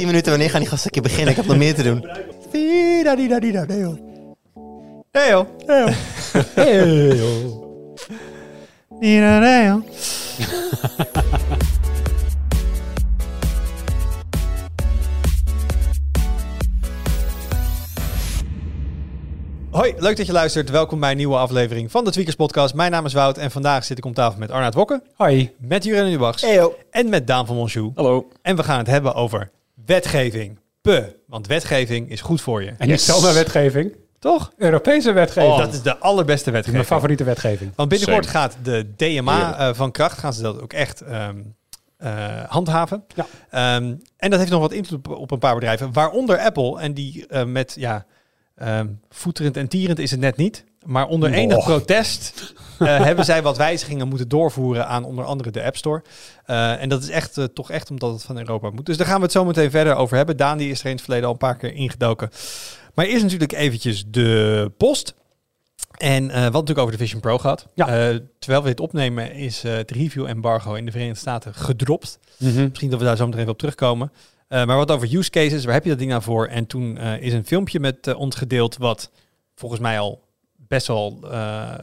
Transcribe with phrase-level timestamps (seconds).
[0.00, 1.30] 10 minuten, wanneer gaan die gasten een keer beginnen?
[1.30, 2.08] Ik heb nog meer te doen.
[5.28, 5.46] Joh.
[9.26, 9.82] Nee joh.
[19.70, 20.70] Hoi, leuk dat je luistert.
[20.70, 22.74] Welkom bij een nieuwe aflevering van de Tweakers Podcast.
[22.74, 25.02] Mijn naam is Wout en vandaag zit ik om tafel met Arnaud Wokke.
[25.16, 25.54] Hoi.
[25.58, 26.42] Met Jurgen Nubachs.
[26.90, 27.92] En met Daan van Monsjoe.
[27.94, 28.28] Hallo.
[28.42, 29.50] En we gaan het hebben over
[29.90, 30.58] wetgeving.
[30.80, 32.72] Puh, want wetgeving is goed voor je.
[32.78, 34.52] En niet zomaar wetgeving, Toch?
[34.56, 35.56] Europese wetgeving.
[35.56, 36.86] Dat is de allerbeste mijn wetgeving.
[36.86, 37.72] favoriete wetgeving.
[37.74, 38.38] Want binnenkort Same.
[38.38, 41.36] gaat de DMA eh, van kracht, gaan ze dat ook echt ehm,
[41.96, 43.04] eh, handhaven.
[43.14, 43.26] Ja.
[43.50, 46.80] Ehm, en dat heeft nog wat invloed op, op een paar bedrijven, waaronder Apple.
[46.80, 48.06] En die eh, met, ja,
[48.56, 50.64] ehm, voeterend en tierend is het net niet.
[50.84, 52.54] Maar onder enig protest
[53.08, 56.02] hebben zij wat wijzigingen moeten doorvoeren aan onder andere de App Store.
[56.44, 58.86] Eh, en dat is echt, eh, toch echt omdat het van Europa moet.
[58.86, 60.36] Dus daar gaan we het zo meteen verder over hebben.
[60.36, 62.30] Daan die is er in het verleden al een paar keer ingedoken.
[62.94, 65.14] Maar eerst natuurlijk eventjes de post.
[65.96, 67.38] En eh, wat natuurlijk over de Vision Pro.
[67.74, 67.86] Ja.
[67.86, 72.18] Eh, terwijl we dit opnemen is eh, het review embargo in de Verenigde Staten gedropt.
[72.36, 72.68] Mhm.
[72.68, 74.12] Misschien dat we daar zo meteen even op terugkomen.
[74.48, 76.46] Eh, maar wat over use cases, waar heb je dat ding nou voor?
[76.46, 79.10] En toen eh, is een filmpje met eh, ons gedeeld wat
[79.54, 80.22] volgens mij al
[80.56, 81.74] best wel eh,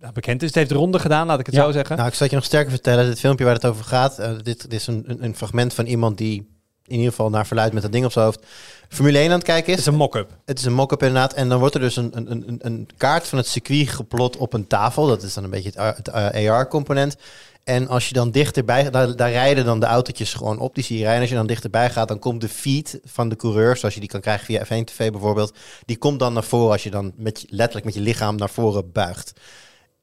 [0.00, 0.46] nou, bekend is.
[0.48, 1.64] Het heeft de ronde gedaan, laat ik het Ja.
[1.64, 1.96] zo zeggen.
[1.96, 3.06] Nou, ik zal je nog sterker vertellen.
[3.06, 5.86] Dit filmpje waar het over gaat, eh, dit, dit is een, een, een fragment van
[5.86, 6.48] iemand die
[6.86, 8.46] in ieder geval naar verluid met dat ding op zijn hoofd
[8.88, 9.86] Formule 1 aan het kijken het is.
[9.86, 10.30] is een mock-up.
[10.44, 11.32] Het is een mock-up inderdaad.
[11.32, 14.52] En dan wordt er dus een, een, een, een kaart van het circuit geplot op
[14.52, 15.06] een tafel.
[15.06, 16.10] Dat is dan een beetje het, A- het
[16.48, 17.16] AR-component.
[17.64, 20.74] En als je dan dichterbij, daar, daar rijden dan de autootjes gewoon op.
[20.74, 21.16] Die zie je rijden.
[21.16, 24.00] En als je dan dichterbij gaat, dan komt de feed van de coureur, zoals je
[24.00, 25.54] die kan krijgen via F1 TV bijvoorbeeld.
[25.84, 28.92] Die komt dan naar voren als je dan met, letterlijk met je lichaam naar voren
[28.92, 29.32] buigt.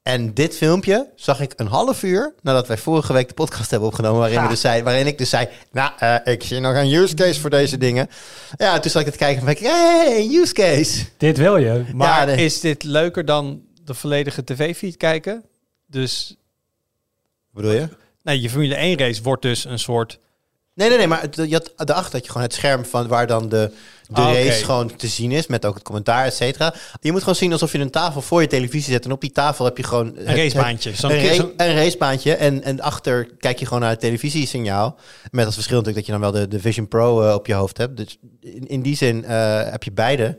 [0.08, 3.88] En dit filmpje zag ik een half uur nadat wij vorige week de podcast hebben
[3.88, 4.18] opgenomen.
[4.20, 7.14] Waarin, we dus zei, waarin ik dus zei: Nou, eh, ik zie nog een use
[7.14, 8.08] case voor deze dingen.
[8.56, 11.04] Ja, toen zat ik het kijken en denk ik: Hey, een use case.
[11.16, 11.84] Dit wil je.
[11.94, 15.44] Maar Ja, de- is dit leuker dan de volledige tv-feed kijken?
[15.86, 16.36] Dus
[17.50, 17.88] Wat bedoel je?
[18.22, 20.18] nou, je Formule 1 race wordt dus een soort...
[20.74, 23.48] Nee, nee, nee, maar je had, daarachter had je gewoon het scherm van waar dan
[23.48, 23.70] de,
[24.08, 25.46] de Ah, race gewoon te zien is.
[25.46, 26.74] Met ook het commentaar, et cetera.
[27.00, 29.04] Je moet gewoon zien alsof je een tafel voor je televisie zet.
[29.04, 30.12] En op die tafel heb je gewoon...
[30.16, 31.50] het- Een racebaantje.
[31.56, 32.34] Ra- een racebaantje.
[32.34, 34.96] En, en achter kijk je gewoon naar het televisiesignaal.
[35.30, 37.54] Met als verschil natuurlijk dat je dan wel de, de Vision Pro eh, op je
[37.54, 37.96] hoofd hebt.
[37.96, 40.38] Dus in, in die zin eh, heb je beide.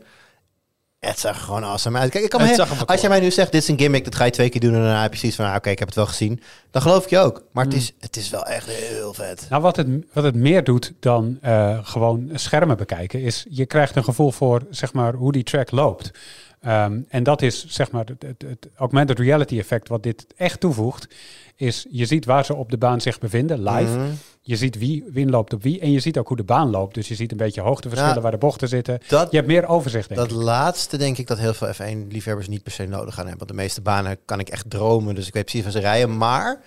[1.00, 2.10] Het zag er gewoon awesome uit.
[2.10, 4.24] Kijk, ik kan me als jij mij nu zegt, dit is een gimmick, dat ga
[4.24, 4.74] je twee keer doen.
[4.74, 6.42] En daarna heb je zoiets van, ah, oké, ik heb het wel gezien.
[6.70, 7.42] Dan geloof ik je ook.
[7.52, 7.72] Maar Hmm.
[7.72, 9.46] het, is, het is wel echt heel vet.
[9.50, 13.96] Nou, wat het, wat het meer doet dan eh, gewoon schermen bekijken, is je krijgt
[13.96, 16.10] een gevoel voor zeg maar, hoe die track loopt.
[16.60, 20.60] Ehm, en dat is zeg maar het, het, het augmented reality effect wat dit echt
[20.60, 21.08] toevoegt,
[21.56, 23.96] is je ziet waar ze op de baan zich bevinden, live.
[23.98, 24.10] Mhm.
[24.42, 26.94] Je ziet wie, wie loopt op wie en je ziet ook hoe de baan loopt.
[26.94, 28.20] Dus je ziet een beetje hoogteverschillen Ja.
[28.20, 28.98] waar de bochten zitten.
[29.08, 30.36] Dat, Je hebt meer overzicht, denk Dat ik.
[30.36, 33.46] laatste denk ik dat heel veel F1-liefhebbers niet per se nodig gaan hebben.
[33.46, 36.16] Want de meeste banen kan ik echt dromen, dus ik weet precies van ze rijden.
[36.16, 36.60] Maar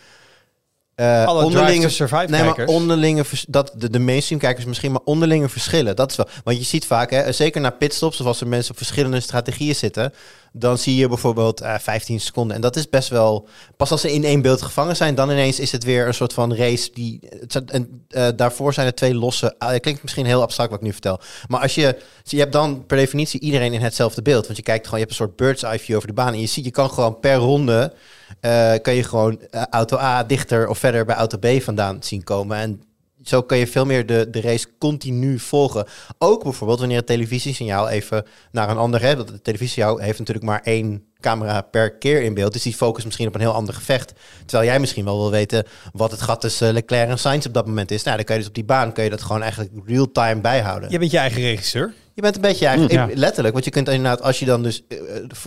[1.03, 5.01] eh, Alle onderlinge, to Survive nee, maar onderlinge dat de, de mainstream kijkers misschien, maar
[5.03, 5.95] onderlinge verschillen.
[5.95, 6.27] Dat is wel.
[6.43, 9.75] Want je ziet vaak, hè, zeker na pitstops of als er mensen op verschillende strategieën
[9.75, 10.13] zitten,
[10.51, 12.55] dan zie je bijvoorbeeld eh 15 seconden.
[12.55, 13.47] En dat is best wel.
[13.77, 16.33] Pas als ze in één beeld gevangen zijn, dan ineens is het weer een soort
[16.33, 17.19] van race die.
[17.39, 19.55] Het en eh, daarvoor zijn er twee losse.
[19.57, 21.19] het klinkt misschien heel abstract wat ik nu vertel.
[21.47, 21.97] Maar als je.
[22.23, 24.45] Je hebt dan per definitie iedereen in hetzelfde beeld.
[24.45, 26.33] Want je kijkt gewoon, je hebt een soort bird's eye view over de baan.
[26.33, 27.93] En je ziet, je kan gewoon per ronde.
[28.39, 32.23] Eh, kan je gewoon eh, auto A dichter of verder bij auto B vandaan zien
[32.23, 32.57] komen.
[32.57, 32.81] En
[33.23, 35.85] zo kan je veel meer de, de race continu volgen.
[36.17, 39.01] Ook bijvoorbeeld wanneer het televisiesignaal even naar een ander...
[39.01, 42.53] Hè, het televisiesignaal heeft natuurlijk maar één camera per keer in beeld.
[42.53, 44.13] Dus die focust misschien op een heel ander gevecht.
[44.45, 47.67] Terwijl jij misschien wel wil weten wat het gat tussen Leclerc en Sainz op dat
[47.67, 48.03] moment is.
[48.03, 50.91] Nou, dan kan je dus op die baan kun je dat gewoon eigenlijk real-time bijhouden.
[50.91, 51.94] Je bent je eigen regisseur.
[52.13, 53.09] Je bent een beetje eigenlijk, ja.
[53.13, 54.97] letterlijk, want je kunt inderdaad, als je dan dus eh,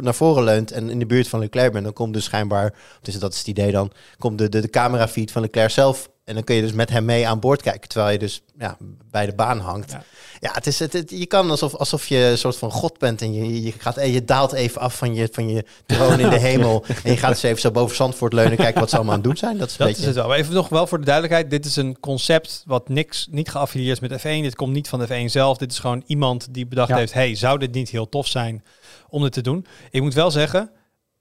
[0.00, 3.19] naar voren leunt en in de buurt van Leclerc bent, dan komt dus schijnbaar, dus
[3.19, 6.44] dat is het idee dan, komt de, de, de camerafeed van Leclerc zelf en dan
[6.44, 8.76] kun je dus met hem mee aan boord kijken, terwijl je dus ja,
[9.10, 9.91] bij de baan hangt.
[9.91, 10.03] Ja.
[10.41, 13.22] Ja, het is, het, het- je kan alsof, alsof je een soort van god bent
[13.22, 16.30] en je, je, gaat, en je daalt even af van je, van je troon in
[16.30, 19.15] de hemel en je gaat eens even zo boven Zandvoort leunen kijken wat ze allemaal
[19.15, 19.59] aan het doen zijn.
[19.59, 20.00] Dat is Dat beetje...
[20.03, 20.28] is het wel.
[20.28, 21.50] Maar even nog wel voor de duidelijkheid.
[21.50, 24.42] Dit is een concept wat niks, niet geaffilieerd is met F1.
[24.42, 25.56] Dit komt niet van de F1 zelf.
[25.56, 26.97] Dit is gewoon iemand die bedacht Ja.
[26.97, 27.12] heeft...
[27.12, 28.65] hey, zou dit niet heel tof zijn
[29.09, 29.66] om dit te doen?
[29.91, 30.71] Ik moet wel zeggen,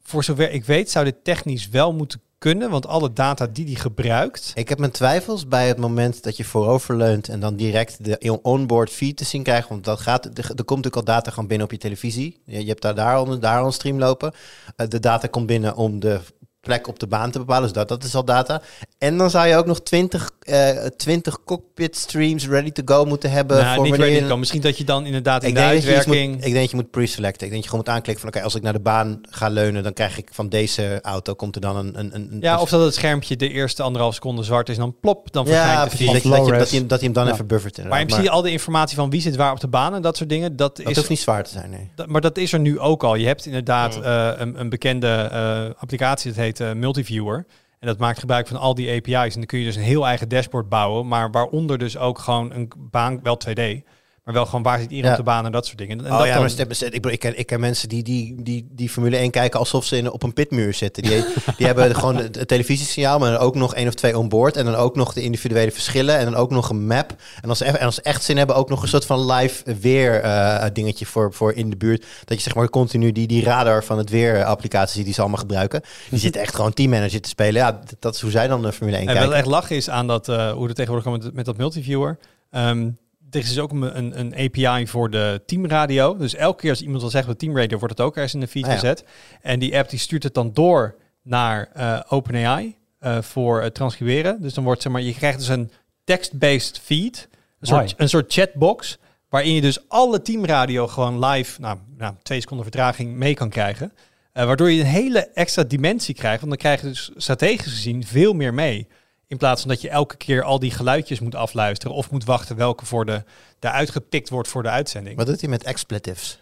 [0.04, 0.92] voor zover ik weet...
[0.92, 2.70] zou dit technisch wel moeten kunnen.
[2.70, 4.52] Want alle data die die gebruikt...
[4.56, 8.90] Ik heb mijn twijfels bij het moment dat je vooroverleunt en dan direct de onboard
[8.90, 9.70] feed te zien krijgt.
[9.70, 12.42] Want dat gaat, er, komt natuurlijk al data gewoon binnen op je televisie.
[12.46, 14.34] Je, hebt daar, daar, al, daar een stream lopen.
[14.76, 16.20] Eh, de data komt binnen om de
[16.66, 17.64] plek op de baan te bepalen.
[17.64, 18.62] Dus dat, dat is al data.
[18.98, 23.32] En dan zou je ook nog 20, eh 20 cockpit streams ready to go moeten
[23.32, 23.58] hebben.
[23.58, 24.40] Nou, voor niet wanneer ready je- to go.
[24.40, 26.28] Misschien dat je dan inderdaad in ik de je uitwerking...
[26.36, 27.48] moet, ik denk dat je moet pre-selecten.
[27.48, 28.34] Ik denk dat je gewoon moet aanklikken van...
[28.34, 29.84] oké, als ik naar de baan ga leunen...
[29.84, 31.34] dan krijg ik van deze auto...
[31.34, 32.00] komt er dan een...
[32.00, 34.96] een, een Ja, of dat het schermpje de eerste anderhalf seconde zwart is en dan
[35.02, 36.12] plop, dan verschijnt ja, de precies.
[36.12, 37.32] Dat, je, dat, je, dat, hij hem dan Ja.
[37.34, 37.84] even buffert.
[37.90, 40.18] Maar in principe al de informatie van wie zit waar op de baan en dat
[40.18, 40.96] soort dingen, dat, dat is...
[40.96, 41.90] hoeft niet zwaar te zijn, nee.
[41.96, 43.16] dat- maar dat is er nu ook al.
[43.16, 47.46] Je hebt inderdaad eh, een, een bekende eh, applicatie, dat heet eh, Multiviewer.
[47.80, 49.34] En dat maakt gebruik van al die API's.
[49.34, 52.52] En dan kun je dus een heel eigen dashboard bouwen, maar waaronder dus ook gewoon
[52.54, 53.84] een baan, wel 2D,
[54.26, 55.18] maar wel gewoon waar zit iedereen Ja.
[55.18, 56.06] op de baan en dat soort dingen.
[56.06, 58.36] En oh dat ja, maar stem- stem- ik, ik, ken, ik ken mensen die, die,
[58.44, 61.04] die, die Formule 1 kijken alsof ze in, op een pitmuur zitten.
[61.04, 61.24] Die,
[61.58, 64.58] die hebben gewoon het, televisiesignaal, maar dan ook nog één of twee onboard.
[64.58, 66.18] En dan ook nog de individuele verschillen.
[66.18, 67.16] En dan ook nog een map.
[67.42, 69.76] En als ze, en als ze echt zin hebben, ook nog een soort van live
[69.80, 72.06] weer eh, dingetje voor, voor in de buurt.
[72.26, 75.22] Dat je zeg maar continu die, die radar van het weer eh, applicaties die ze
[75.22, 75.82] allemaal gebruiken.
[76.10, 77.54] Die zitten echt gewoon teammanager te spelen.
[77.62, 79.30] Ja, dat, dat is hoe zij dan de Formule 1 En kijken.
[79.32, 82.18] wat echt lachen is aan dat, eh, hoe het tegenwoordig met, met dat multiviewer.
[82.50, 82.94] Er
[83.44, 86.18] is dus ook een, een, een API voor de teamradio.
[86.18, 88.48] Dus elke keer als iemand wil zeggen op teamradio, wordt het ook ergens in de
[88.48, 88.76] feed Ah, ja.
[88.76, 89.04] gezet.
[89.42, 94.42] En die app die stuurt het dan door naar eh, OpenAI eh, voor het transcriberen.
[94.42, 95.72] Dus dan wordt zeg maar, je krijgt dus een
[96.04, 97.28] text-based feed,
[97.60, 98.98] een soort, een soort chatbox,
[99.30, 103.94] waarin je dus alle teamradio gewoon live, nou, nou twee seconden vertraging mee kan krijgen.
[104.32, 106.40] Eh, waardoor je een hele extra dimensie krijgt.
[106.40, 108.88] Want dan krijg je dus strategisch gezien veel meer mee.
[109.28, 111.96] In plaats van dat je elke keer al die geluidjes moet afluisteren.
[111.96, 113.24] Of moet wachten welke voor de,
[113.60, 115.18] de uitgepikt wordt voor de uitzending.
[115.18, 116.40] Wat doet hij met expletives?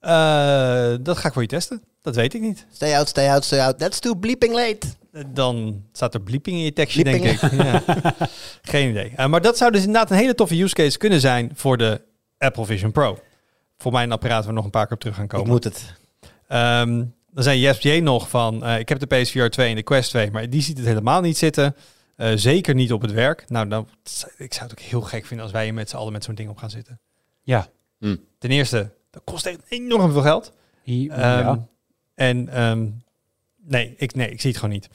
[0.00, 1.82] Eh, dat ga ik voor je testen.
[2.02, 2.66] Dat weet ik niet.
[2.72, 3.78] Stay out, stay out, stay out.
[3.78, 4.86] That's too bleeping late.
[5.12, 7.40] Eh, Dan staat er blieping in je tekstje, denk ik.
[7.50, 7.82] Ja.
[8.62, 9.12] Geen idee.
[9.16, 12.00] Eh, maar dat zou dus inderdaad een hele toffe use case kunnen zijn voor de
[12.38, 13.18] Apple Vision Pro.
[13.78, 15.48] Voor mijn apparaat waar we nog een paar keer op terug gaan Ik komen.
[15.48, 15.94] moet het.
[16.48, 20.10] Ehm, dan zei Jeff J nog van, ik heb de PSVR 2 en de Quest
[20.10, 21.76] 2, maar die ziet het helemaal niet zitten.
[22.16, 23.44] Eh, zeker niet op het werk.
[23.48, 23.88] Nou, dan,
[24.36, 26.48] ik zou het ook heel gek vinden als wij met z'n allen met zo'n ding
[26.50, 27.00] op gaan zitten.
[27.42, 27.68] Ja.
[28.38, 30.52] Ten eerste, dat kost echt enorm veel geld.
[30.86, 31.66] I- Ehm, ja.
[32.14, 32.88] En ehm,
[33.62, 34.88] nee, ik, nee, ik zie het gewoon niet.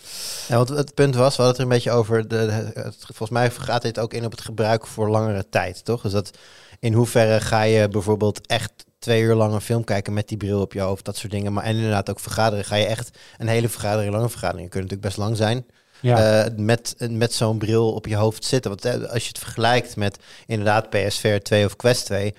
[0.47, 2.27] Ja, want het punt was, we hadden het er een beetje over.
[2.27, 2.35] De,
[2.73, 6.01] het, volgens mij gaat dit ook in op het gebruik voor langere tijd, toch?
[6.01, 6.37] Dus dat
[6.79, 10.61] in hoeverre ga je bijvoorbeeld echt twee uur lang een film kijken met die bril
[10.61, 11.53] op je hoofd, dat soort dingen.
[11.53, 12.65] Maar en inderdaad ook vergaderen.
[12.65, 15.65] Ga je echt een hele vergadering, lange vergaderingen kunnen natuurlijk best lang zijn.
[16.01, 16.43] Ja.
[16.43, 18.71] eh, met, met zo'n bril op je hoofd zitten.
[18.71, 20.17] Want eh, als je het vergelijkt met
[20.47, 22.33] inderdaad PSVR 2 of Quest 2,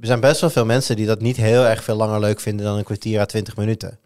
[0.00, 2.66] er zijn best wel veel mensen die dat niet heel erg veel langer leuk vinden
[2.66, 3.98] dan een kwartier à 20 minuten.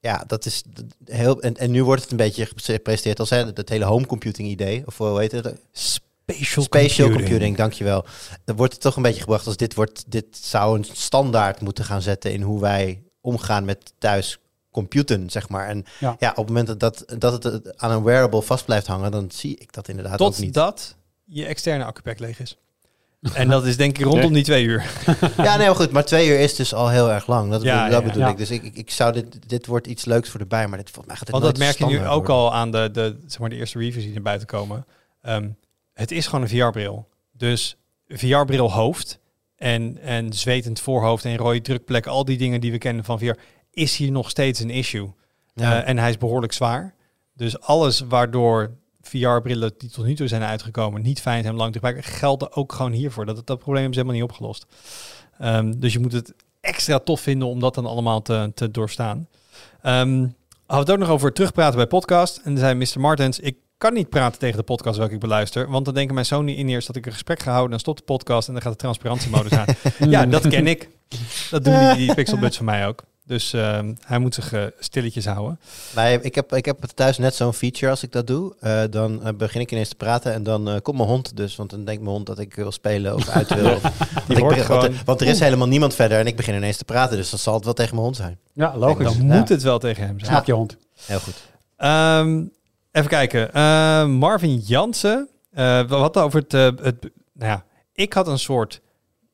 [0.00, 0.62] Ja, dat is
[1.04, 1.40] heel.
[1.40, 4.82] En, en nu wordt het een beetje gepresenteerd als hè, het hele home computing idee.
[4.86, 5.54] Of hoe heet het?
[5.72, 7.56] Spatial, Spatial computing.
[7.56, 8.04] dankjewel.
[8.44, 10.04] Dan wordt het toch een beetje gebracht als dit wordt.
[10.06, 14.38] Dit zou een standaard moeten gaan zetten in hoe wij omgaan met thuis
[14.76, 15.68] computen, zeg maar.
[15.68, 16.30] En ja, Ja.
[16.30, 19.56] op het moment dat, dat, dat het aan een wearable vast blijft hangen, dan zie
[19.58, 20.54] ik dat inderdaad ook Tot niet.
[20.54, 22.56] dat je externe accupack leeg is.
[23.34, 24.84] En dat is denk ik rondom die twee uur.
[25.36, 25.90] Ja, nee, maar goed.
[25.90, 27.50] Maar twee uur is dus al heel erg lang.
[27.50, 28.28] Dat, Ja, bedoel, dat ja, bedoel ja.
[28.30, 28.36] ik.
[28.36, 31.06] Dus ik, ik, zou dit, dit wordt iets leuks voor de bij, maar dit volgens
[31.06, 32.34] mij gaat dit Want dat merk je nu ook worden.
[32.34, 34.86] al aan de, de, zeg maar de eerste reviews die er buiten komen.
[35.22, 35.48] Ehm,
[35.92, 37.08] het is gewoon een VR-bril.
[37.32, 37.76] Dus
[38.08, 39.18] VR-bril hoofd
[39.56, 43.32] en, en zwetend voorhoofd en rode drukplekken, al die dingen die we kennen van VR,
[43.76, 45.12] is hier nog steeds een issue.
[45.54, 45.82] Ja.
[45.82, 46.94] Eh, en hij is behoorlijk zwaar.
[47.32, 48.70] Dus alles waardoor
[49.00, 52.52] VR-brillen die tot nu toe zijn uitgekomen niet fijn zijn om lang te gebruiken, gelden
[52.52, 53.26] ook gewoon hiervoor.
[53.26, 54.66] Dat, dat probleem is helemaal niet opgelost.
[55.38, 59.28] Ehm, dus je moet het extra tof vinden om dat dan allemaal te, te doorstaan.
[59.82, 60.28] Ehm
[60.66, 62.36] hadden we het ook nog over terugpraten bij podcast.
[62.36, 63.00] En dan zei Mr.
[63.00, 65.70] Martens, ik kan niet praten tegen de podcast welke ik beluister.
[65.70, 67.70] Want dan denken mijn Sony in eerst dat ik een gesprek ga houden.
[67.70, 69.66] Dan stopt de podcast en dan gaat de transparantiemodus aan.
[70.10, 70.88] ja, dat ken ik.
[71.50, 73.04] Dat doen die, die pixelbuds van mij ook.
[73.26, 75.58] Dus ehm, hij moet zich eh, stilletjes houden.
[75.96, 78.54] Nee, ik heb, ik heb thuis net zo'n feature als ik dat doe.
[78.60, 81.56] Eh, dan eh, begin ik ineens te praten en dan komt mijn hond dus.
[81.56, 83.74] Want dan denkt mijn hond dat ik wil spelen of uit wil.
[83.74, 83.82] Of,
[84.26, 86.36] want, ik hoort begin- want, gewoon- er- want er is helemaal niemand verder en ik
[86.36, 87.16] begin ineens te praten.
[87.16, 88.38] Dus dan zal het wel tegen mijn hond zijn.
[88.52, 89.04] ja, logisch.
[89.16, 89.38] Dan Ja.
[89.38, 90.30] moet het wel tegen hem zijn.
[90.30, 90.76] Snap je hond.
[91.06, 91.34] Heel goed.
[91.76, 92.44] Ehm,
[92.92, 93.52] even kijken.
[93.52, 95.28] Ehm, Marvin Jansen.
[95.52, 96.96] eh we hadden over het, eh, het...
[97.32, 97.64] Nou ja,
[97.94, 98.80] ik had een soort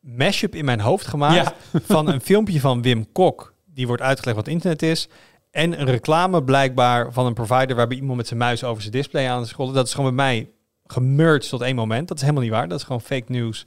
[0.01, 1.35] mashup in mijn hoofd gemaakt
[1.73, 1.81] Ja.
[1.85, 3.52] van een filmpje van Wim Kok.
[3.75, 5.09] Die wordt uitgelegd wat internet is.
[5.51, 9.29] En een reclame blijkbaar van een provider waarbij iemand met zijn muis over zijn display
[9.31, 9.75] aan het scrollen.
[9.75, 10.51] Dat is gewoon bij mij
[10.87, 12.09] gemerged tot één moment.
[12.09, 12.69] Dat is helemaal niet waar.
[12.69, 13.67] Dat is gewoon fake news.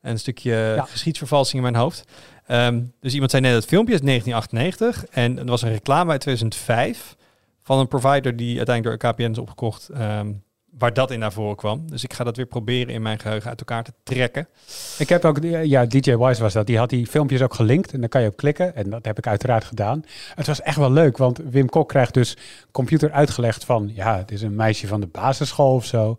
[0.00, 0.84] En een stukje Ja.
[0.84, 2.04] geschiedsvervalsing in mijn hoofd.
[2.46, 5.04] Ehm, dus iemand zei net, het filmpje is 1998.
[5.10, 7.16] En er was een reclame uit 2005
[7.62, 9.88] van een provider die uiteindelijk door KPN is opgekocht.
[9.88, 10.32] ehm,
[10.78, 11.90] waar dat in naar voren kwam.
[11.90, 14.48] Dus ik ga dat weer proberen in mijn geheugen uit elkaar te trekken.
[14.98, 16.66] Ik heb ook, ja, DJ Wise was dat.
[16.66, 18.74] Die had die filmpjes ook gelinkt en dan kan je op klikken.
[18.74, 20.04] En dat heb ik uiteraard gedaan.
[20.34, 22.36] Het was echt wel leuk, want Wim Kok krijgt dus
[22.70, 26.16] computer uitgelegd van, ja, het is een meisje van de basisschool of zo.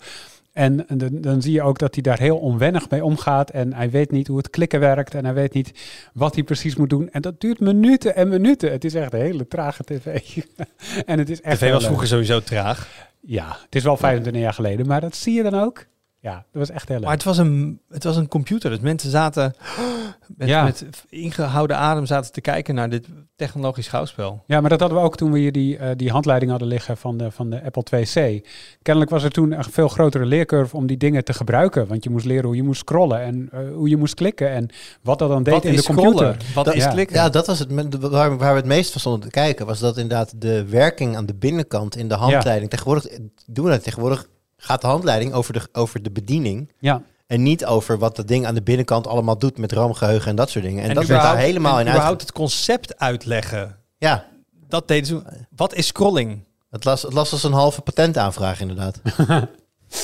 [0.54, 3.50] En dan, dan zie je ook dat hij daar heel onwennig mee omgaat.
[3.50, 5.16] En hij weet niet hoe het klikken werkt.
[5.16, 5.72] En hij weet niet
[6.14, 7.10] wat hij precies moet doen.
[7.12, 8.72] En dat duurt minuten en minuten.
[8.72, 10.38] Het is echt een hele trage tv.
[11.06, 11.58] en het is echt.
[11.58, 13.12] TV was vroeger sowieso traag.
[13.26, 14.88] Ja, het is wel 25 jaar geleden.
[14.88, 15.86] Maar dat zie je dan ook.
[16.24, 17.06] Ja, dat was echt heel leuk.
[17.06, 18.70] Maar het was een, het was een computer.
[18.70, 19.54] Dus mensen zaten
[20.38, 20.64] met, Ja.
[20.64, 24.44] met ingehouden adem zaten te kijken naar dit technologisch schouwspel.
[24.48, 26.98] Ja, maar dat hadden we ook toen we hier die, eh, die handleiding hadden liggen
[26.98, 28.50] van de, van de Apple IIc.
[28.82, 31.88] Kennelijk was er toen een veel grotere leercurve om die dingen te gebruiken.
[31.88, 34.70] Want je moest leren hoe je moest scrollen en eh, hoe je moest klikken en
[35.02, 36.12] wat dat dan deed Wat in de computer.
[36.14, 36.38] scrollen?
[36.56, 36.90] Wat Dat- is ja.
[36.90, 37.16] klikken?
[37.16, 39.66] Ja, dat was het waar, waar we het meest van stonden te kijken.
[39.66, 42.70] Was dat inderdaad de werking aan de binnenkant in de handleiding.
[42.70, 43.08] Tegenwoordig
[43.46, 43.84] doen we dat.
[43.84, 44.28] Tegenwoordig
[44.64, 46.72] gaat de handleiding over de, over de bediening.
[46.80, 50.36] Ja, En niet over wat dat ding aan de binnenkant allemaal doet met RAM-geheugen en
[50.36, 50.84] dat soort dingen.
[50.84, 52.22] En, dat werd daar helemaal in uit.
[52.22, 53.78] het concept uitleggen.
[53.98, 54.26] Ja,
[54.68, 55.22] Dat deden ze.
[55.56, 56.44] Wat is scrolling?
[56.74, 59.02] het las, het las als een halve patentaanvraag inderdaad.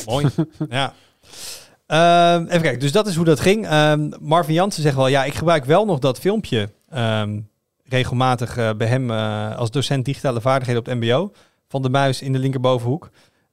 [0.06, 0.28] Mooi.
[0.70, 0.94] ja.
[1.86, 3.68] Ehm, even kijken, dus dat is hoe dat ging.
[3.68, 7.40] Ehm, Marvin Jansen zegt wel, ja, ik gebruik wel nog dat filmpje ehm,
[7.86, 11.32] regelmatig eh, bij hem eh, als docent digitale vaardigheden op het MBO
[11.68, 13.10] van de muis in de linkerbovenhoek.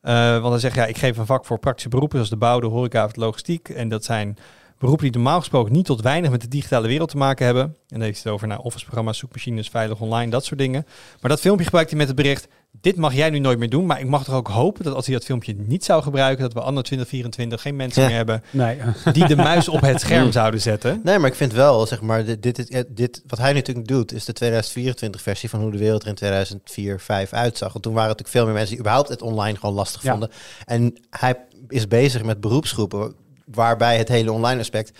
[0.06, 2.60] Eh, want hij zegt, ja, ik geef een vak voor praktische beroepen zoals de bouw,
[2.60, 3.68] de horeca of de logistiek.
[3.68, 4.36] En dat zijn
[4.78, 7.62] beroepen die normaal gesproken niet tot weinig met de digitale wereld te maken hebben.
[7.64, 10.86] En dan heeft het over nou, office-programma's, zoekmachines, veilig online, dat soort dingen.
[11.20, 12.48] Maar dat filmpje gebruikt hij met het bericht,
[12.80, 13.86] dit mag jij nu nooit meer doen.
[13.86, 16.52] Maar ik mag toch ook hopen dat als hij dat filmpje niet zou gebruiken, dat
[16.52, 18.08] we anno 2024 geen mensen Ja.
[18.08, 18.78] meer hebben nee.
[19.12, 21.00] die de muis op het scherm zouden zetten.
[21.04, 24.12] Nee, maar ik vind wel, zeg maar, dit, dit, dit, dit- wat hij natuurlijk doet,
[24.12, 27.72] is de 2024 versie van hoe de wereld er in 2004, 5 uitzag.
[27.72, 30.10] Want toen waren natuurlijk veel meer mensen die überhaupt het online gewoon lastig Ja.
[30.10, 30.30] vonden.
[30.64, 31.34] En hij
[31.68, 33.14] is bezig met beroepsgroepen,
[33.46, 34.98] waarbij het hele online aspect,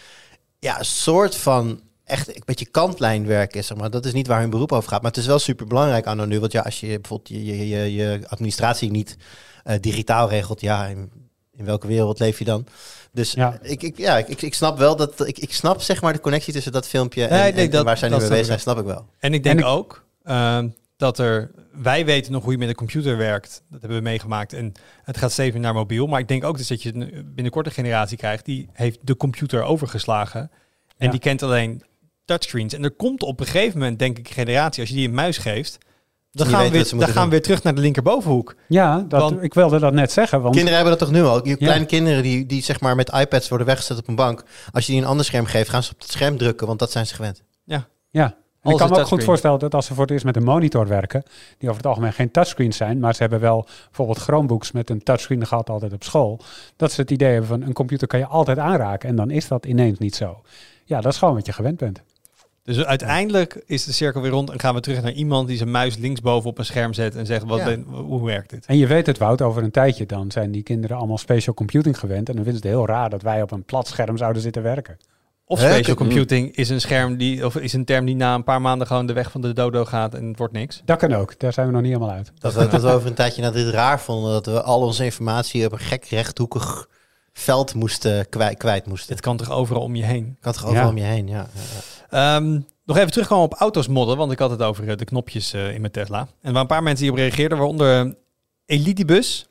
[0.59, 3.91] ja, een soort van echt een beetje kantlijnwerk is, zeg maar.
[3.91, 6.29] Dat is niet waar hun beroep over gaat, maar het is wel super belangrijk aan
[6.29, 6.41] nu.
[6.41, 9.17] Want ja, als je bijvoorbeeld je, je, je, je administratie niet
[9.65, 11.11] eh, digitaal regelt, ja, in,
[11.53, 12.67] in welke wereld leef je dan?
[13.13, 13.59] Dus Ja.
[13.63, 16.53] ik, ik, ja, ik, ik snap wel dat ik, ik snap zeg maar de connectie
[16.53, 18.47] tussen dat filmpje en, Nee, nee, en- en dat- waar zij nu mee bezig snap
[18.47, 19.07] zijn, ik snap ik wel.
[19.19, 21.51] En ik denk En ik- ook ehm, dat er...
[21.73, 23.63] Wij weten nog hoe je met een computer werkt.
[23.71, 24.53] Dat hebben we meegemaakt.
[24.53, 24.73] En
[25.03, 26.07] het gaat steeds meer naar mobiel.
[26.07, 28.45] Maar ik denk ook dus dat je een- binnenkort een generatie krijgt...
[28.45, 30.41] die heeft de computer overgeslagen.
[30.97, 31.11] En Ja.
[31.11, 31.83] die kent alleen
[32.25, 32.75] touchscreens.
[32.75, 34.81] En er komt op een gegeven moment, denk ik, een generatie...
[34.81, 35.79] als je die een muis geeft...
[36.31, 38.55] Dan gaan, weer, dan gaan we weer terug naar de linkerbovenhoek.
[38.69, 40.41] Ja, dat, Want- ik wilde dat net zeggen.
[40.43, 41.45] Want Kinderen hebben dat toch nu al?
[41.45, 41.57] Je Ja.
[41.57, 44.45] kleine kinderen die, die zeg maar met iPads worden weggezet op een bank.
[44.73, 46.91] Als je die een ander scherm geeft, gaan ze op het scherm drukken, want dat
[46.91, 47.43] zijn ze gewend.
[47.65, 48.33] Ja, Alles
[48.71, 50.87] ik kan me ook goed voorstellen dat als ze voor het eerst met een monitor
[50.87, 51.23] werken,
[51.59, 55.03] die over het algemeen geen touchscreens zijn, maar ze hebben wel bijvoorbeeld Chromebooks met een
[55.03, 56.41] touchscreen gehad altijd op school,
[56.77, 59.49] dat ze het idee hebben van een computer kan je altijd aanraken en dan is
[59.49, 60.41] dat ineens niet zo.
[60.85, 62.03] Ja, dat is gewoon wat je gewend bent.
[62.67, 64.51] Dus uiteindelijk is de cirkel weer rond...
[64.51, 67.17] en gaan we terug naar iemand die zijn muis linksboven op een scherm zet...
[67.17, 67.65] en zegt, wat Ja.
[67.65, 68.67] ben- hoe werkt dit?
[68.67, 71.99] En je weet het, Wout, over een tijdje dan zijn die kinderen allemaal spatial computing
[71.99, 74.43] gewend en dan vinden ze het heel raar dat wij op een plat scherm zouden
[74.43, 74.99] zitten werken.
[75.49, 78.45] Of spatial K- computing is een scherm die, of is een term die na een
[78.45, 80.83] paar maanden gewoon de weg van de dodo gaat en het wordt niks.
[80.85, 82.33] Dat kan ook, daar zijn we nog niet helemaal uit.
[82.39, 85.05] Dat we, dat we over een tijdje naar dit raar vonden, dat we al onze
[85.05, 86.89] informatie op een gek rechthoekig
[87.33, 89.09] veld moesten, kwijt, kwijt moesten.
[89.09, 90.37] Dit kan toch overal om je heen.
[90.39, 90.91] Ik had toch overal Ja.
[90.91, 91.47] om je heen, ja.
[92.11, 95.53] Ehm, nog even terugkomen op auto's modden, want ik had het over eh, de knopjes
[95.53, 96.19] eh, in mijn Tesla.
[96.19, 98.15] En er waren een paar mensen die op reageerden, waaronder
[98.67, 99.47] Elitibus.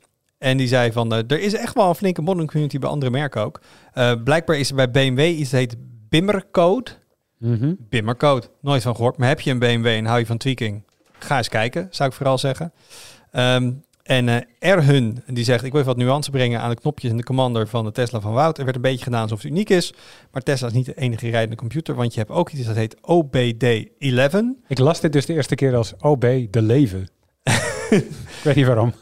[0.46, 3.10] En die zei van, eh, er is echt wel een flinke modding community bij andere
[3.10, 3.60] merken ook.
[3.92, 5.76] Eh, blijkbaar is er bij BMW iets dat heet
[6.08, 6.90] Bimmercode.
[7.38, 7.74] Mhm.
[7.78, 9.16] Bimmercode, nooit van gehoord.
[9.16, 10.82] Maar heb je een BMW en hou je van tweaking?
[11.18, 12.72] Ga eens kijken, zou ik vooral zeggen.
[13.30, 13.72] Ehm,
[14.02, 17.16] en eh Erhun, die zegt, ik wil even wat nuance brengen aan de knopjes en
[17.16, 18.58] de commander van de Tesla van Wout.
[18.58, 19.94] Er werd een beetje gedaan alsof het uniek is.
[20.30, 22.96] Maar Tesla is niet de enige rijdende computer, want je hebt ook iets dat heet
[22.96, 24.36] OBD11.
[24.68, 27.08] Ik las dit dus de eerste keer als OB de leven.
[28.48, 28.92] ik weet niet waarom.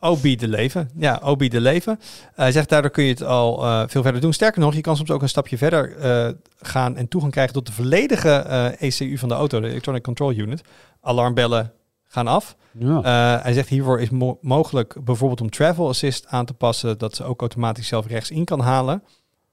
[0.12, 0.90] OB de leven.
[0.96, 2.00] Ja, OB de leven.
[2.34, 4.32] Hij zegt daardoor kun je het al eh, veel verder doen.
[4.32, 6.28] Sterker nog, je kan soms ook een stapje verder eh,
[6.60, 10.32] gaan en toegang krijgen tot de volledige eh, ECU van de auto, de Electronic Control
[10.32, 10.62] Unit.
[11.00, 11.72] Alarmbellen
[12.04, 12.56] gaan af.
[12.78, 13.00] Ja.
[13.42, 17.24] Hij zegt hiervoor is mo- mogelijk bijvoorbeeld om Travel Assist aan te passen, dat ze
[17.24, 19.02] ook automatisch zelf rechts in kan halen.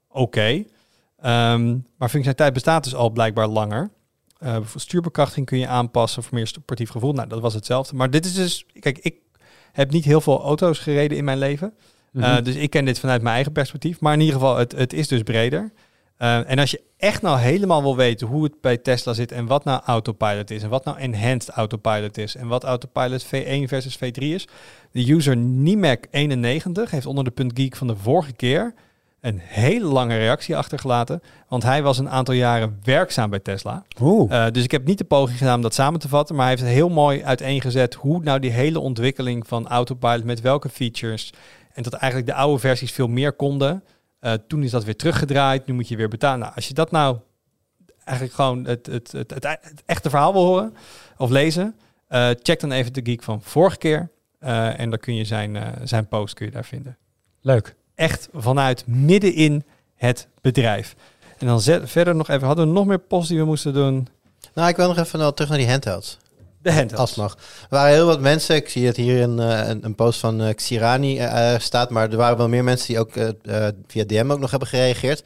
[0.08, 0.64] Oké.
[1.20, 3.90] Ehm, maar functionaliteit bestaat dus al blijkbaar langer.
[4.42, 7.12] Eh, bijvoorbeeld stuurbekrachtiging kun je aanpassen voor meer sportief gevoel.
[7.12, 7.96] Nou, dat was hetzelfde.
[7.96, 9.14] Maar dit is dus, kijk, ik
[9.72, 11.74] heb niet heel veel auto's gereden in mijn leven.
[12.12, 12.24] Mhm.
[12.24, 14.00] Uh, dus ik ken dit vanuit mijn eigen perspectief.
[14.00, 15.72] Maar in ieder geval, het, het is dus breder.
[16.16, 19.46] Eh, en als je echt nou helemaal wil weten hoe het bij Tesla zit en
[19.46, 23.96] wat nou autopilot is en wat nou enhanced autopilot is en wat autopilot V1 versus
[23.96, 24.48] V3 is,
[24.90, 28.74] de user Nimac91 heeft onder de punt geek van de vorige keer
[29.22, 33.84] een hele lange reactie achtergelaten, want hij was een aantal jaren werkzaam bij Tesla.
[34.30, 36.54] Uh, dus ik heb niet de poging gedaan om dat samen te vatten, maar hij
[36.54, 41.32] heeft heel mooi uiteengezet hoe nou die hele ontwikkeling van autopilot met welke features
[41.72, 43.84] en dat eigenlijk de oude versies veel meer konden.
[44.20, 46.38] Uh, toen is dat weer teruggedraaid, nu moet je weer betalen.
[46.38, 47.16] Nou, als je dat nou
[48.04, 50.74] eigenlijk gewoon het, het, het, het, het echte verhaal wil horen
[51.16, 51.76] of lezen,
[52.08, 54.10] uh, check dan even de geek van vorige keer.
[54.38, 56.96] En dan kun je zijn, zijn post kun je daar vinden.
[57.40, 57.74] Leuk.
[57.94, 59.64] Echt vanuit midden in
[59.96, 60.94] het bedrijf.
[61.38, 64.08] En dan zet, verder nog even, hadden we nog meer posts die we moesten doen?
[64.54, 66.18] Nou, ik wil nog even nou, terug naar die handhelds.
[66.62, 67.00] De handhelds.
[67.00, 67.32] Als mag.
[67.32, 70.42] Er waren heel wat mensen, ik zie het hier in uh, een, een, post van
[70.42, 73.12] uh, Xirani uh, staat, maar er waren wel meer mensen die ook
[73.86, 75.24] via DM ook nog hebben gereageerd.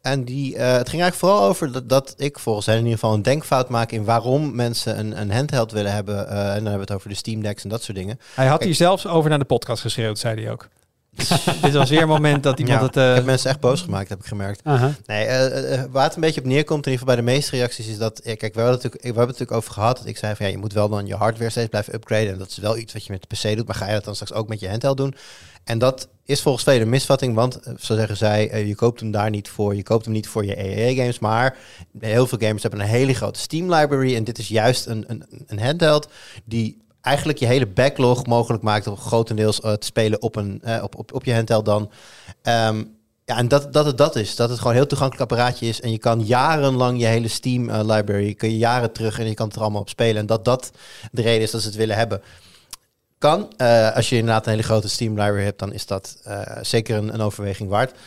[0.00, 3.14] En die, het ging eigenlijk vooral over dat, dat, ik volgens hen in ieder geval
[3.14, 6.28] een denkfout maak in waarom mensen een, een handheld willen hebben.
[6.28, 8.20] en dan hebben we het over de Steam Decks en dat soort dingen.
[8.34, 10.68] Hij had hier zelfs over naar de podcast geschreeuwd, zei hij ook.
[11.62, 12.96] Dit was weer een moment dat iemand ja, het...
[12.96, 13.08] Uh...
[13.08, 14.60] Ik heb mensen echt boos gemaakt, heb ik gemerkt.
[14.66, 14.90] Uh -huh.
[15.06, 17.86] Nee, uh, waar het een beetje op neerkomt, in ieder geval bij de meeste reacties,
[17.86, 18.20] is dat...
[18.22, 19.96] Kijk, we hebben, het natuurlijk, we hebben het natuurlijk over gehad.
[19.96, 22.32] Dat ik zei van, ja, je moet wel dan je hardware steeds blijven upgraden.
[22.32, 23.66] En dat is wel iets wat je met de PC doet.
[23.66, 25.14] Maar ga je dat dan straks ook met je handheld doen?
[25.64, 29.30] En dat is volgens velen een misvatting, want zo zeggen zij, je koopt hem daar
[29.30, 29.74] niet voor.
[29.74, 31.56] Je koopt hem niet voor je EE-games, maar
[31.98, 34.16] heel veel gamers hebben een hele grote Steam-library.
[34.16, 36.08] En dit is juist een, een, een handheld
[36.44, 40.82] die eigenlijk je hele backlog mogelijk maakt om grotendeels uh, te spelen op, een, uh,
[40.82, 41.90] op, op, op je handheld dan.
[42.42, 44.36] Um, ja, en dat, dat het dat is.
[44.36, 45.80] Dat het gewoon een heel toegankelijk apparaatje is.
[45.80, 49.34] En je kan jarenlang je hele Steam uh, library, kun je jaren terug en je
[49.34, 50.16] kan het er allemaal op spelen.
[50.16, 50.70] En dat dat
[51.12, 52.22] de reden is dat ze het willen hebben.
[53.18, 53.56] Kan.
[53.94, 56.16] als je inderdaad een hele grote Steam library hebt, dan is dat
[56.62, 57.98] zeker een, een, overweging waard.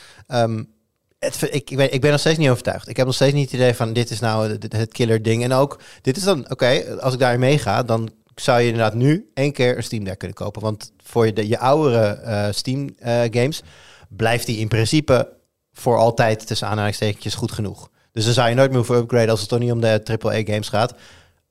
[1.20, 2.88] Het, ik, ik, ben, ik ben nog steeds niet overtuigd.
[2.88, 5.44] Ik heb nog steeds niet het idee van dit is nou het, het killer ding.
[5.44, 9.30] En ook, dit is dan, oké, als ik daarin meega, dan zou je inderdaad nu
[9.34, 10.62] één keer een Steam Deck kunnen kopen.
[10.62, 13.62] Want voor je, de, je oudere uh, Steam uh, games
[14.10, 15.34] blijft die in principe
[15.74, 17.90] voor altijd tussen aanhalingstekentjes goed genoeg.
[18.12, 20.42] Dus dan zou je nooit meer hoeven upgraden als het toch niet om de AAA
[20.44, 20.94] games gaat.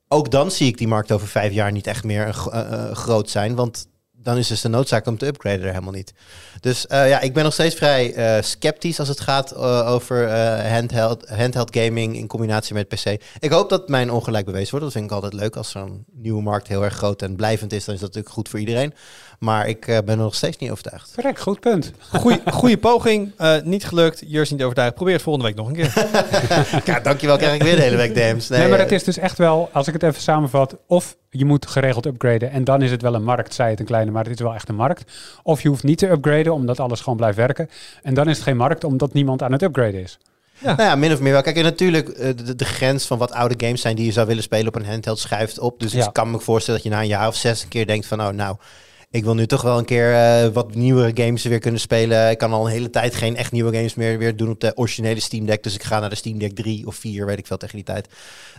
[0.07, 3.55] Ook dan zie ik die markt over vijf jaar niet echt meer uh, groot zijn.
[3.55, 3.87] Want
[4.27, 6.13] dan is dus de noodzaak om te upgraden er helemaal niet.
[6.59, 10.31] Dus uh, ja, ik ben nog steeds vrij uh, sceptisch als het gaat uh, over
[10.69, 13.21] handheld, handheld gaming in combinatie met PC.
[13.39, 14.85] Ik hoop dat mijn ongelijk bewezen wordt.
[14.85, 15.55] Dat vind ik altijd leuk.
[15.55, 18.49] Als zo'n nieuwe markt heel erg groot en blijvend is, dan is dat natuurlijk goed
[18.49, 18.93] voor iedereen.
[19.37, 21.11] Maar ik ben er nog steeds niet overtuigd.
[21.15, 21.91] Correct, goed punt.
[22.13, 23.31] Goeie, goeie poging,
[23.63, 24.23] niet gelukt.
[24.27, 24.93] Jurs niet overtuigd.
[24.93, 25.93] Probeer het volgende week nog een keer.
[26.93, 27.37] ja, dankjewel.
[27.37, 28.49] Krijg ik weer de hele week DM's.
[28.49, 31.45] Nee, nee maar het is dus echt wel, als ik het even samenvat, of je
[31.45, 34.23] moet geregeld upgraden en dan is het wel een markt, zij het een kleine, maar
[34.23, 35.11] het is wel echt een markt.
[35.43, 37.69] Of je hoeft niet te upgraden omdat alles gewoon blijft werken.
[38.03, 40.17] En dan is het geen markt omdat niemand aan het upgraden is.
[40.59, 40.75] Ja.
[40.75, 41.41] Nou ja, min of meer wel.
[41.41, 44.43] Kijk, en natuurlijk, de, de, grens van wat oude games zijn die je zou willen
[44.43, 45.79] spelen op een handheld schuift op.
[45.79, 46.05] Dus ja.
[46.05, 48.21] ik kan me voorstellen dat je na een jaar of zes een keer denkt van,
[48.21, 48.55] oh nou,
[49.09, 52.29] ik wil nu toch wel een keer uh, wat nieuwere games weer kunnen spelen.
[52.29, 54.75] Ik kan al een hele tijd geen echt nieuwe games meer weer doen op de
[54.75, 55.63] originele Steam Deck.
[55.63, 57.85] Dus ik ga naar de Steam Deck 3 of 4, weet ik veel tegen die
[57.85, 58.07] tijd.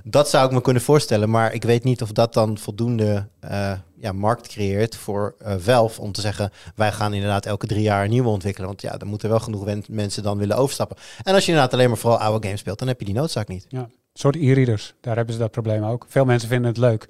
[0.04, 1.30] Dat zou ik me kunnen voorstellen.
[1.30, 6.00] Maar ik weet niet of dat dan voldoende uh, ja, markt creëert voor uh, Valve
[6.00, 6.50] om te zeggen...
[6.74, 8.68] wij gaan inderdaad elke drie jaar een nieuwe ontwikkelen.
[8.68, 10.96] Want ja, dan moeten wel genoeg mensen dan willen overstappen.
[11.22, 13.48] En als je inderdaad alleen maar vooral oude games speelt, dan heb je die noodzaak
[13.48, 13.66] niet.
[13.68, 14.94] Ja, soort e-readers.
[15.00, 16.06] Daar hebben ze dat probleem ook.
[16.08, 17.08] Veel mensen vinden het leuk.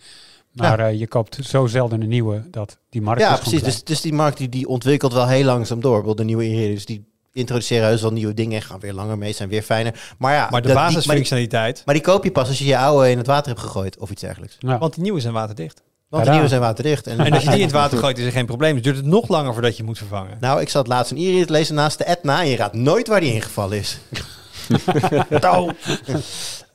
[0.58, 0.90] Maar ja.
[0.90, 3.20] uh, je koopt zo zelden een nieuwe dat die markt.
[3.20, 3.62] Ja, precies.
[3.62, 6.04] Dus, dus die markt die, die ontwikkelt wel heel langzaam door.
[6.04, 9.32] Wel de nieuwe e-readers die introduceren heus wel nieuwe dingen en gaan weer langer mee,
[9.32, 10.14] zijn weer fijner.
[10.18, 11.74] Maar ja, maar de basisfunctionaliteit.
[11.74, 13.98] Maar, maar, die koop je pas als je je oude in het water hebt gegooid
[13.98, 14.56] of iets dergelijks.
[14.58, 14.78] Ja.
[14.78, 15.82] Want die nieuwe zijn waterdicht.
[16.08, 17.06] Want de nieuwe zijn waterdicht.
[17.06, 18.74] En, en als je die in het water gooit, is er geen probleem.
[18.74, 20.36] Dus duurt het nog langer voordat je moet vervangen.
[20.40, 23.20] Nou, ik zat laatst een e-reader lezen naast de Etna en je raadt nooit waar
[23.20, 23.98] die ingevallen is.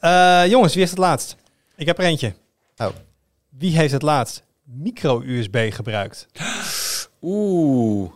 [0.02, 1.36] uh, jongens, wie is het laatst?
[1.76, 2.34] Ik heb er eentje.
[2.78, 2.88] Oh.
[3.58, 6.28] Wie heeft het laatst micro-USB gebruikt?
[7.22, 8.12] Oeh.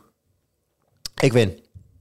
[1.19, 1.59] Ik win.
[1.59, 1.59] 100%.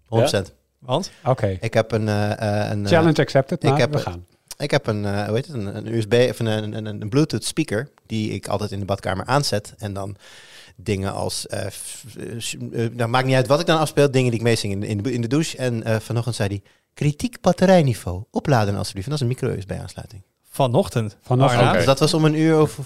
[0.09, 0.43] Ja?
[0.79, 1.11] Want?
[1.21, 1.31] Oké.
[1.31, 1.59] Okay.
[1.61, 2.07] Ik heb een...
[2.07, 4.27] Uh, een Challenge accepted, ik heb, we gaan.
[4.59, 7.09] Ik heb een, uh, hoe heet het, een, een USB of een, een, een, een,
[7.09, 9.75] Bluetooth speaker die ik altijd in de badkamer aanzet.
[9.79, 10.17] En dan
[10.77, 14.73] dingen als, uh, nou maakt niet uit wat ik dan afspeel, dingen die ik meezing
[14.73, 15.57] in, in, de, in de douche.
[15.57, 16.63] En vanochtend zei hij,
[16.95, 19.07] kritiek batterijniveau, opladen alsjeblieft.
[19.07, 20.23] En dat is een micro-USB aansluiting.
[20.51, 21.17] Vanochtend?
[21.23, 21.63] Vanochtend.
[21.63, 21.77] Okay.
[21.77, 22.79] Dus dat was om een uur of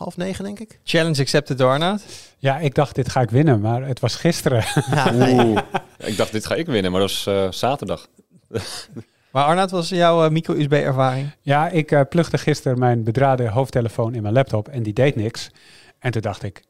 [0.00, 0.80] half negen, denk ik.
[0.84, 2.02] Challenge accepted door Arnaud?
[2.38, 4.64] Ja, ik dacht dit ga ik winnen, maar het was gisteren.
[4.90, 8.06] Ja, ik dacht dit ga ik winnen, maar dat was uh, zaterdag.
[9.32, 11.30] maar Arnaud, was jouw uh, micro-USB-ervaring?
[11.40, 15.50] Ja, ik uh, plugde gisteren mijn bedrade hoofdtelefoon in mijn laptop en die deed niks.
[15.98, 16.62] En toen dacht ik,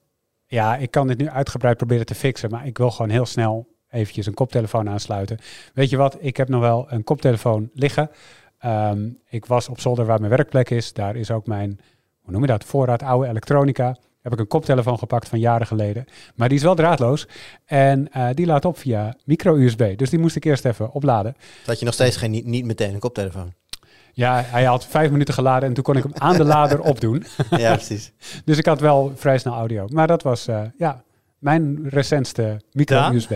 [0.46, 3.68] ja, ik kan dit nu uitgebreid proberen te fixen, maar ik wil gewoon heel snel
[3.90, 5.38] eventjes een koptelefoon aansluiten.
[5.74, 8.10] Weet je wat, ik heb nog wel een koptelefoon liggen.
[8.58, 10.92] Ehm, ik was op zolder waar mijn werkplek is.
[10.92, 11.80] Daar is ook mijn,
[12.30, 13.96] hoe noem je dat, voorraad oude elektronica.
[14.22, 16.04] Heb ik een koptelefoon gepakt van jaren geleden.
[16.34, 17.26] Maar die is wel draadloos.
[17.64, 19.98] En eh, die laat op via micro-USB.
[19.98, 21.36] Dus die moest ik eerst even opladen.
[21.64, 23.52] Dat je nog steeds geen, niet, niet meteen een koptelefoon.
[24.12, 27.24] Ja, hij had vijf minuten geladen en toen kon ik hem aan de lader opdoen.
[27.50, 28.12] ja, precies.
[28.44, 29.86] Dus ik had wel vrij snel audio.
[29.88, 31.02] Maar dat was eh, ja,
[31.38, 33.32] mijn recentste micro-USB.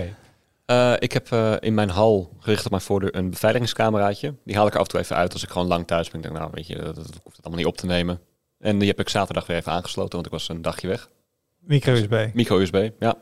[0.66, 4.34] Uh, ik heb uh, in mijn hal gericht op mijn voordeur een beveiligingscameraatje.
[4.44, 6.20] Die haal ik af en toe even uit als ik gewoon lang thuis ben.
[6.20, 8.20] Ik denk, nou weet je, dat, dat hoeft het allemaal niet op te nemen.
[8.64, 11.08] En die heb ik zaterdag weer even aangesloten, want ik was een dagje weg.
[11.60, 12.28] Micro-USB.
[12.34, 13.14] Micro-USB, ja.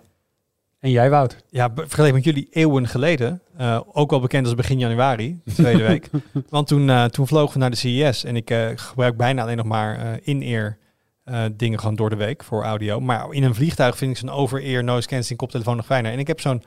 [0.78, 1.37] En jij, Wout?
[1.50, 3.42] Ja, vergeleken met jullie eeuwen geleden.
[3.57, 6.11] eh, ook wel bekend als begin januari, de tweede week.
[6.48, 8.24] Want toen, eh, toen vlogen we naar de CES.
[8.24, 10.78] En ik eh, gebruik bijna alleen nog maar eh, in-ear
[11.24, 13.00] eh, dingen gewoon door de week voor audio.
[13.00, 16.12] Maar in een vliegtuig vind ik zo'n over-ear noise cancelling koptelefoon nog fijner.
[16.12, 16.62] En ik heb zo'n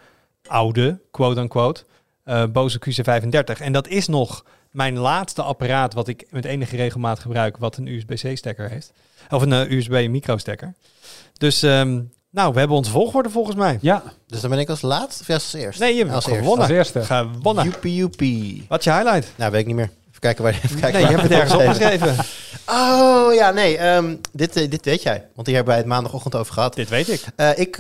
[0.48, 1.84] oude, quote-unquote,
[2.24, 3.62] eh Bose QC35.
[3.62, 7.88] En dat is nog mijn laatste apparaat wat ik met enige regelmaat gebruik, wat een
[7.88, 8.92] USB-C-stekker heeft.
[9.30, 10.74] Of een eh, USB-micro-stekker.
[11.38, 13.78] Dus, ehm, nou, we hebben onze volgorde volgens mij.
[13.82, 15.80] Ja, Dus dan ben ik als laatst of als eerst?
[15.80, 16.60] Nee, je hebt als gewonnen.
[16.60, 17.04] als eerste.
[17.04, 17.64] Gewonnen.
[17.64, 18.66] Joepie joepie.
[18.70, 19.28] Wat is je highlight?
[19.36, 19.90] Nou, weet ik niet meer.
[20.10, 20.54] Even kijken waar...
[20.64, 22.26] Even kijken Nee, je waar- hebt het ergens opgeschreven.
[22.70, 23.78] Oh, ja, nee.
[23.78, 25.26] ehm, dit, eh, dit weet jij.
[25.36, 26.76] Want hier hebben wij het maandagochtend over gehad.
[26.76, 27.26] Dit weet ik.
[27.36, 27.78] Eh, ik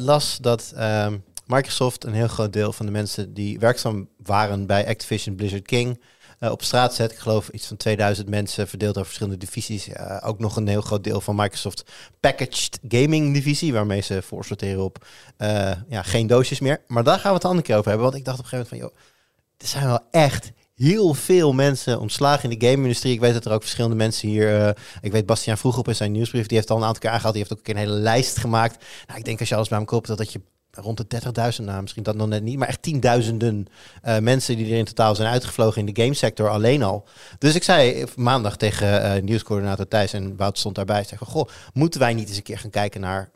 [0.00, 4.86] las dat ehm, Microsoft een heel groot deel van de mensen die werkzaam waren bij
[4.88, 6.00] Activision Blizzard King
[6.38, 7.12] eh, op straat zet.
[7.12, 9.88] Ik geloof iets van 2000 mensen verdeeld over verschillende divisies.
[9.88, 11.84] Eh, ook nog een heel groot deel van Microsoft
[12.20, 16.82] Packaged Gaming divisie, waarmee ze voorsorteren op eh, ja, geen doosjes meer.
[16.86, 18.06] Maar daar gaan we het een andere keer over hebben.
[18.06, 21.52] Want ik dacht op een gegeven moment van, joh, er zijn wel echt heel veel
[21.52, 23.12] mensen ontslagen in de game-industrie.
[23.12, 24.76] Ik weet dat er ook verschillende mensen hier...
[25.00, 27.34] ik weet, Bastiaan vroeg op in zijn nieuwsbrief, die heeft al een aantal keer aangehaald.
[27.34, 28.84] Die heeft ook een hele lijst gemaakt.
[29.06, 30.40] Nou, ik denk als je alles bij elkaar optelt, dat je
[30.80, 31.20] rond de
[31.58, 33.66] 30.000, nou misschien dat nog net niet, maar echt tienduizenden
[34.02, 37.04] eh, mensen die er in totaal zijn uitgevlogen in de gamesector alleen al.
[37.38, 41.04] Dus ik zei maandag tegen eh, nieuwscoördinator Thijs en Wout stond daarbij.
[41.04, 43.30] Zei van, goh, moeten wij niet eens een keer gaan kijken naar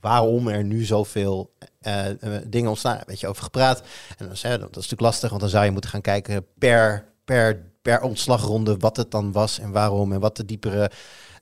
[0.00, 2.04] waarom er nu zoveel eh,
[2.46, 3.00] dingen ontstaan?
[3.06, 3.82] Weet je over gepraat.
[4.18, 7.04] En dan zei dat is natuurlijk lastig, want dan zou je moeten gaan kijken per,
[7.24, 10.90] per, per ontslagronde wat het dan was en waarom en wat de diepere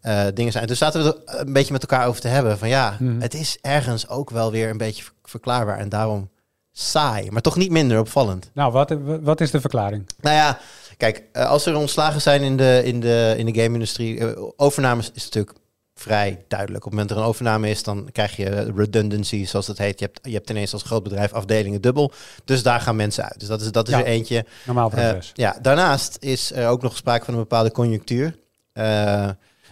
[0.06, 0.66] eh, dingen zijn.
[0.66, 3.20] Dus zaten we er een beetje met elkaar over te hebben van ja, Mhm.
[3.20, 6.30] het is ergens ook wel weer een beetje ver- verklaarbaar en daarom
[6.72, 8.50] saai, maar toch niet minder opvallend.
[8.54, 10.06] Nou, wat, wat is de verklaring?
[10.20, 10.58] Nou ja,
[10.96, 15.10] kijk, eh, als er ontslagen zijn in de, in de, in de game-industrie, eh, overnames
[15.14, 15.56] is natuurlijk
[15.94, 16.84] vrij duidelijk.
[16.84, 19.98] Op het moment dat er een overname is, dan krijg je redundancy, zoals dat heet.
[19.98, 22.12] Je hebt, je hebt ineens als groot bedrijf afdelingen dubbel.
[22.44, 23.38] Dus daar gaan mensen uit.
[23.40, 24.00] Dus dat is, dat is Ja.
[24.00, 24.44] er eentje.
[24.66, 25.30] Normaal proces.
[25.34, 28.36] ja, daarnaast is er ook nog sprake van een bepaalde conjunctuur.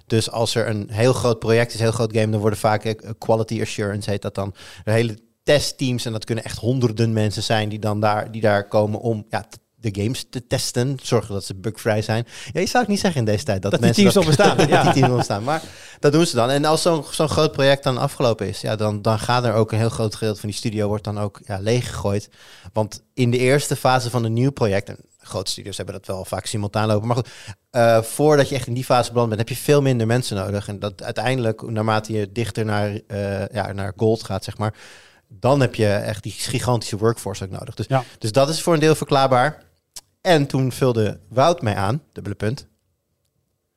[0.06, 2.84] Dus als er een heel groot project is, een heel groot game, dan worden vaak
[2.84, 4.54] eh, quality assurance heet dat dan.
[4.84, 8.68] De hele testteams, en dat kunnen echt honderden mensen zijn die dan daar, die daar
[8.68, 9.46] komen om ja,
[9.90, 12.26] de games te testen, zorgen dat ze bugvrij zijn.
[12.52, 14.68] Ja, je zou ik niet zeggen in deze tijd dat, Dat die mensen teams dat
[14.68, 14.82] ja.
[14.82, 15.44] die teams nog bestaan.
[15.44, 15.62] Maar
[15.98, 16.50] dat doen ze dan.
[16.50, 19.72] En als zo'n zo'n groot project dan afgelopen is, ja, dan, dan gaat er ook
[19.72, 22.28] een heel groot gedeelte van die studio wordt dan ook ja, leeggegooid.
[22.72, 26.24] Want in de eerste fase van een nieuw project, en grote studios hebben dat wel
[26.24, 27.28] vaak simultaan lopen, maar goed,
[27.70, 30.68] eh, voordat je echt in die fase beland bent, heb je veel minder mensen nodig.
[30.68, 34.74] En dat uiteindelijk, naarmate je dichter naar, eh, ja, naar gold gaat, zeg maar,
[35.28, 37.74] dan heb je echt die gigantische workforce ook nodig.
[37.74, 38.04] Dus, Ja.
[38.18, 39.62] dus dat is voor een deel verklaarbaar.
[40.20, 42.66] En toen vulde Wout mij aan, dubbele punt.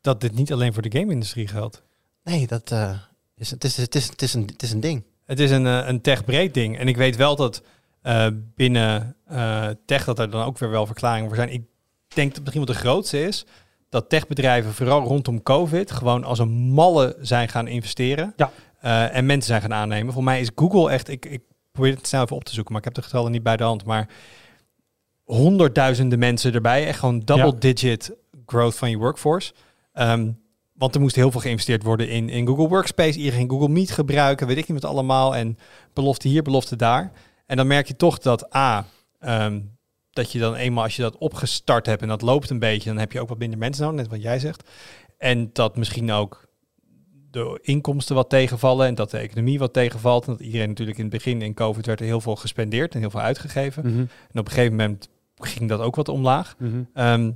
[0.01, 1.81] Dat dit niet alleen voor de game-industrie geldt.
[2.23, 2.91] Nee, dat eh,
[3.35, 5.03] is, het, is, het, is, het, is een, het is een ding.
[5.25, 6.77] Het is een, een tech-breed ding.
[6.79, 7.61] En ik weet wel dat
[8.07, 11.51] eh, binnen eh, tech dat er dan ook weer wel verklaringen voor zijn.
[11.51, 11.63] Ik
[12.07, 13.45] denk dat misschien wat de grootste is,
[13.89, 18.33] dat techbedrijven vooral rondom COVID gewoon als een malle zijn gaan investeren.
[18.35, 18.51] Ja.
[18.79, 20.13] Eh, en mensen zijn gaan aannemen.
[20.13, 21.41] Voor mij is Google echt, ik, ik
[21.71, 23.63] probeer het snel even op te zoeken, maar ik heb de getallen niet bij de
[23.63, 23.85] hand.
[23.85, 24.09] Maar
[25.23, 26.87] honderdduizenden mensen erbij.
[26.87, 28.15] Echt gewoon double-digit
[28.45, 29.53] growth van je workforce.
[29.93, 30.31] Ehm,
[30.73, 33.19] want er moest heel veel geïnvesteerd worden in, in Google Workspace.
[33.19, 35.35] Iedereen Google Meet gebruiken, weet ik niet wat allemaal.
[35.35, 35.57] En
[35.93, 37.11] belofte hier, belofte daar.
[37.47, 38.85] En dan merk je toch dat A,
[39.19, 39.59] ehm,
[40.11, 42.97] dat je dan eenmaal als je dat opgestart hebt en dat loopt een beetje, dan
[42.99, 44.69] heb je ook wat minder mensen nodig, net wat jij zegt.
[45.17, 46.45] En dat misschien ook
[47.31, 50.25] de inkomsten wat tegenvallen en dat de economie wat tegenvalt.
[50.25, 52.99] En dat iedereen natuurlijk in het begin in COVID werd er heel veel gespendeerd en
[52.99, 53.87] heel veel uitgegeven.
[53.87, 56.55] Mhm, En op een gegeven moment ging dat ook wat omlaag.
[56.57, 56.81] mhm.
[56.93, 57.31] Ehm,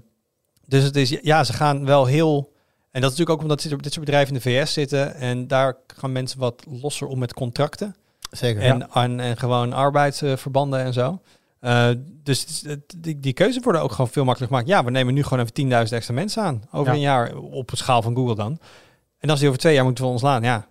[0.65, 2.53] dus het is, ja, ze gaan wel heel.
[2.91, 5.15] En dat is natuurlijk ook omdat dit dit soort bedrijven in de VS zitten.
[5.15, 7.95] En daar gaan mensen wat losser om met contracten.
[8.31, 8.61] Zeker.
[8.61, 11.21] En, en, en gewoon arbeidsverbanden en zo.
[11.59, 11.89] Eh,
[12.23, 12.63] dus
[12.97, 14.77] die, die keuzes worden ook gewoon veel makkelijker gemaakt.
[14.77, 16.63] Ja, we nemen nu gewoon even 10.000 extra mensen aan.
[16.71, 16.93] Over Ja.
[16.93, 18.59] een jaar op een schaal van Google dan.
[19.19, 20.67] En als die over twee jaar moeten we ontslaan, ja,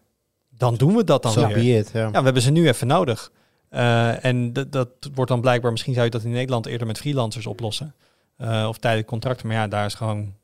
[0.49, 1.49] dan doen we dat dan weer.
[1.55, 2.01] be it, ja.
[2.01, 3.33] Ja, we hebben ze nu even nodig.
[3.69, 6.99] Eh, en dat, dat wordt dan blijkbaar, misschien zou je dat in Nederland eerder met
[6.99, 7.95] freelancers oplossen.
[8.37, 9.47] Eh, of tijdelijk contracten.
[9.47, 10.35] Maar ja, daar is gewoon.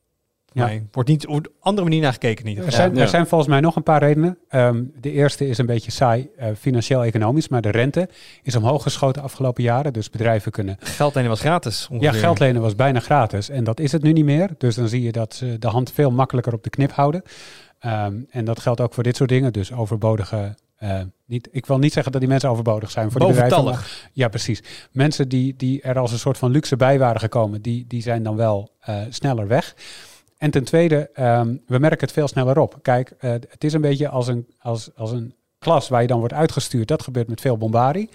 [0.57, 0.67] Ja.
[0.67, 2.45] Nee, wordt niet op een andere manier naar gekeken.
[2.45, 3.01] in ieder Er zijn, Ja.
[3.01, 4.39] er zijn volgens mij nog een paar redenen.
[4.49, 8.09] Ehm, de eerste is een beetje saai eh, financieel-economisch, maar de rente
[8.43, 9.93] is omhoog geschoten de afgelopen jaren.
[9.93, 10.77] Dus bedrijven kunnen.
[10.81, 11.87] Geld lenen was gratis.
[11.91, 12.13] Ongeveer.
[12.13, 14.51] Ja, geld lenen was bijna gratis en dat is het nu niet meer.
[14.59, 17.23] Dus dan zie je dat ze de hand veel makkelijker op de knip houden.
[17.79, 19.53] Ehm, en dat geldt ook voor dit soort dingen.
[19.53, 20.55] Dus overbodige.
[20.77, 23.79] eh, niet, ik wil niet zeggen dat die mensen overbodig zijn voor die bedrijven.
[24.13, 24.63] Ja, precies.
[24.93, 28.23] Mensen die, die er als een soort van luxe bij waren gekomen, die, die zijn
[28.23, 29.75] dan wel eh, sneller weg.
[30.37, 32.79] En ten tweede, ehm, we merken het veel sneller op.
[32.83, 36.19] Kijk, eh, het is een beetje als een, als, als een klas waar je dan
[36.19, 36.89] wordt uitgestuurd.
[36.89, 38.11] Dat gebeurt met veel bombarie.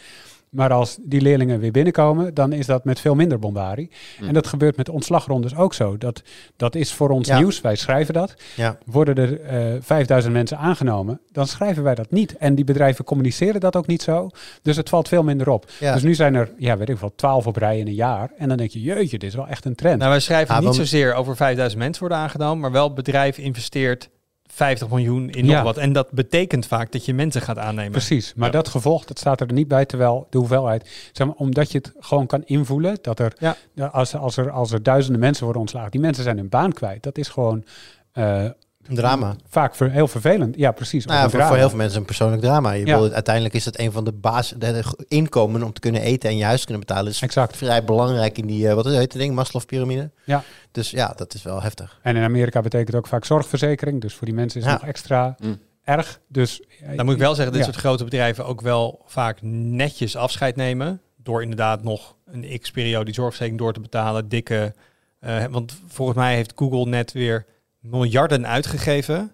[0.51, 3.91] Maar als die leerlingen weer binnenkomen, dan is dat met veel minder bombarie.
[4.17, 4.23] Hm.
[4.27, 5.97] En dat gebeurt met ontslagrondes ook zo.
[5.97, 6.21] Dat,
[6.55, 7.37] dat is voor ons Ja.
[7.37, 7.61] nieuws.
[7.61, 8.33] Wij schrijven dat.
[8.55, 8.77] Ja.
[8.85, 12.37] Worden er eh 5000 mensen aangenomen, dan schrijven wij dat niet.
[12.37, 14.29] En die bedrijven communiceren dat ook niet zo.
[14.61, 15.69] Dus het valt veel minder op.
[15.79, 15.93] Ja.
[15.93, 18.31] Dus nu zijn er, ja, weet ik wel, 12 op rij in een jaar.
[18.37, 19.97] En dan denk je, jeetje, dit is wel echt een trend.
[19.97, 22.95] Nou, wij schrijven Ah, niet want- zozeer over 5000 mensen worden aangenomen, maar wel het
[22.95, 24.09] bedrijf investeert
[24.53, 25.53] 50 miljoen in Ja.
[25.55, 25.77] nog wat.
[25.77, 27.91] En dat betekent vaak dat je mensen gaat aannemen.
[27.91, 28.53] Precies, maar Ja.
[28.53, 31.93] dat gevolg, dat staat er niet bij, terwijl de hoeveelheid, zeg maar, omdat je het
[31.99, 33.55] gewoon kan invoelen, dat er, Ja.
[33.73, 36.71] ja, als, als, er, als er duizenden mensen worden ontslagen, die mensen zijn hun baan
[36.73, 37.03] kwijt.
[37.03, 37.63] Dat is gewoon
[38.11, 38.45] eh,
[38.87, 39.35] Een drama.
[39.49, 40.55] vaak ver- heel vervelend.
[40.57, 41.05] Ja, precies.
[41.05, 42.71] Nou voor, heel veel mensen een persoonlijk drama.
[42.71, 42.99] Je Ja.
[42.99, 46.37] wil, uiteindelijk is het een van de basis de, inkomen om te kunnen eten en
[46.37, 47.11] je huis te kunnen betalen.
[47.11, 47.57] is Exact.
[47.57, 50.11] vrij belangrijk in die, eh, wat is het ding, Maslow-pyramide.
[50.23, 50.43] Ja.
[50.71, 51.99] Dus ja, dat is wel heftig.
[52.01, 54.79] En in Amerika betekent het ook vaak zorgverzekering, dus voor die mensen is het Ja.
[54.79, 55.59] nog extra Mm.
[55.83, 56.19] erg.
[56.27, 57.71] Dus, eh, Dan moet ik wel zeggen, dit ja.
[57.71, 61.01] soort grote bedrijven ook wel vaak netjes afscheid nemen.
[61.23, 64.29] Door inderdaad nog een x-periode die zorgverzekering door te betalen.
[64.29, 64.73] Dikke.
[65.19, 67.45] eh, want volgens mij heeft Google net weer
[67.81, 69.31] miljarden uitgegeven.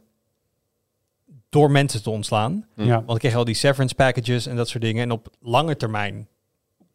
[1.50, 2.66] Door mensen te ontslaan.
[2.76, 2.96] Ja.
[2.96, 5.04] Want ik kreeg al die severance packages en dat soort dingen.
[5.04, 6.28] En op lange termijn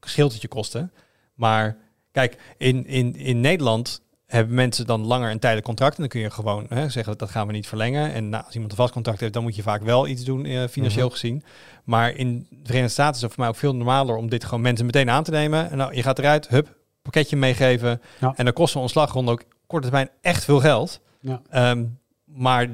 [0.00, 0.92] scheelt het je kosten.
[1.34, 1.76] Maar
[2.10, 5.94] kijk, in, in, in Nederland hebben mensen dan langer een tijdelijk contract.
[5.94, 8.12] En dan kun je gewoon hè, zeggen dat gaan we niet verlengen.
[8.12, 10.44] En nou, als iemand een vast contract heeft, dan moet je vaak wel iets doen
[10.44, 11.14] eh, financieel Mhm.
[11.14, 11.42] gezien.
[11.84, 14.60] Maar in de Verenigde Staten is het voor mij ook veel normaler om dit gewoon
[14.60, 15.70] mensen meteen aan te nemen.
[15.70, 18.00] En nou, je gaat eruit, hup, pakketje meegeven.
[18.20, 18.32] Ja.
[18.36, 21.00] En dan kost een ontslagronde ook korte termijn echt veel geld.
[21.22, 21.42] Ja.
[21.50, 21.84] Ehm,
[22.24, 22.68] maar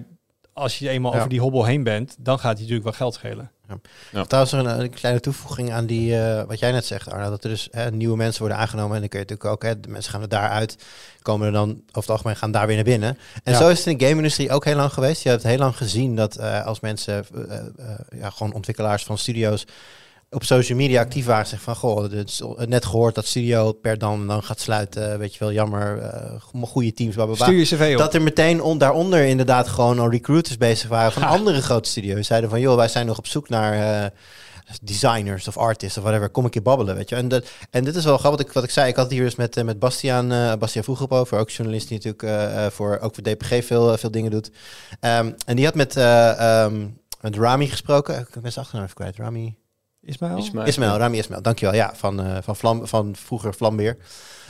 [0.52, 1.16] als je eenmaal Ja.
[1.18, 3.50] over die hobbel heen bent, dan gaat het je natuurlijk wel geld schelen.
[4.12, 4.24] Ja.
[4.24, 7.30] Trouwens, er een, een kleine toevoeging aan die, eh, wat jij net zegt, Arno.
[7.30, 8.94] Dat er dus hè, nieuwe mensen worden aangenomen.
[8.94, 10.76] En dan kun je natuurlijk ook, hè, de mensen gaan er daaruit.
[11.22, 13.18] Komen er dan, over het algemeen, gaan daar weer naar binnen.
[13.44, 13.58] En Ja.
[13.58, 15.22] zo is het in de game-industrie ook heel lang geweest.
[15.22, 19.18] Je hebt heel lang gezien dat eh, als mensen, eh, eh, ja, gewoon ontwikkelaars van
[19.18, 19.64] studio's
[20.30, 23.98] op social media actief waren, zeggen van, goh, het is net gehoord dat studio per
[23.98, 25.18] dan dan gaat sluiten.
[25.18, 27.44] Weet je wel, jammer, eh, goede teams, bla, bla, bla.
[27.46, 27.98] Stuur je cv op.
[27.98, 31.28] Dat er meteen on, daaronder inderdaad gewoon al recruiters bezig waren van Ha.
[31.28, 32.26] andere grote studio's.
[32.26, 34.10] Zeiden van, joh, wij zijn nog op zoek naar eh,
[34.82, 36.28] designers of artists of whatever.
[36.28, 37.16] Kom ik je babbelen, weet je.
[37.16, 38.88] En, dat, en dit is wel grappig wat ik, wat ik zei.
[38.88, 41.38] Ik had het hier dus met, eh, met Bastiaan, Bastiaan Vroegrop over.
[41.38, 44.50] Ook journalist die natuurlijk voor, ook voor DPG veel, veel dingen doet.
[45.00, 46.86] Ehm, en die had met, eh, ehm,
[47.20, 48.18] met Rami gesproken.
[48.18, 49.16] Ik ben zijn achternaam even kwijt.
[49.16, 49.56] Rami...
[50.08, 50.38] Ismaël?
[50.38, 50.66] Ismaël.
[50.66, 51.74] Ismail, Rami Ismail, dankjewel.
[51.74, 53.96] Ja, van, eh, van, Vlam, van vroeger Vlambeer.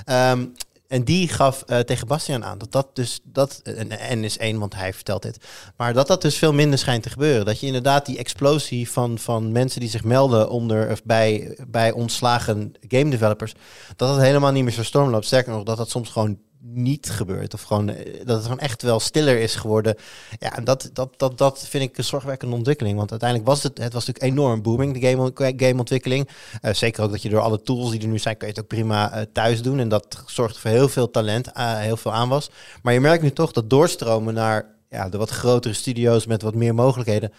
[0.05, 0.44] Ehm,
[0.88, 4.59] en die gaf eh, tegen Bastiaan aan dat dat dus, dat, en, en is één,
[4.59, 5.38] want hij vertelt dit,
[5.77, 7.47] maar dat dat dus veel minder schijnt te gebeuren.
[7.47, 11.92] Dat je inderdaad die explosie van, van mensen die zich melden onder, of bij, bij
[11.92, 13.55] ontslagen game developers,
[13.97, 15.27] dat dat helemaal niet meer zo storm loopt.
[15.27, 17.55] Sterker nog, dat dat soms gewoon niet gebeurt.
[17.55, 19.97] Of gewoon, eh, dat het gewoon echt wel stiller is geworden.
[20.38, 22.97] Ja, en dat, dat, dat, dat vind ik een zorgwekkende ontwikkeling.
[22.97, 26.27] Want uiteindelijk was het, het was natuurlijk enorm booming, de game.
[26.61, 28.62] Eh, zeker ook dat je door alle tools die er nu zijn, kun je het
[28.62, 29.79] ook prima thuis doen.
[29.79, 32.51] En dat zorgt voor heel veel talent, heel veel aanwas.
[32.83, 36.55] Maar je merkt nu toch dat doorstromen naar ja, de wat grotere studio's met wat
[36.55, 37.33] meer mogelijkheden.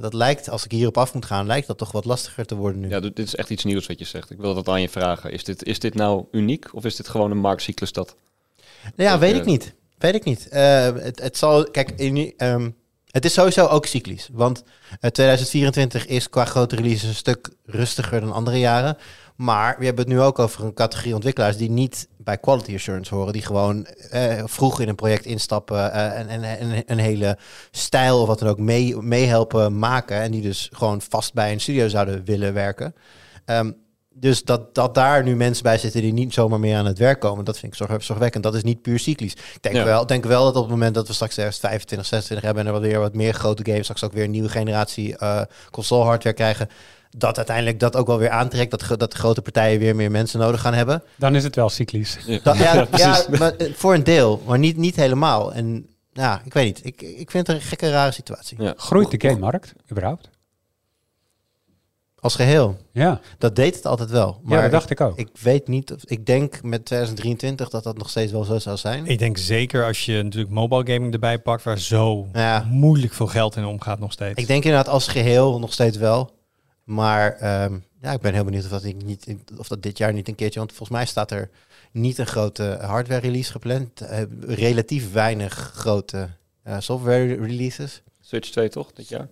[0.00, 2.80] Dat lijkt, als ik hierop af moet gaan, lijkt dat toch wat lastiger te worden
[2.80, 2.88] nu.
[2.88, 4.30] Ja, dit is echt iets nieuws wat je zegt.
[4.30, 5.32] Ik wil dat aan je vragen.
[5.32, 8.16] Is dit, is dit nou uniek of is dit gewoon een marktcyclus dat...
[8.96, 9.74] Nou ja, weet eh, ik niet.
[9.98, 10.48] Weet ik niet.
[10.48, 12.70] Eh, het, het zal, kijk, in, ehm,
[13.14, 14.28] het is sowieso ook cyclisch.
[14.32, 14.64] Want
[15.00, 18.96] eh, 2024 is qua grote releases een stuk rustiger dan andere jaren.
[19.36, 23.14] Maar we hebben het nu ook over een categorie ontwikkelaars die niet bij quality assurance
[23.14, 23.32] horen.
[23.32, 27.38] Die gewoon eh, vroeg in een project instappen eh, en, en, en een hele
[27.70, 30.20] stijl of wat dan ook mee, meehelpen maken.
[30.20, 32.94] En die dus gewoon vast bij een studio zouden willen werken.
[33.44, 33.70] Ehm,
[34.16, 37.20] dus dat, dat daar nu mensen bij zitten die niet zomaar meer aan het werk
[37.20, 38.42] komen, dat vind ik zorg, zorgwekkend.
[38.42, 39.32] Dat is niet puur cyclisch.
[39.32, 39.84] Ik denk, Ja.
[39.84, 42.74] wel, denk wel dat op het moment dat we straks ergens 25, 26 hebben en
[42.74, 46.04] er wat weer wat meer grote games, straks ook weer een nieuwe generatie eh, console
[46.04, 46.68] hardware krijgen,
[47.16, 50.38] dat uiteindelijk dat ook wel weer aantrekt, dat, dat de grote partijen weer meer mensen
[50.40, 51.02] nodig gaan hebben.
[51.16, 52.18] Dan is het wel cyclisch.
[52.42, 53.26] Dat, ja, ja, precies.
[53.38, 55.52] maar, eh, voor een deel, maar niet, niet helemaal.
[55.52, 56.84] En ja, ik weet niet.
[56.84, 58.62] Ik, ik vind het een gekke, rare situatie.
[58.62, 58.74] Ja.
[58.76, 60.28] Groeit de gamemarkt überhaupt?
[62.24, 62.76] Als geheel.
[62.92, 64.40] Ja, Dat deed het altijd wel.
[64.42, 65.18] Maar ja dat dacht ik ook.
[65.18, 68.76] ik weet niet, of, ik denk met 2023 dat dat nog steeds wel zo zou
[68.76, 69.06] zijn.
[69.06, 72.66] Ik denk zeker als je natuurlijk mobile gaming erbij pakt, waar zo Ja.
[72.70, 74.40] moeilijk veel geld in omgaat nog steeds.
[74.40, 76.30] Ik denk inderdaad als geheel nog steeds wel.
[76.84, 79.98] Maar ehm, ja, ik ben heel benieuwd of dat, ik niet, in- of dat dit
[79.98, 80.58] jaar niet een keertje...
[80.58, 81.50] Want volgens mij staat er
[81.92, 84.00] niet een grote hardware release gepland.
[84.00, 86.28] Eh, relatief weinig grote
[86.62, 88.02] eh, software releases.
[88.20, 89.28] Switch 2 toch, dit jaar?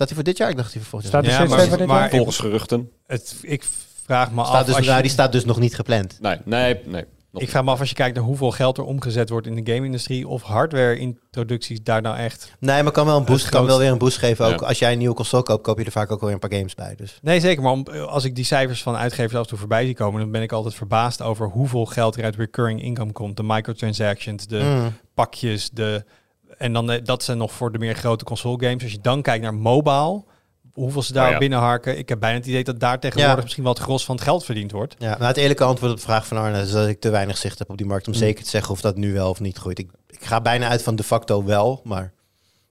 [0.00, 0.50] Staat die voor dit jaar?
[0.50, 1.32] Ik dacht die voor volgend Staat jaar.
[1.34, 2.10] er Ja, steeds maar- dit jaar?
[2.10, 2.90] Volgens geruchten.
[3.06, 3.64] het, ik
[4.04, 6.18] vraag me Staat af dus, als nou, je, die staat dus nog niet gepland.
[6.20, 7.04] Nee, nee, nee.
[7.32, 9.64] nog ik vraag me af als je kijkt naar hoeveel geld er omgezet wordt in
[9.64, 12.52] de game-industrie of hardware-introducties daar nou echt.
[12.58, 14.44] Nee, maar kan wel een boost, kan wel weer een boost geven.
[14.46, 14.66] Ook Ja.
[14.66, 16.74] als jij een nieuwe console koopt, koop je er vaak ook weer een paar games
[16.74, 16.94] bij.
[16.96, 17.18] Dus.
[17.22, 17.62] Nee, zeker.
[17.62, 20.30] Maar om, als ik die cijfers van uitgevers af en toe voorbij zie komen, dan
[20.30, 23.36] ben ik altijd verbaasd over hoeveel geld er uit recurring income komt.
[23.36, 24.92] De microtransactions, de Mm.
[25.14, 26.04] pakjes, de.
[26.60, 28.82] En dan eh, dat zijn nog voor de meer grote console games.
[28.82, 30.24] Als je dan kijkt naar mobile,
[30.72, 31.38] hoeveel ze daar Oh ja.
[31.38, 31.98] binnenharken.
[31.98, 33.42] Ik heb bijna het idee dat daar tegenwoordig Ja.
[33.42, 34.94] misschien wel het gros van het geld verdiend wordt.
[34.98, 37.36] Ja, nou, het eerlijke antwoord op de vraag van Arne is dat ik te weinig
[37.36, 38.18] zicht heb op die markt om Mm.
[38.18, 39.78] zeker te zeggen of dat nu wel of niet groeit.
[39.78, 42.12] Ik, ik ga bijna uit van de facto wel, maar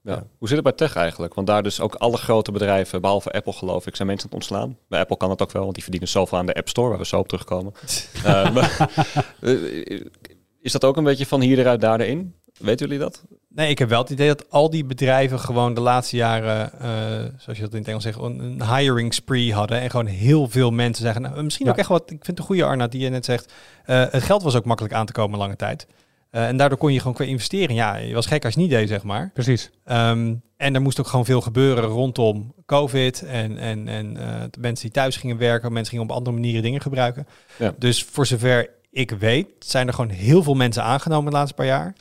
[0.03, 0.23] Ja.
[0.37, 1.33] Hoe zit het bij tech eigenlijk?
[1.33, 4.49] Want daar dus ook alle grote bedrijven, behalve Apple geloof ik, zijn mensen aan het
[4.49, 4.77] ontslaan.
[4.87, 6.97] Bij Apple kan het ook wel, want die verdienen zoveel aan de App Store, waar
[6.97, 7.73] we zo op terugkomen.
[8.23, 8.89] Eh, maar,
[9.41, 10.01] eh,
[10.61, 12.35] is dat ook een beetje van hier eruit, daar erin?
[12.57, 13.23] Weten jullie dat?
[13.59, 16.89] Nee, ik heb wel het idee dat al die bedrijven gewoon de laatste jaren, eh,
[17.37, 19.79] zoals je dat in het Engels zegt, een hiring spree hadden.
[19.81, 21.71] En gewoon heel veel mensen zeggen, nou, misschien Ja.
[21.71, 23.53] ook echt wat, ik vind het een goede Arna die je net zegt,
[23.85, 25.87] eh, het geld was ook makkelijk aan te komen lange tijd.
[26.29, 27.75] Eh, en daardoor kon je gewoon qua investeren.
[27.75, 29.29] Ja, je was gek als je niet deed, zeg maar.
[29.33, 29.69] Precies.
[29.85, 34.13] Ehm, en er moest ook gewoon veel gebeuren rondom COVID en, en, en
[34.49, 37.27] de mensen die thuis gingen werken, mensen gingen op andere manieren dingen gebruiken.
[37.57, 37.73] Ja.
[37.77, 41.65] Dus voor zover ik weet, zijn er gewoon heel veel mensen aangenomen de laatste paar
[41.65, 41.95] jaar.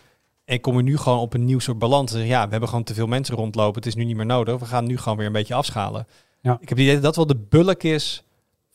[0.48, 2.12] En kom je nu gewoon op een nieuw soort balans.
[2.12, 3.74] Ja, we hebben gewoon te veel mensen rondlopen.
[3.74, 4.58] Het is nu niet meer nodig.
[4.58, 6.06] We gaan nu gewoon weer een beetje afschalen.
[6.40, 6.52] Ja.
[6.52, 8.24] Ik heb het idee dat dat wel de bulk is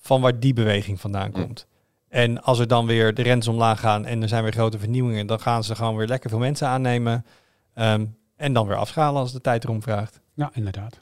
[0.02, 1.32] van waar die beweging vandaan Mm.
[1.44, 1.66] komt.
[2.10, 5.28] En als er dan weer de rentes omlaag gaan en er zijn weer grote vernieuwingen,
[5.28, 7.26] dan gaan ze gewoon weer lekker veel mensen aannemen.
[7.74, 8.06] Ehm,
[8.36, 10.20] en dan weer afschalen als de tijd erom vraagt.
[10.34, 11.00] Ja, inderdaad.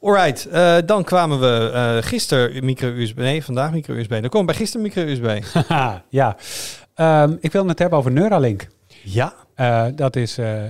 [0.00, 3.16] Alright, eh, dan kwamen we eh gisteren micro-USB.
[3.16, 4.10] Nee, vandaag micro-USB.
[4.10, 5.44] Dan komen we bij gisteren micro-USB.
[5.68, 6.36] Haha, ja.
[6.94, 8.68] Ehm, ik wil het hebben over Neuralink.
[9.02, 10.62] ja, Eh, dat is eh,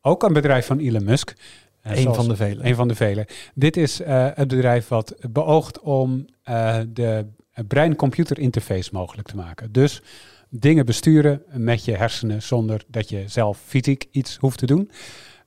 [0.00, 1.34] ook een bedrijf van Elon Musk.
[1.80, 2.64] Eh, een zoals- van de vele.
[2.64, 3.26] Een van de vele.
[3.54, 7.26] Dit is eh, het bedrijf wat beoogt om eh, de
[7.68, 9.72] brein-computer interface mogelijk te maken.
[9.72, 10.02] Dus
[10.48, 14.90] dingen besturen met je hersenen zonder dat je zelf fysiek iets hoeft te doen.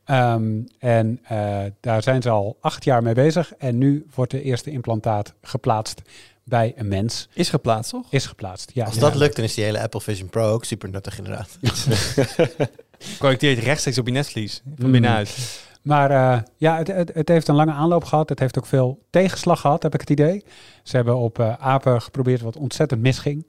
[0.04, 3.54] Ehm, en eh, daar zijn ze al acht jaar mee bezig.
[3.58, 6.02] En nu wordt de eerste implantaat geplaatst
[6.48, 7.28] bij een mens.
[7.34, 8.06] Is geplaatst, toch?
[8.10, 8.72] Is geplaatst.
[8.74, 9.00] Ja, als ja.
[9.02, 11.58] dat lukt, dan is die hele Apple Vision Pro ook super nuttig inderdaad.
[13.20, 14.62] Connecteert rechtstreeks op je netvlies.
[14.76, 14.92] Van Mm.
[14.92, 15.64] binnenuit.
[15.82, 18.30] Maar eh, ja, het, het, het heeft een lange aanloop gehad.
[18.30, 20.44] Het heeft ook veel tegenslag gehad, heb ik het idee.
[20.84, 23.48] Ze hebben op eh, apen geprobeerd wat ontzettend misging.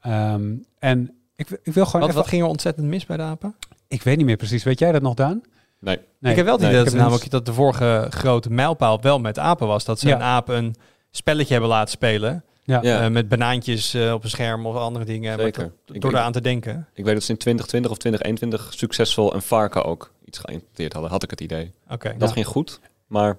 [0.00, 2.20] Ehm, en ik, ik wil gewoon Wat, even...
[2.20, 3.54] wat ging er ontzettend mis bij de apen?
[3.88, 4.62] Ik weet niet meer precies.
[4.64, 5.40] Weet jij dat nog, Daan?
[5.80, 6.00] Nee.
[6.18, 6.30] Nee.
[6.30, 9.66] ik heb wel het idee dat, namelijk dat de vorige grote mijlpaal wel met apen
[9.66, 9.84] was.
[9.84, 10.14] Dat ze Ja.
[10.14, 10.74] een aap een
[11.10, 12.44] spelletje hebben laten spelen.
[12.64, 12.82] Ja.
[12.82, 13.00] Ja.
[13.04, 15.38] eh, met banaantjes eh, op een scherm of andere dingen.
[15.38, 15.62] Zeker.
[15.62, 16.88] Maar to- door eraan te denken.
[16.94, 21.10] Ik weet dat ze in 2020 of 2021 succesvol een varken ook iets geïmplementeerd hadden,
[21.10, 21.72] had ik het idee.
[21.90, 22.14] Oké.
[22.18, 22.34] Dat Ja.
[22.34, 23.36] ging goed, maar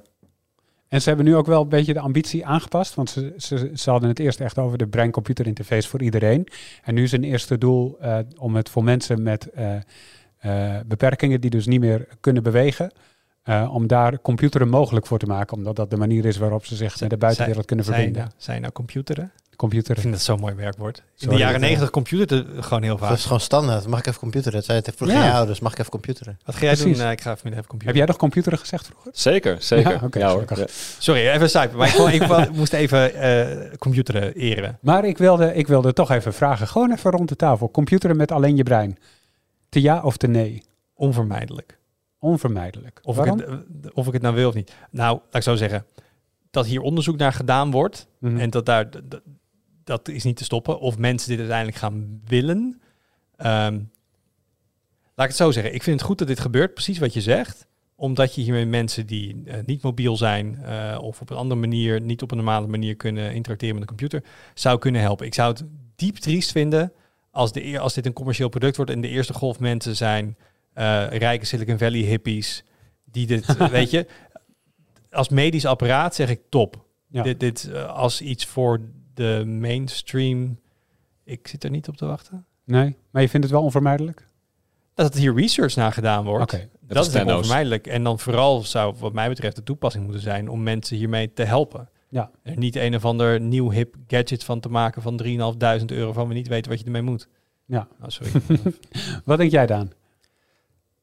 [0.88, 2.95] En ze hebben nu ook wel een beetje de ambitie aangepast.
[2.95, 6.47] Want ze, ze, ze hadden het eerst echt over de brein-computer interface voor iedereen.
[6.84, 9.75] En nu is een eerste doel eh, om het voor mensen met eh,
[10.38, 12.91] eh, beperkingen die dus niet meer kunnen bewegen.
[13.47, 15.57] Eh, om daar computeren mogelijk voor te maken.
[15.57, 18.31] Omdat dat de manier is waarop ze zich met de buitenwereld kunnen zijn, verbinden.
[18.38, 19.31] zijn nou computeren?
[19.51, 20.01] Ik Computeren.
[20.01, 20.97] vind dat zo'n mooi werkwoord.
[20.97, 23.17] In Sorry, de jaren dat, negentig computeren gewoon heel Dat vaak.
[23.17, 23.88] is gewoon standaard.
[23.88, 24.53] Mag ik even computeren?
[24.53, 25.25] Dat zei het vroeger Ja.
[25.25, 25.60] je ouders.
[25.60, 26.39] Mag ik even computeren?
[26.45, 26.97] Wat ga jij Precies.
[26.97, 27.05] doen?
[27.05, 27.86] Eh, ik ga even computeren.
[27.86, 29.12] Heb jij nog computeren gezegd vroeger?
[29.15, 29.91] zeker, zeker.
[29.91, 30.33] Ja, oké, Ja, hoor.
[30.33, 30.57] gelukkig.
[30.57, 30.65] Ja.
[30.99, 31.77] Sorry, even cyber.
[31.77, 34.77] Maar ik, ik moest even eh computeren eren.
[34.81, 36.67] Maar ik wilde, ik wilde toch even vragen.
[36.67, 37.71] Gewoon even rond de tafel.
[37.71, 38.97] Computeren met alleen je brein.
[39.69, 40.63] Te ja of te nee?
[40.93, 41.77] Onvermijdelijk.
[42.19, 42.99] Onvermijdelijk.
[43.03, 43.39] Of Waarom?
[43.39, 44.73] ik, het, eh, of ik het nou wil of niet.
[44.91, 45.86] Nou, laat ik zo zeggen.
[46.51, 48.08] Dat hier onderzoek naar gedaan wordt.
[48.19, 48.38] Mhm.
[48.38, 48.89] En dat daar,
[49.84, 50.80] dat is niet te stoppen.
[50.80, 52.82] Of mensen dit uiteindelijk gaan willen.
[53.36, 53.73] Ehm,
[55.15, 55.73] laat ik het zo zeggen.
[55.73, 57.67] Ik vind het goed dat dit gebeurt, precies wat je zegt.
[57.95, 62.01] Omdat je hiermee mensen die eh, niet mobiel zijn eh, of op een andere manier,
[62.01, 65.25] niet op een normale manier kunnen interacteren met een computer, zou kunnen helpen.
[65.25, 65.63] Ik zou het
[65.95, 66.93] diep triest vinden
[67.32, 70.38] als, de, als dit een commercieel product wordt en de eerste golf mensen zijn
[71.10, 72.63] rijke Silicon Valley hippies
[73.12, 74.08] die dit, eh, weet je,
[75.12, 76.86] als medisch apparaat zeg ik top.
[77.08, 77.23] Ja.
[77.23, 78.82] Dit, dit eh, als iets voor
[79.13, 80.60] de mainstream.
[81.23, 82.46] Ik zit er niet op te wachten.
[82.63, 84.25] Nee, maar je vindt het wel onvermijdelijk?
[84.94, 86.54] dat hier research naar gedaan wordt.
[86.54, 86.69] Oké.
[86.82, 87.88] Dat als is onvermijdelijk.
[87.88, 91.44] En dan vooral zou, wat mij betreft, de toepassing moeten zijn om mensen hiermee te
[91.44, 91.90] helpen.
[92.10, 92.32] Ja.
[92.44, 96.28] Er niet een of ander nieuw hip gadget van te maken van 3.500 euro van
[96.28, 97.28] we niet weten wat je ermee moet.
[97.65, 97.88] Ja.
[98.00, 98.32] Nou, sorry.
[99.25, 99.92] Wat denk jij, Daan?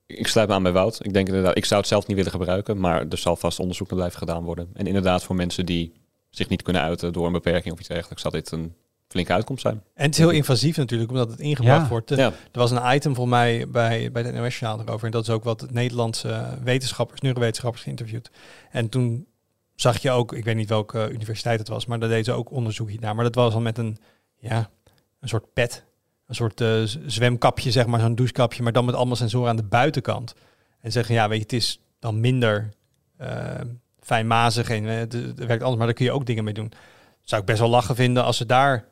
[0.06, 1.04] Ik sluit me aan bij Wout.
[1.04, 3.86] Ik denk inderdaad, ik zou het zelf niet willen gebruiken, maar er zal vast onderzoek
[3.88, 4.70] naar blijven gedaan worden.
[4.74, 5.92] En inderdaad, voor mensen die
[6.30, 8.74] zich niet kunnen uiten door een beperking of iets dergelijks, zal dit een
[9.08, 9.82] flinke uitkomst zijn.
[9.94, 11.88] en het is heel invasief natuurlijk, omdat het ingebracht Ja.
[11.88, 12.10] wordt.
[12.10, 15.04] Ja, Er was een item voor mij bij, bij de NOS-journaal erover.
[15.06, 18.30] En dat is ook wat Nederlandse wetenschappers, neurowetenschappers geïnterviewd.
[18.70, 19.26] En toen
[19.74, 22.50] zag je ook, ik weet niet welke universiteit het was, maar daar deden ze ook
[22.50, 23.14] onderzoek naar.
[23.14, 23.98] Maar dat was al met een,
[24.38, 24.70] ja,
[25.20, 25.84] een soort pet.
[26.26, 28.62] Een soort eh, zwemkapje, zeg maar, zo'n douchekapje.
[28.62, 30.34] Maar dan met allemaal sensoren aan de buitenkant.
[30.80, 32.68] En zeggen, ja, weet je, het is dan minder
[33.16, 33.60] eh,
[34.00, 35.76] fijnmazig en eh, het, het werkt anders.
[35.76, 36.72] Maar daar kun je ook dingen mee doen.
[37.20, 38.84] Zou ik best wel lachen vinden als ze daar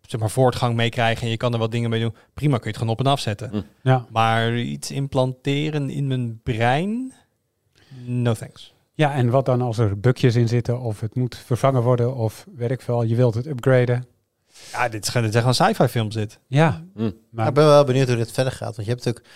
[0.00, 2.14] zeg maar, voortgang mee krijgen en je kan er wat dingen mee doen.
[2.34, 3.50] Prima, kun je het gewoon op en afzetten.
[3.50, 3.60] Hm.
[3.82, 4.06] Ja.
[4.10, 7.12] Maar iets implanteren in mijn brein?
[8.04, 8.74] No thanks.
[8.94, 12.46] Ja, en wat dan als er bukjes in zitten of het moet vervangen worden of
[12.56, 14.06] weet ik veel, je wilt het upgraden.
[14.72, 16.38] Ja, dit is, gewoon- dit is echt een sci-fi film zit.
[16.48, 17.10] Ja, Hm.
[17.30, 18.76] Maar ik ben wel benieuwd hoe dit verder gaat.
[18.76, 19.34] Want je hebt natuurlijk...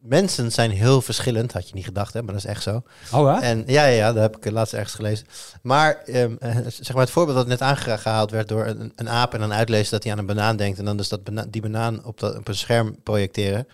[0.00, 2.82] Mensen zijn heel verschillend, had je niet gedacht, hè, maar dat is echt zo.
[3.12, 3.42] oh ja?
[3.42, 5.26] En ja, ja, ja, dat heb ik laatst ergens gelezen.
[5.62, 9.34] Maar ehm, eh, zeg maar het voorbeeld dat net aangehaald werd door een, een aap
[9.34, 11.62] en dan uitlezen dat hij aan een banaan denkt en dan dus dat bana- die
[11.62, 13.66] banaan op, dat, op een scherm projecteren.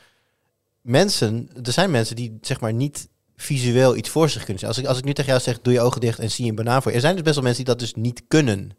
[0.81, 4.69] Mensen, er zijn mensen die zeg maar niet visueel iets voor zich kunnen zien.
[4.69, 6.55] Als ik, als ik nu tegen jou zeg, doe je ogen dicht en zie een
[6.55, 6.97] banaan voor je.
[6.97, 8.71] Er zijn dus best wel mensen die dat dus niet kunnen.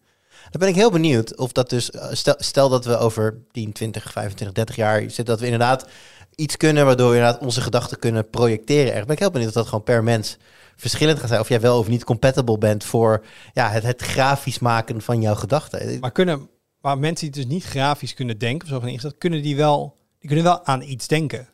[0.50, 3.72] Dan ben ik heel benieuwd of dat dus, eh, stel, stel dat we over 10,
[3.72, 5.88] 20, 25, 30 jaar zitten, dat we inderdaad
[6.36, 8.94] iets kunnen waardoor we inderdaad onze gedachten kunnen projecteren.
[8.94, 10.38] Echt ben ik heel benieuwd of dat gewoon per mens
[10.76, 11.40] verschillend gaat zijn.
[11.40, 15.36] Of jij wel of niet compatible bent voor ja, het, het grafisch maken van jouw
[15.36, 16.00] gedachten.
[16.00, 16.50] Maar, kunnen,
[16.82, 19.98] maar mensen die dus niet grafisch kunnen denken, of zo van ingesteld, kunnen die wel,
[20.20, 21.48] die kunnen wel aan iets denken.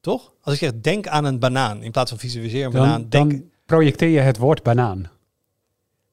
[0.00, 0.32] Toch?
[0.42, 3.50] Als ik zeg, denk aan een banaan, in plaats van visualiseer een banaan, denk, dan
[3.66, 5.10] projecteer je het woord banaan.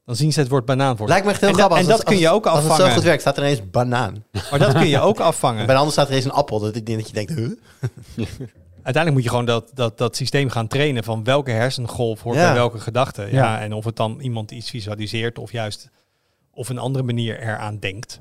[0.05, 1.07] Dan zien ze het woord banaan voor.
[1.07, 1.77] Lijkt me echt heel En grappig.
[1.77, 2.93] en als dat kun je ook Als het zo afvangen.
[2.93, 4.23] goed werkt, staat er ineens banaan.
[4.49, 5.65] Maar dat kun je ook En afvangen.
[5.65, 6.59] bij de ander staat er ineens een appel.
[6.59, 7.49] Dat, ik denk dat je denkt, huh?
[8.83, 12.45] Uiteindelijk moet je gewoon dat, dat, dat systeem gaan trainen van welke hersengolf hoort Ja.
[12.45, 13.21] bij welke gedachte.
[13.21, 13.27] Ja.
[13.31, 13.59] Ja.
[13.61, 15.89] en of het dan iemand iets visualiseert of juist
[16.53, 18.19] op een andere manier eraan denkt.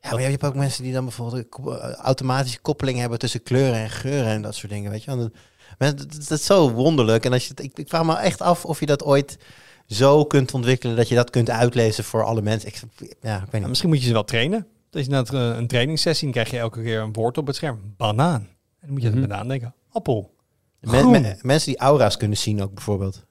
[0.00, 3.74] Ja, maar je hebt ook mensen die dan bijvoorbeeld eh, automatische koppeling hebben tussen kleuren
[3.80, 5.16] en geuren en dat soort dingen, weet je.
[5.16, 5.30] wel.
[5.78, 7.24] Dat, dat, dat is zo wonderlijk.
[7.24, 9.38] En als je, ik, ik vraag me echt af of je dat ooit
[9.86, 12.68] zo kunt ontwikkelen dat je dat kunt uitlezen voor alle mensen.
[12.68, 13.68] Ik, ja, ik weet Ja, niet.
[13.68, 14.66] misschien moet je ze wel trainen.
[14.90, 17.56] Dat je net eh, een trainingssessie, dan krijg je elke keer een woord op het
[17.56, 17.94] scherm.
[17.96, 18.40] Banaan.
[18.40, 18.48] En
[18.80, 19.74] dan moet je aan de banaan denken.
[19.92, 20.34] Appel.
[20.80, 23.24] Men- mensen die aura's kunnen zien ook bijvoorbeeld.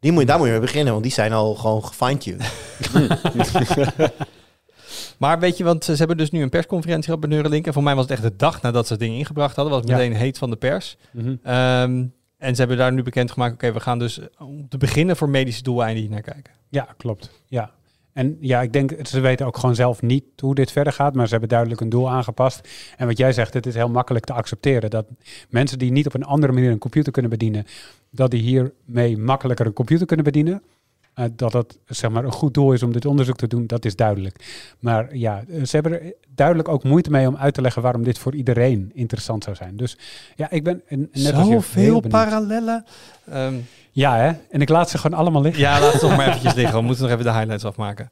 [0.00, 2.52] Die moet je, daar moet je mee beginnen, want die zijn al gewoon gefine-tuned.
[5.18, 7.66] Maar weet je, want ze hebben dus nu een persconferentie gehad bij Neuralink.
[7.66, 9.74] En voor mij was het echt de dag nadat ze het ding ingebracht hadden.
[9.74, 9.96] Was Ja.
[9.96, 10.96] meteen heet van de pers.
[11.12, 11.34] Mhm.
[11.42, 12.04] Ehm,
[12.44, 15.28] en ze hebben daar nu bekendgemaakt, oké, we gaan dus eh, om te beginnen voor
[15.28, 16.52] medische doeleinden hier naar kijken.
[16.68, 17.30] Ja, klopt.
[17.46, 17.70] Ja.
[18.12, 21.24] En ja, ik denk, ze weten ook gewoon zelf niet hoe dit verder gaat, maar
[21.24, 22.68] ze hebben duidelijk een doel aangepast.
[22.96, 25.06] En wat jij zegt, het is heel makkelijk te accepteren dat
[25.48, 27.66] mensen die niet op een andere manier een computer kunnen bedienen,
[28.10, 30.62] dat die hiermee makkelijker een computer kunnen bedienen.
[31.14, 33.84] Eh, dat het zeg maar, een goed doel is om dit onderzoek te doen, dat
[33.84, 34.44] is duidelijk.
[34.78, 38.02] Maar ja, eh, ze hebben er duidelijk ook moeite mee om uit te leggen waarom
[38.04, 39.76] dit voor iedereen interessant zou zijn.
[39.76, 39.96] Dus
[40.36, 42.84] ja, ik ben net als je heel Zoveel parallellen.
[43.30, 43.54] Ehm,
[43.96, 44.32] Ja, hè?
[44.50, 45.60] En ik laat ze gewoon allemaal liggen.
[45.62, 46.78] ja, laat het nog maar eventjes liggen.
[46.78, 48.10] We moeten nog even de highlights afmaken.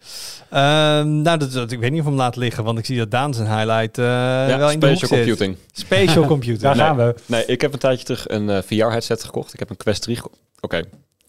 [0.50, 2.98] Ehm, nou, dat, dat- ik weet niet of we hem laten liggen, want ik zie
[2.98, 5.28] dat Daan zijn highlight eh, ja wel in de hoek spatial zit.
[5.28, 5.56] computing.
[5.72, 6.60] Spatial computing.
[6.62, 6.84] Daar Nee.
[6.84, 7.14] gaan we.
[7.26, 9.52] Nee, ik heb een tijdje terug een eh, VR-headset gekocht.
[9.52, 10.36] Ik heb een Quest 3 gekocht.
[10.60, 10.82] Oké,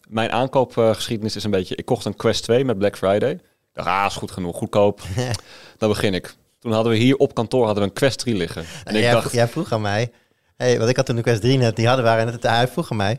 [0.08, 1.76] mijn aankoopgeschiedenis is een beetje...
[1.76, 3.40] Ik kocht een Quest 2 met Black Friday.
[3.72, 5.00] Dacht, ah, is goed genoeg, goedkoop.
[5.78, 6.34] Dan begin ik.
[6.58, 8.64] Toen hadden we hier op kantoor hadden we een Quest 3 liggen.
[8.84, 10.12] En ik jij, dacht, jij vroeg aan mij,
[10.56, 12.90] hey, want ik had toen de Quest 3 net, die hadden waren net, hij vroeg
[12.90, 13.18] aan mij,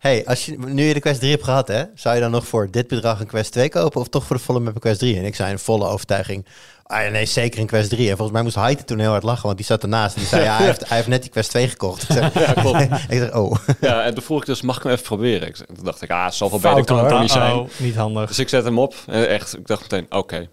[0.00, 2.46] hey, als je, nu je de Quest 3 hebt gehad, hè, zou je dan nog
[2.46, 4.98] voor dit bedrag een Quest 2 kopen of toch voor de volle met een Quest
[4.98, 5.16] 3?
[5.16, 6.46] En ik zei in volle overtuiging,
[6.82, 8.02] ah, nee, zeker een Quest 3.
[8.10, 10.28] En volgens mij moest Heite toen heel hard lachen, want die zat ernaast en die
[10.28, 12.02] zei, ja, hij heeft, hij heeft net die Quest 2 gekocht.
[12.02, 12.80] Ik zeg, ja, klopt.
[13.08, 13.56] ik zeg oh.
[13.80, 15.48] Ja, en toen vroeg ik dus, mag ik hem even proberen?
[15.48, 17.54] Ik, zei- toen dacht ik, ah, zoveel beter kan het niet zijn.
[17.54, 18.28] Oh, niet handig.
[18.28, 18.94] Dus ik zet hem op.
[19.06, 20.48] En echt, ik dacht meteen, oké.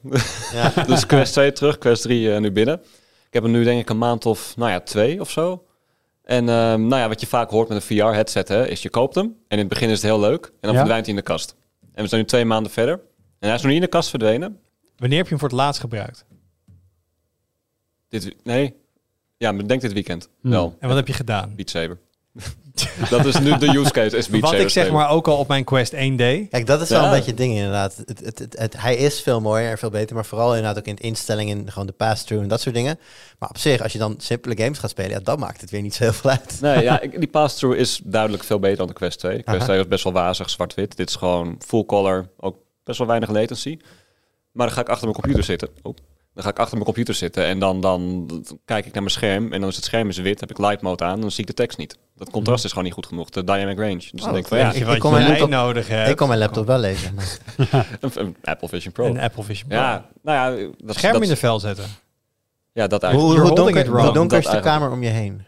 [0.53, 0.73] Ja.
[0.87, 2.81] dus Quest 2 terug, Quest 3 eh, nu binnen.
[3.27, 5.63] Ik heb hem nu denk ik een maand of, nou ja, twee of zo.
[6.27, 9.15] En ehm, nou ja, wat je vaak hoort met een VR-headset, hè, is je koopt
[9.15, 9.25] hem.
[9.25, 10.45] En in het begin is het heel leuk.
[10.45, 10.77] En dan Ja.
[10.77, 11.55] verdwijnt hij in de kast.
[11.93, 12.93] En we zijn nu twee maanden verder.
[13.39, 14.59] En hij is nog niet in de kast verdwenen.
[14.97, 16.25] Wanneer heb je hem voor het laatst gebruikt?
[18.09, 18.75] Dit, nee.
[19.37, 20.29] Ja, maar ik denk dit weekend.
[20.41, 20.51] Hmm.
[20.51, 20.75] Wel.
[20.79, 21.55] En wat heb je gedaan?
[21.55, 21.99] Beat Saber.
[23.09, 24.17] Dat is nu de use case.
[24.17, 26.49] Is Wat ik zeg maar ook al op mijn Quest 1 deed.
[26.49, 27.05] Kijk, dat is wel Ja.
[27.05, 27.95] een beetje het ding inderdaad.
[28.05, 30.85] Het, het, het, het- hij is veel mooier en veel beter, maar vooral inderdaad ook
[30.85, 32.99] in het instellingen, gewoon de pass-through en dat soort dingen.
[33.39, 35.81] Maar op zich, als je dan simpele games gaat spelen, ja, dan maakt het weer
[35.81, 36.57] niet zo heel veel uit.
[36.61, 39.33] Nee, ja, ik- die pass-through is duidelijk veel beter dan de Quest 2.
[39.43, 39.65] Quest Aha.
[39.65, 40.97] 2 was best wel wazig, zwart-wit.
[40.97, 43.77] Dit is gewoon full color, ook best wel weinig latency.
[44.51, 45.69] Maar dan ga ik achter mijn computer zitten.
[45.81, 45.95] Oh.
[46.33, 48.27] Dan ga ik achter mijn computer zitten en dan, dan
[48.65, 49.53] kijk ik naar mijn scherm.
[49.53, 51.47] En dan is het scherm is wit, heb ik light mode aan, dan zie ik
[51.47, 51.97] de tekst niet.
[52.17, 53.95] Dat contrast is gewoon niet goed genoeg, de dynamic range.
[53.97, 56.09] Dus dan denk ik van ja, ik kon mijn laptop- nodig hebt.
[56.09, 57.15] Ik kon mijn laptop wel lezen.
[57.99, 59.05] een, een Apple Vision Pro.
[59.05, 59.77] Een Apple Vision Pro.
[59.77, 61.85] ja, nou ja, dat, Scherm dat, in de vel zetten.
[62.73, 63.39] Ja, dat Hoe, eigenlijk.
[63.39, 65.45] hoe, holding donker, hoe donker is de kamer om je heen?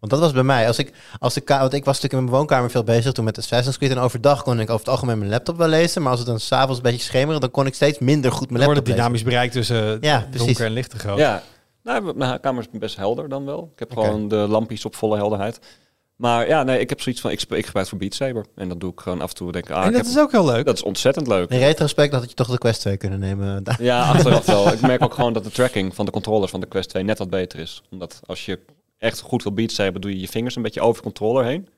[0.00, 0.66] Want dat was bij mij.
[0.66, 3.24] Als ik, als de ka want ik was natuurlijk in mijn woonkamer veel bezig toen
[3.24, 3.90] met Assassin's Creed.
[3.90, 6.02] En overdag kon ik over het algemeen mijn laptop wel lezen.
[6.02, 8.60] Maar als het dan s'avonds een beetje schemeren, dan kon ik steeds minder goed mijn
[8.62, 9.22] Dan wordt laptop het lezen.
[9.22, 10.58] dynamisch bereik tussen Ja, donker precies.
[10.58, 11.18] en licht te groot.
[11.18, 11.42] Ja,
[11.88, 13.70] nou, mijn kamer is best helder dan wel.
[13.72, 15.58] Ik heb gewoon de lampjes op volle helderheid.
[16.16, 18.46] Maar ja, nee, ik heb zoiets van, ik, ik gebruik voor Beat Saber.
[18.54, 19.52] En dat doe ik gewoon af en toe.
[19.52, 20.64] Denk, ah, en ik dat heb- is ook heel leuk.
[20.66, 21.50] dat is ontzettend leuk.
[21.50, 23.62] In retrospect had je toch de Quest 2 kunnen nemen.
[23.78, 24.72] Ja, achteraf wel.
[24.72, 27.18] Ik merk ook gewoon dat de tracking van de controllers van de Quest 2 net
[27.18, 27.82] wat beter is.
[27.90, 28.58] Omdat als je
[28.98, 31.68] echt goed wil Beat Saber, doe je je vingers een beetje over de controller heen.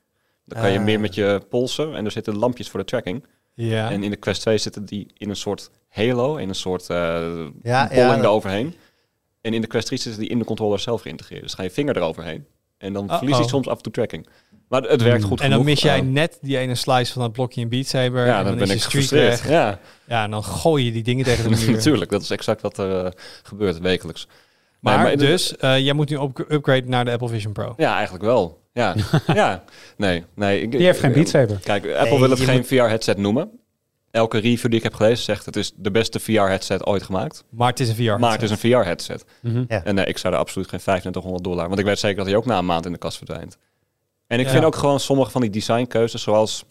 [0.45, 0.83] Dan kan je Ah.
[0.83, 1.95] meer met je polsen.
[1.95, 3.25] En er zitten lampjes voor de tracking.
[3.53, 3.91] Ja.
[3.91, 6.97] En in de Quest 2 zitten die in een soort halo, in een soort eh
[7.63, 8.73] Ja, bolling ja, dat- eroverheen.
[9.41, 11.41] En in de Quest 3 zitten die in de controller zelf geïntegreerd.
[11.41, 12.45] Dus ga je vinger eroverheen.
[12.77, 14.27] En dan verlies je soms af en toe tracking.
[14.69, 15.65] Maar het werkt goed en dan genoeg.
[15.73, 18.25] mis jij net die ene slice van dat blokje in Beat Saber.
[18.25, 19.41] ja, en dan ben is ik gefrustreerd.
[19.41, 19.49] weg.
[19.49, 21.71] Ja, Ja, en dan gooi je die dingen tegen de muur.
[21.71, 22.11] natuurlijk.
[22.11, 23.11] Dat is exact wat er eh,
[23.43, 24.27] gebeurt wekelijks.
[24.79, 27.73] Maar, Nee, maar- dus, eh, jij moet nu op upgrade naar de Apple Vision Pro.
[27.77, 28.59] Ja, eigenlijk wel.
[28.73, 28.95] Ja,
[29.33, 29.63] ja.
[29.97, 30.61] Nee, nee.
[30.61, 31.59] Ik, Die heeft geen Beat Saber.
[31.63, 33.59] Kijk, Apple wil het geen moet- VR-headset noemen.
[34.11, 37.43] Elke review die ik heb gelezen zegt het is de beste VR-headset ooit gemaakt.
[37.49, 38.19] Maar het is een VR.
[38.19, 39.25] Maar het is een VR-headset.
[39.41, 39.63] Mhm.
[39.67, 39.83] Ja.
[39.83, 41.67] En nee, ik zou er absoluut geen 3500 dollar.
[41.67, 43.57] Want ik weet zeker dat hij ook na een maand in de kast verdwijnt.
[44.27, 44.51] En ik Ja.
[44.51, 46.63] vind ook gewoon sommige van die designkeuzes, zoals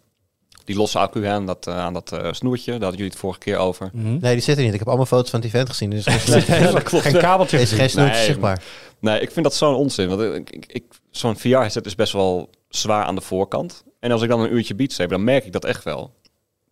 [0.65, 2.71] die losse accu aan dat, eh, aan dat eh, snoertje.
[2.71, 3.91] Daar hadden jullie het vorige keer over.
[3.93, 4.19] Mhm.
[4.19, 4.73] Nee, die zit er niet.
[4.73, 5.91] Ik heb allemaal foto's van het event gezien.
[5.91, 7.05] Dus er is geen- dat klopt.
[7.05, 7.57] Geen kabeltje.
[7.57, 8.63] er is geen snoertje Nee, zichtbaar.
[9.01, 10.09] Nee, ik vind dat zo'n onzin.
[10.09, 13.85] Want ik, ik, ik- zo'n VR-headset is best wel zwaar aan de voorkant.
[14.01, 16.15] En als ik dan een uurtje beats heb, dan merk ik dat echt wel.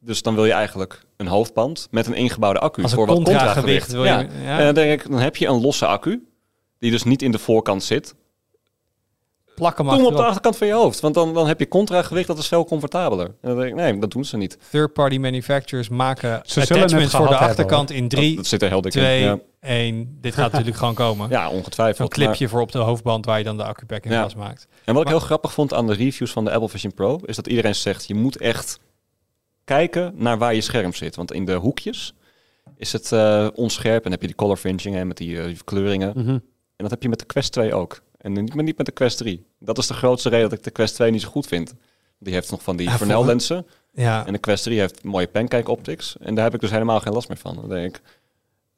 [0.09, 3.17] Dus dan wil je eigenlijk een hoofdband met een ingebouwde accu Als een voor wat
[3.17, 3.93] contragewicht contragewicht.
[3.93, 4.51] wil je- ja.
[4.53, 4.59] ja.
[4.59, 6.29] En dan denk ik, dan heb je een losse accu
[6.79, 8.15] die dus niet in de voorkant zit.
[9.55, 11.69] Plak hem Doe hem op de achterkant van je hoofd, want dan, dan heb je
[11.69, 13.27] contragewicht, dat is veel comfortabeler.
[13.27, 14.59] En dan denk ik, nee, dat doen ze niet.
[14.71, 18.47] Third-party manufacturers maken zullen het attachments voor de gehad hebben, achterkant in 3, dat, dat
[18.47, 19.25] zit er heel dik 2, in.
[19.27, 20.19] Ja, 1.
[20.21, 21.29] Dit gaat natuurlijk gewoon komen.
[21.31, 21.97] ja ongetwijfeld.
[22.15, 24.23] Zo'n clipje voor op de hoofdband waar je dan de accupack in Ja.
[24.23, 24.67] vastmaakt.
[24.85, 27.37] En wat ik heel grappig vond aan de reviews van de Apple Vision Pro, is
[27.37, 28.79] dat iedereen zegt, je moet echt
[29.69, 31.17] kijken naar waar je scherm zit.
[31.17, 32.15] Want in de hoekjes
[32.77, 35.57] is het eh, onscherp en heb je die color fringing hè, met die, eh, die
[35.57, 36.13] verkleuringen.
[36.17, 36.29] Mhm.
[36.29, 36.43] En
[36.77, 38.03] dat heb je met de Quest 2 ook.
[38.19, 39.47] En niet, maar niet met de Quest 3.
[39.59, 41.75] Dat is de grootste reden dat ik de Quest 2 niet zo goed vind.
[42.19, 43.67] Die heeft nog van die Ja, Fresnel lenzen.
[43.93, 46.17] Ja, En de Quest 3 heeft mooie pancake optics.
[46.21, 47.55] En daar heb ik dus helemaal geen last meer van.
[47.55, 48.03] Dan denk ik,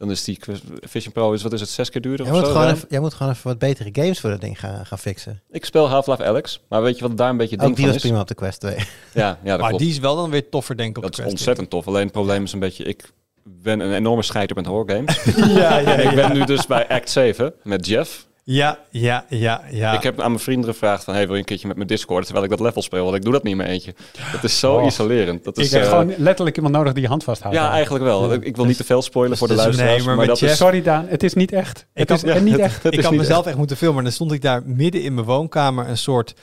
[0.00, 0.38] dan is die
[0.80, 2.54] Vision Pro, is, wat is het, zes keer duurder Jij of moet, zo?
[2.54, 2.74] gewoon Ja.
[2.74, 5.42] even, jij moet gewoon even wat betere games voor dat ding gaan, gaan fixen.
[5.50, 6.60] Ik speel Half-Life Alex.
[6.68, 8.08] Maar weet je wat daar een beetje Ook ding die van was is?
[8.08, 8.74] prima op de Quest 2.
[8.76, 8.84] Ja,
[9.14, 9.82] ja, dat maar klopt.
[9.82, 11.86] die is wel dan weer toffer denk ik op dat de is Quest ontzettend tof.
[11.86, 13.10] Alleen het probleem is een beetje, ik
[13.44, 15.22] ben een enorme scheider met horrorgames.
[15.60, 18.26] ja, ja, en ik ben nu dus bij Act 7 met Jeff.
[18.52, 19.92] Ja, ja, ja, ja.
[19.92, 22.24] Ik heb aan mijn vrienden gevraagd van, hey, wil je een keertje met mijn Discord?
[22.24, 23.94] Terwijl ik dat level speel, want ik doe dat niet mijn eentje.
[24.32, 24.86] Dat is zo Oh.
[24.86, 25.44] isolerend.
[25.44, 27.56] Dat Ik is, heb eh, gewoon letterlijk iemand nodig die je hand vasthoudt.
[27.56, 28.32] ja, eigenlijk wel.
[28.32, 30.04] Ik, ik wil niet te veel spoilen voor de dus- luisteraars.
[30.06, 31.86] nee, maar dat is, Sorry Daan, het is niet echt.
[31.94, 32.82] Het had- is niet echt.
[32.82, 33.98] het ik is had niet mezelf echt moeten filmen.
[33.98, 36.34] En dan stond ik daar midden in mijn woonkamer een soort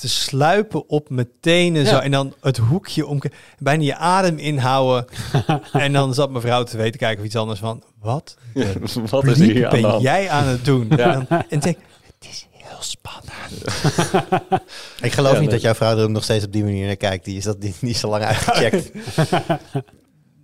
[0.00, 1.86] te sluipen op mijn tenen.
[1.86, 2.02] Zo, Ja.
[2.02, 3.20] en dan het hoekje om,
[3.58, 5.06] bijna je adem inhouden.
[5.72, 8.36] en dan zat mijn vrouw te weten kijken of iets anders van, wat
[9.10, 10.02] wat is hier aan ben hand?
[10.02, 10.86] jij aan het doen?
[10.96, 10.96] Ja.
[10.96, 11.76] En, dan, en ik denk,
[12.18, 13.28] het is heel spannend.
[15.02, 15.58] Ik geloof Ja, niet nee.
[15.58, 17.24] dat jouw vrouw er nog steeds op die manier naar kijkt.
[17.24, 18.90] Die is dat niet, niet zo lang uitgecheckt.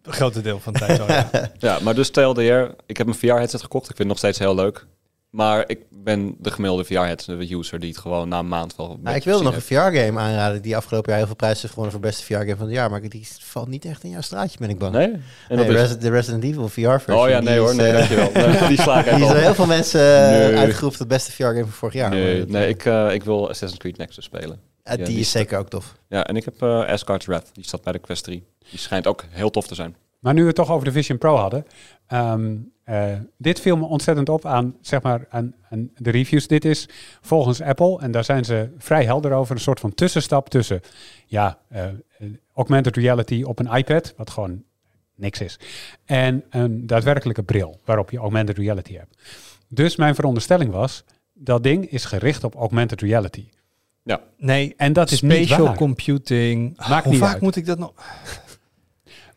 [0.03, 1.31] Een grote deel van de tijd ja.
[1.59, 3.91] Ja, maar dus TLDR, ik heb een VR-headset gekocht.
[3.91, 4.87] Ik vind het nog steeds heel leuk.
[5.31, 8.91] Maar ik ben de gemiddelde VR-headset-user die het gewoon na een maand wel...
[8.91, 11.73] een Nou, ik wilde nog een VR-game aanraden die afgelopen jaar heel veel prijzen heeft
[11.73, 12.91] gewonnen voor beste VR-game van het jaar.
[12.91, 14.93] Maar die valt niet echt in jouw straatje, ben ik bang.
[14.95, 15.13] Nee?
[15.49, 17.15] En Nee, de Resident Evil VR-versie.
[17.23, 18.31] Oh ja, nee hoor, nee, dankjewel.
[18.33, 20.57] Nee, die sla ik Die is heel veel mensen eh, Nee.
[20.57, 22.11] uitgeroepen tot beste VR-game van vorig jaar.
[22.11, 24.61] Nee, nee ik, eh, ik wil Assassin's Creed Nexus spelen.
[24.83, 25.95] eh, die, ja, die is is- zeker ook tof.
[26.09, 27.51] Ja, en ik heb eh Asgard's Wrath.
[27.53, 28.45] Die staat bij de Quest 3.
[28.71, 29.97] Die schijnt ook heel tof te zijn.
[30.21, 31.67] Maar nu we het toch over de Vision Pro hadden.
[32.07, 32.55] ehm,
[32.87, 36.47] eh, dit viel me ontzettend op aan, zeg maar, aan, aan de reviews.
[36.47, 36.89] Dit is
[37.21, 40.81] volgens Apple, en daar zijn ze vrij helder over, een soort van tussenstap tussen
[41.27, 41.85] ja, eh,
[42.55, 44.63] augmented reality op een iPad, wat gewoon
[45.15, 45.59] niks is,
[46.05, 49.17] en een daadwerkelijke bril waarop je augmented reality hebt.
[49.69, 53.49] Dus mijn veronderstelling was, dat ding is gericht op augmented reality.
[54.37, 56.77] Nee, En dat is niet spatial computing.
[56.89, 57.43] Maakt Hoe niet vaak uit.
[57.43, 57.93] moet ik dat nog?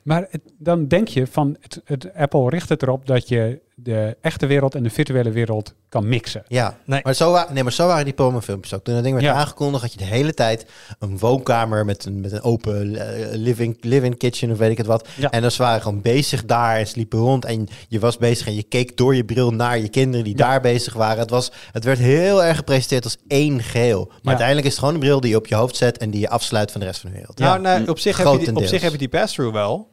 [0.10, 4.18] Maar het- dan denk je van, het, het, Apple richt het erop dat je de
[4.22, 6.44] echte wereld en de virtuele wereld kan mixen.
[6.48, 7.00] Ja, Nee.
[7.04, 8.84] Maar, zo nee, maar zo waren die promofilmpjes ook.
[8.84, 9.34] Toen dat ding werd Ja.
[9.34, 10.66] aangekondigd, had je de hele tijd
[11.00, 14.86] een woonkamer met een, met een open eh, living, living kitchen of weet ik het
[14.86, 15.08] wat.
[15.16, 15.30] Ja.
[15.32, 17.46] En dan ze waren gewoon bezig daar en sliepen rond.
[17.46, 20.48] En je was bezig en je keek door je bril naar je kinderen die Ja.
[20.50, 21.20] daar bezig waren.
[21.20, 24.06] Het, was, het werd heel erg gepresenteerd als één geheel.
[24.08, 26.20] Maar uiteindelijk is het gewoon een bril die je op je hoofd zet en die
[26.20, 27.38] je afsluit van de rest van de wereld.
[27.40, 29.88] Nou, nou, op, zich heb je die, op zich heb je die pass-through wel.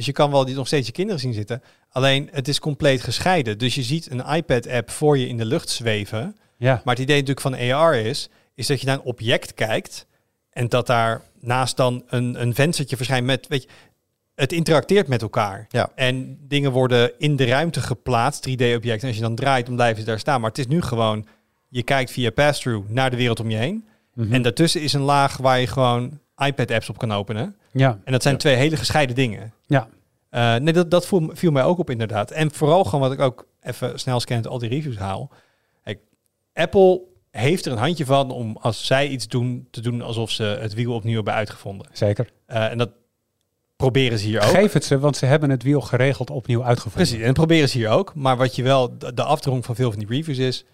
[0.00, 1.62] Dus je kan wel die nog steeds je kinderen zien zitten.
[1.88, 3.58] Alleen het is compleet gescheiden.
[3.58, 6.36] Dus je ziet een iPad-app voor je in de lucht zweven.
[6.56, 10.06] Ja, Maar het idee natuurlijk van AR is, is dat je naar een object kijkt
[10.50, 13.68] en dat daar naast dan een, een venstertje verschijnt met, weet je,
[14.34, 15.66] het interacteert met elkaar.
[15.68, 15.90] Ja.
[15.94, 19.00] En dingen worden in de ruimte geplaatst, 3D-objecten.
[19.00, 20.40] En als je dan draait, dan blijven ze daar staan.
[20.40, 21.26] Maar het is nu gewoon,
[21.68, 23.86] je kijkt via pass-through naar de wereld om je heen.
[24.14, 24.32] Mhm.
[24.32, 27.56] En daartussen is een laag waar je gewoon iPad-apps op kan openen.
[27.72, 28.40] Ja, En dat zijn Ja.
[28.40, 29.52] twee hele gescheiden dingen.
[29.66, 29.88] ja.
[30.30, 32.30] Eh, nee, dat, dat viel, viel mij ook op inderdaad.
[32.30, 35.30] En vooral gewoon wat ik ook even snel scannend al die reviews haal.
[35.84, 35.98] Kijk,
[36.54, 37.00] Apple
[37.30, 40.74] heeft er een handje van om als zij iets doen, te doen alsof ze het
[40.74, 41.86] wiel opnieuw hebben uitgevonden.
[41.92, 42.30] zeker.
[42.46, 42.90] Eh, en dat
[43.76, 44.48] proberen ze hier ook.
[44.50, 47.00] Geef het ze, want ze hebben het wiel geregeld opnieuw uitgevonden.
[47.00, 48.14] Precies, en dat proberen ze hier ook.
[48.14, 50.64] Maar wat je wel, de, de afdrong van veel van die reviews is,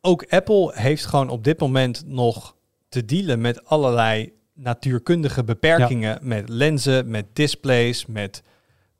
[0.00, 2.54] ook Apple heeft gewoon op dit moment nog
[2.88, 8.42] te dealen met allerlei natuurkundige beperkingen met lenzen, met displays, met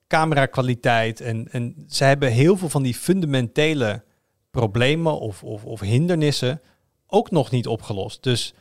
[0.07, 1.21] camerakwaliteit.
[1.21, 4.03] En, en ze hebben heel veel van die fundamentele
[4.51, 6.61] problemen of, of, of hindernissen
[7.07, 8.23] ook nog niet opgelost.
[8.23, 8.55] Dus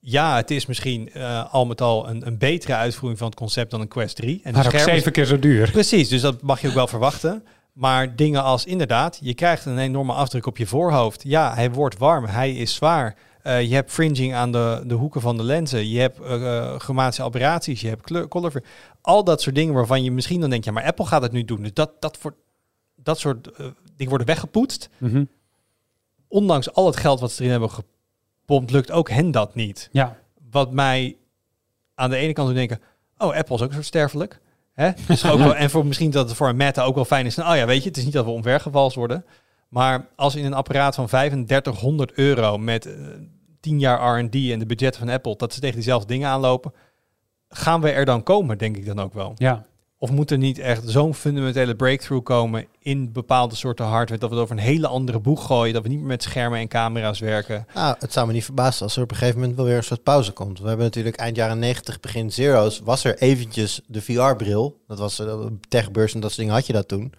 [0.00, 3.70] ja, het is misschien eh, al met al een, een betere uitvoering van het concept
[3.70, 4.40] dan een Quest 3.
[4.42, 5.70] En Maar ook zeven keer zo duur.
[5.70, 7.44] Precies, dus dat mag je ook wel verwachten.
[7.72, 11.22] Maar dingen als inderdaad, je krijgt een enorme afdruk op je voorhoofd.
[11.22, 13.16] Ja, hij wordt warm, hij is zwaar.
[13.48, 15.88] Eh, je hebt fringing aan de, de hoeken van de lenzen.
[15.88, 18.62] Je hebt uh, chromatische aberraties, je hebt kleur, color.
[19.00, 21.44] Al dat soort dingen waarvan je misschien dan denkt, ja, maar Apple gaat het nu
[21.44, 21.62] doen.
[21.62, 22.34] Dus dat, dat, voor,
[22.96, 24.88] dat soort eh, dingen worden weggepoetst.
[24.98, 25.24] Mhm.
[26.28, 29.88] Ondanks al het geld wat ze erin hebben gepompt, lukt ook hen dat niet.
[29.92, 30.16] Ja,
[30.50, 31.16] Wat mij
[31.94, 32.80] aan de ene kant doet denken,
[33.18, 34.40] oh, Apple is ook een soort sterfelijk.
[34.72, 34.90] Hè?
[35.06, 37.34] Dus ook wel, en voor misschien dat het voor een Meta ook wel fijn is.
[37.34, 39.24] Nou, oh ja, weet je, het is niet dat we omvergevalst worden.
[39.68, 42.88] Maar als in een apparaat van 3500 euro met
[43.58, 46.72] eh, 10 jaar R&D en de budget van Apple, dat ze tegen diezelfde dingen aanlopen,
[47.48, 49.32] gaan we er dan komen, denk ik dan ook wel.
[49.36, 49.66] ja.
[50.00, 54.34] Of moet er niet echt zo'n fundamentele breakthrough komen in bepaalde soorten hardware, dat we
[54.34, 57.18] het over een hele andere boeg gooien, dat we niet meer met schermen en camera's
[57.18, 57.66] werken.
[57.74, 59.84] Nou, het zou me niet verbazen als er op een gegeven moment wel weer een
[59.84, 60.60] soort pauze komt.
[60.60, 64.80] We hebben natuurlijk eind jaren 90, begin zero's, was er eventjes de VR-bril.
[64.86, 67.12] Dat was uh, techbeurs en dat soort dingen had je dat toen.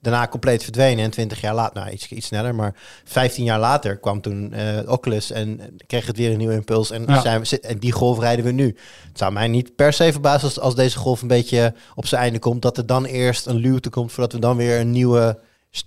[0.00, 2.74] Daarna compleet verdwenen en 20 jaar later, nou iets, iets sneller, maar
[3.04, 6.90] 15 jaar later kwam toen uh, Oculus en kreeg het weer een nieuwe impuls.
[6.90, 7.20] En, Ja.
[7.20, 8.76] zijn we, en die golf rijden we nu.
[9.08, 12.20] Het zou mij niet per se verbazen als, als deze golf een beetje op zijn
[12.22, 15.38] einde komt, dat er dan eerst een luwte komt voordat we dan weer een nieuwe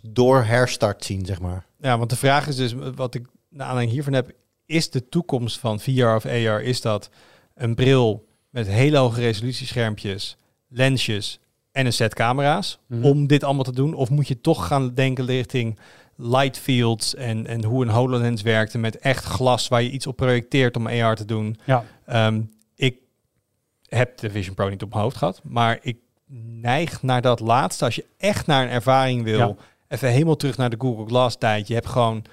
[0.02, 1.66] doorherstart zien, zeg maar.
[1.82, 4.32] Ja, want de vraag is dus, wat ik naar aanleiding hiervan heb,
[4.66, 7.10] is de toekomst van VR of AR, is dat
[7.56, 10.38] een bril met hele hoge resolutieschermpjes,
[10.68, 11.40] lensjes
[11.80, 13.06] en een set camera's Mhm.
[13.06, 13.94] om dit allemaal te doen?
[13.94, 15.80] Of moet je toch gaan denken richting
[16.16, 20.16] light fields en, en hoe een HoloLens werkte met echt glas waar je iets op
[20.16, 21.58] projecteert om AR te doen?
[21.66, 21.84] Ja.
[22.06, 22.42] Ehm,
[22.76, 22.98] ik
[23.88, 25.98] heb de Vision Pro niet op mijn hoofd gehad, maar ik
[26.62, 27.86] neig naar dat laatste.
[27.86, 29.56] Als je echt naar een ervaring wil, Ja.
[29.88, 31.68] even helemaal terug naar de Google Glass tijd.
[31.68, 32.24] Je hebt gewoon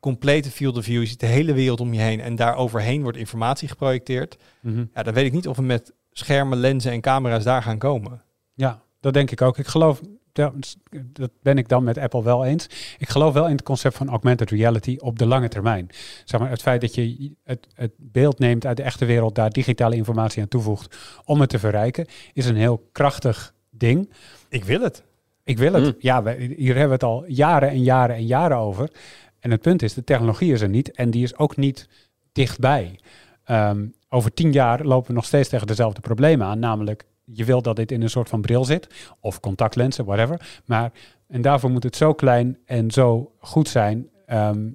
[0.00, 3.02] complete field of view, je ziet de hele wereld om je heen en daar overheen
[3.02, 4.36] wordt informatie geprojecteerd.
[4.60, 4.84] Mhm.
[4.94, 8.22] Ja, dan weet ik niet of we met schermen, lenzen en camera's daar gaan komen.
[8.60, 9.58] Ja, dat denk ik ook.
[9.58, 10.00] Ik geloof,
[10.32, 10.76] dat
[11.12, 12.66] dat ben ik dan met Apple wel eens.
[12.98, 15.88] Ik geloof wel in het concept van augmented reality op de lange termijn.
[16.24, 19.50] Zeg maar het feit dat je het, het beeld neemt uit de echte wereld, daar
[19.50, 24.12] digitale informatie aan toevoegt om het te verrijken, is een heel krachtig ding.
[24.48, 25.02] Ik wil het.
[25.44, 25.84] Ik wil het.
[25.84, 25.94] Mm.
[25.98, 28.90] Ja, we, hier hebben we het al jaren en jaren en jaren over.
[29.38, 31.88] En het punt is, de technologie is er niet en die is ook niet
[32.32, 32.98] dichtbij.
[33.44, 36.58] Ehm, over tien jaar lopen we nog steeds tegen dezelfde problemen aan.
[36.58, 39.12] Namelijk, je wil dat dit in een soort van bril zit.
[39.20, 40.60] Of contactlenzen, whatever.
[40.64, 40.92] Maar,
[41.26, 44.08] en daarvoor moet het zo klein en zo goed zijn.
[44.26, 44.68] ehm,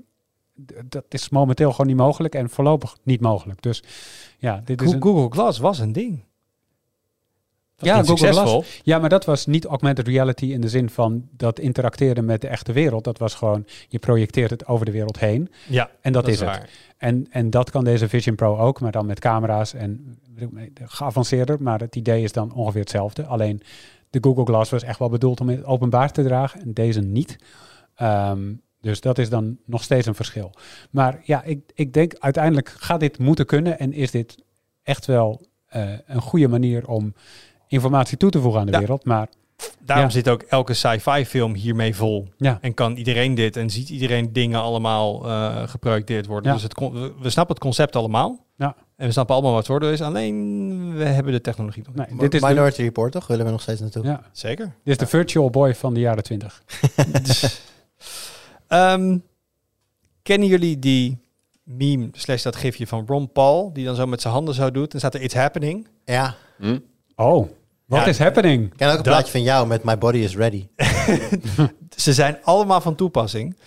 [0.89, 3.61] dat is momenteel gewoon niet mogelijk en voorlopig niet mogelijk.
[3.61, 3.83] Dus
[4.37, 6.23] ja, dit is een, Google Glass was een ding.
[7.77, 8.63] Ja, Google succesvol.
[8.83, 12.47] Ja, maar dat was niet augmented reality in de zin van dat interacteren met de
[12.47, 13.03] echte wereld.
[13.03, 15.49] Dat was gewoon, je projecteert het over de wereld heen.
[15.67, 16.49] Ja, En dat, is het.
[16.49, 16.69] waar.
[16.97, 20.19] En, en dat kan deze Vision Pro ook, maar dan met camera's en
[20.85, 21.61] geavanceerder.
[21.61, 23.25] Maar het idee is dan ongeveer hetzelfde.
[23.25, 23.61] Alleen
[24.09, 27.37] de Google Glass was echt wel bedoeld om het openbaar te dragen en deze niet.
[27.95, 30.51] Ehm, Dus dat is dan nog steeds een verschil.
[30.89, 34.35] Maar ja, ik, ik denk uiteindelijk gaat dit moeten kunnen en is dit
[34.83, 37.13] echt wel eh, een goede manier om
[37.67, 38.79] informatie toe te voegen aan de Ja.
[38.79, 39.05] wereld.
[39.05, 39.27] Maar
[39.79, 40.11] Daarom Ja.
[40.11, 42.27] zit ook elke sci-fi film hiermee vol.
[42.37, 46.47] ja, En kan iedereen dit en ziet iedereen dingen allemaal eh, geprojecteerd worden.
[46.47, 46.53] Ja.
[46.53, 46.79] Dus het
[47.19, 48.45] we, snappen het concept allemaal.
[48.57, 48.75] Ja.
[48.95, 50.01] En we snappen allemaal wat het voordeel is.
[50.01, 52.09] Alleen we hebben de technologie nog niet.
[52.09, 53.27] nee, dit is, de, Minority Report, toch?
[53.27, 54.03] Willen we nog steeds naartoe?
[54.03, 54.65] ja, Zeker.
[54.65, 56.63] dit is de virtual boy van de jaren twintig.
[58.67, 59.17] Ehm,
[60.21, 61.17] kennen jullie die
[61.63, 64.93] meme slash dat gifje van Ron Paul, die dan zo met zijn handen zo doet
[64.93, 65.87] en staat er It's Happening?
[66.05, 66.35] Ja.
[66.57, 66.77] Hm?
[67.15, 67.49] Oh,
[67.85, 68.05] wat Ja.
[68.05, 68.63] is happening?
[68.71, 70.67] Ik ken ook een Dat- plaatje van jou met My Body is Ready.
[71.95, 73.57] Ze zijn allemaal van toepassing.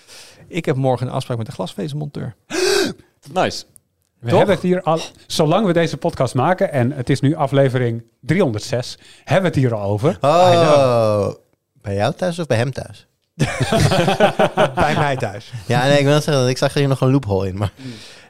[0.49, 2.35] Ik heb morgen een afspraak met de glasvezelmonteur.
[3.33, 3.65] Nice.
[4.21, 4.37] We Toch?
[4.39, 8.99] hebben het hier al, zolang we deze podcast maken, en het is nu aflevering 306,
[9.25, 10.19] hebben we het hier al over.
[10.21, 11.29] Oh,
[11.83, 13.07] bij jou thuis of bij hem thuis?
[14.75, 15.53] Bij mij thuis.
[15.67, 17.57] Ja, nee, ik wil zeggen, dat ik zag er hier nog een loophole in.
[17.59, 17.73] Maar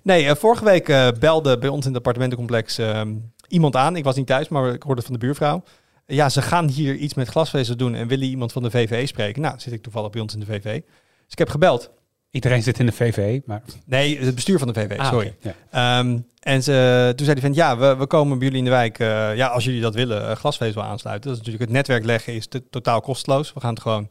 [0.03, 3.15] Nee, eh, vorige week eh, belde bij ons in het appartementencomplex ehm,
[3.49, 3.97] iemand aan.
[3.97, 5.63] Ik was niet thuis, maar ik hoorde van de buurvrouw.
[6.07, 9.43] Ja, ze gaan hier iets met glasvezel doen en willen iemand van de VVE spreken.
[9.43, 10.83] Nou, zit ik toevallig bij ons in de VVE.
[11.25, 11.91] Dus ik heb gebeld.
[12.31, 13.63] Iedereen zit in de VVE, maar...
[13.87, 15.35] Nee, het bestuur van de VVE, Ah, sorry.
[15.41, 15.55] ja.
[15.71, 18.77] Ehm, en ze, toen zei hij van, ja, we, we komen bij jullie in de
[18.77, 21.31] wijk, eh, ja, als jullie dat willen, eh, glasvezel aansluiten.
[21.31, 23.53] Dat is natuurlijk het netwerk leggen is te- totaal kosteloos.
[23.53, 24.07] We gaan het gewoon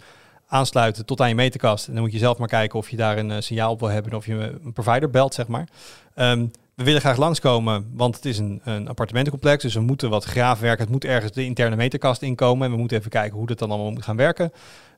[0.47, 1.87] aansluiten tot aan je meterkast.
[1.87, 3.89] En dan moet je zelf maar kijken of je daar een eh, signaal op wil
[3.89, 4.33] hebben of je
[4.63, 5.67] een provider belt, zeg maar.
[6.15, 6.45] Ehm,
[6.77, 9.63] we willen graag langskomen, want het is een, een appartementencomplex.
[9.63, 10.79] Dus we moeten wat graafwerk.
[10.79, 12.65] Het moet ergens de interne meterkast inkomen.
[12.65, 14.51] En we moeten even kijken hoe dat dan allemaal moet gaan werken.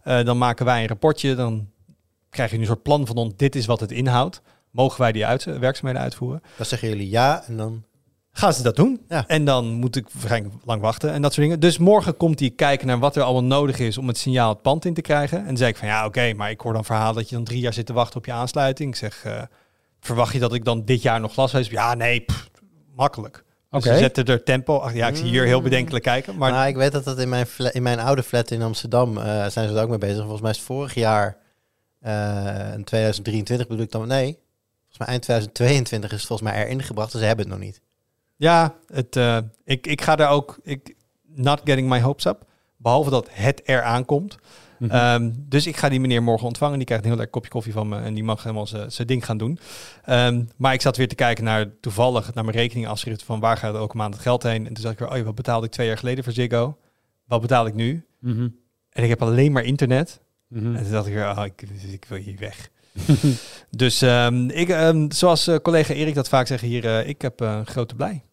[0.04, 1.36] Eh, dan maken wij een rapportje.
[1.36, 1.68] Dan
[2.30, 3.34] krijg je een soort plan van ons.
[3.36, 4.42] Dit is wat het inhoudt.
[4.72, 6.42] Mogen wij die uit, werkzaamheden uitvoeren?
[6.58, 7.84] dan zeggen jullie ja en dan...
[8.32, 9.02] Gaan ze dat doen?
[9.08, 9.28] Ja.
[9.28, 11.60] En dan moet ik waarschijnlijk lang wachten en dat soort dingen.
[11.60, 14.62] Dus morgen komt hij kijken naar wat er allemaal nodig is om het signaal het
[14.62, 15.38] pand in te krijgen.
[15.40, 17.44] En dan zei ik van ja, oké, maar ik hoor dan verhaal dat je dan
[17.44, 18.90] drie jaar zit te wachten op je aansluiting.
[18.90, 19.42] Ik zeg, eh,
[20.00, 21.80] verwacht je dat ik dan dit jaar nog glasvezel heb?
[21.80, 22.50] Ja, nee, pff,
[22.95, 23.43] makkelijk.
[23.70, 23.93] Dus Oké.
[23.93, 24.78] ze zetten er tempo.
[24.78, 26.38] Ach, ja, ik zie hier heel bedenkelijk kijken.
[26.38, 29.47] Maar nou, ik weet dat dat in mijn, in mijn oude flat in Amsterdam eh,
[29.47, 30.20] zijn ze er ook mee bezig.
[30.20, 31.38] Volgens mij is het vorig jaar,
[32.00, 34.38] eh, in 2023 bedoel ik dan, nee.
[34.78, 37.64] Volgens mij eind 2022 is het volgens mij erin gebracht, dus ze hebben het nog
[37.64, 37.82] niet.
[38.36, 40.95] ja, het, eh, ik, ik ga daar ook, ik,
[41.26, 42.45] not getting my hopes up.
[42.78, 43.82] Behalve dat het er
[44.80, 44.92] Mhm.
[44.92, 46.78] Ehm, dus ik ga die meneer morgen ontvangen.
[46.78, 48.00] Die krijgt een heel lekker kopje koffie van me.
[48.00, 49.60] En die mag helemaal zijn ding gaan doen.
[50.06, 53.58] Ehm, maar ik zat weer te kijken naar toevallig naar mijn rekening afschrift van waar
[53.58, 54.68] gaat elke maand het geld heen.
[54.68, 56.78] En toen zag ik weer, oh ja, wat betaalde ik twee jaar geleden voor Ziggo?
[57.26, 58.06] Wat betaal ik nu?
[58.20, 58.48] Mhm.
[58.90, 60.22] En ik heb alleen maar internet.
[60.48, 60.76] Mhm.
[60.76, 61.62] En toen dacht ik weer, oh, ik,
[61.92, 62.70] ik wil hier weg.
[63.70, 64.76] dus ehm, ik,
[65.10, 68.24] zoals eh, collega Erik dat vaak zegt hier, eh, ik heb eh, een grote blij.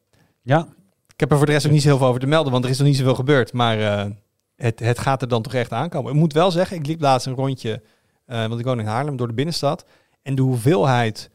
[0.43, 0.69] Ja,
[1.09, 2.65] Ik heb er voor de rest ook niet zo heel veel over te melden, want
[2.65, 3.53] er is nog niet zoveel gebeurd.
[3.53, 4.09] Maar
[4.57, 6.13] het, het gaat er dan toch echt aankomen.
[6.13, 7.83] Ik moet wel zeggen, ik liep laatst een rondje,
[8.27, 9.85] eh, want ik woon in Haarlem, door de binnenstad.
[10.23, 11.31] En de hoeveelheid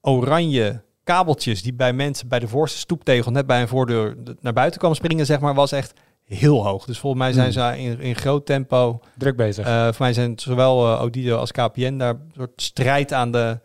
[0.00, 4.80] oranje kabeltjes die bij mensen bij de voorste stoeptegel net bij een voordeur naar buiten
[4.80, 5.92] kwam springen, zeg maar, was echt
[6.24, 6.84] heel hoog.
[6.84, 7.74] Dus volgens mij zijn Hmm.
[7.74, 9.00] ze in, in groot tempo.
[9.18, 9.66] druk bezig.
[9.66, 13.58] eh voor mij zijn zowel eh, Odido als KPN daar een soort strijd aan, de,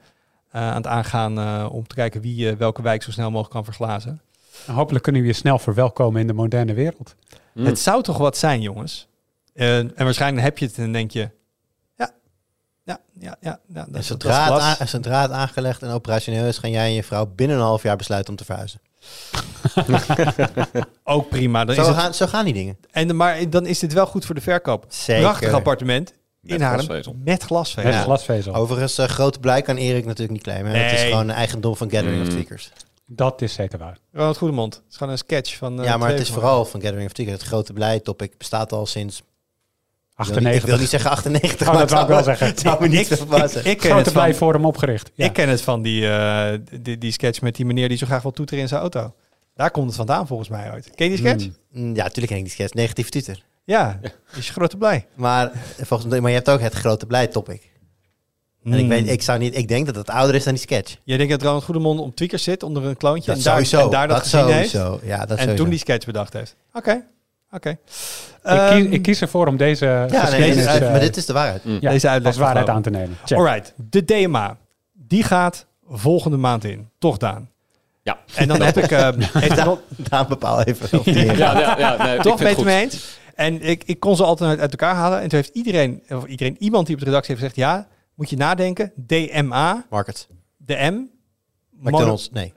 [0.52, 4.22] aan het aangaan om te kijken wie welke wijk zo snel mogelijk kan verglazen.
[4.68, 7.16] En Hopelijk kunnen we je snel verwelkomen in de moderne wereld.
[7.54, 7.66] Hm.
[7.66, 9.08] Het zou toch wat zijn, jongens?
[9.54, 11.30] Eh, en waarschijnlijk heb je het en denk je...
[11.96, 12.12] Ja,
[12.84, 13.60] ja, ja, ja.
[13.68, 16.72] ja dat, En dat zodra, is het aan- zodra het aangelegd en operationeel is, gaan
[16.72, 18.80] jij en je vrouw binnen een half jaar besluiten om te verhuizen.
[21.04, 21.66] Ook prima.
[21.66, 22.78] Dan Zo is het, gaan, zo gaan die dingen.
[22.92, 24.86] en, maar dan is dit wel goed voor de verkoop.
[24.90, 25.22] Zeker.
[25.24, 27.16] Prachtig appartement Met in Haarlem glasvezel.
[27.24, 27.84] met glasvezel.
[27.84, 28.02] Met Ja.
[28.04, 28.54] glasvezel.
[28.56, 30.72] Overigens, eh, grote blij kan Erik natuurlijk niet claimen.
[30.72, 30.78] hè.
[30.78, 31.10] Het is Nee.
[31.10, 32.34] gewoon een eigendom van Gathering of Mm.
[32.34, 32.72] Tweakers.
[33.16, 33.98] Dat is zeker waar.
[34.12, 34.74] Ronald Goedemond.
[34.76, 35.80] Het is gewoon een sketch van...
[35.80, 37.40] eh, ja, maar het is vooral van Gathering of Tweakers.
[37.40, 39.18] Het grote blij topic bestaat al sinds...
[40.18, 40.62] Ik wil, niet, 98.
[40.64, 42.48] ik wil niet zeggen 98, Oh, maar dat wou ik wel zou- zeggen.
[42.48, 43.66] Het zou me niet verbazen.
[43.66, 45.12] Ik ken, Grote het van, Blijforum opgericht.
[45.14, 45.26] Ja.
[45.26, 48.22] ik ken het van die, eh, die, die sketch met die meneer die zo graag
[48.22, 49.14] wil toeteren in zijn auto.
[49.56, 50.90] Daar komt het vandaan volgens mij uit.
[50.96, 51.46] Ken je die sketch?
[51.46, 51.54] Mm.
[51.72, 52.74] Mm, Ja, natuurlijk ken ik die sketch.
[52.74, 53.36] Negatief tutor.
[53.64, 54.00] Ja,
[54.36, 55.08] is je grote blij.
[55.16, 55.52] Maar,
[55.82, 57.72] volgens mij, maar je hebt ook het grote blij topic.
[58.66, 58.88] En ik, Hmm.
[58.90, 60.96] weet, ik, zou niet, ik denk dat het ouder is dan die sketch.
[61.04, 63.90] Jij denkt dat Ronald Goedemond op tweakers zit onder een kloontje Dat en, daar, en
[63.90, 64.70] daar dat, gezien heeft.
[64.70, 65.00] sowieso.
[65.04, 65.56] Ja, dat en sowieso.
[65.56, 66.56] toen die sketch bedacht heeft.
[66.74, 67.04] Oké,
[67.52, 67.70] oké.
[67.70, 67.78] ik,
[68.44, 71.62] Ehm, kies, ik kies ervoor om deze Ja, nee, eh, maar dit is de waarheid.
[71.80, 73.18] Ja, deze uitleg als waarheid aan te nemen.
[73.26, 73.38] Check.
[73.38, 74.58] Alright, de DMA.
[74.94, 76.90] Die gaat volgende maand in.
[77.00, 77.50] Toch, Daan?
[78.04, 78.18] Ja.
[78.36, 78.92] En dan heb ik...
[78.92, 80.90] eh heeft er nog- Daan, bepaal even.
[81.00, 82.82] Of die Ja, ja, ja, nee, toch vind met het me goed.
[82.94, 83.18] eens.
[83.36, 85.22] En ik, ik kon ze altijd uit, uit elkaar halen.
[85.22, 87.70] En toen heeft iedereen, of iedereen, iemand die op de redactie heeft gezegd...
[87.70, 88.92] Ja, moet je nadenken.
[88.96, 90.28] DMA, Market.
[90.58, 91.08] de M.
[91.70, 92.54] mono- McDonald's, nee.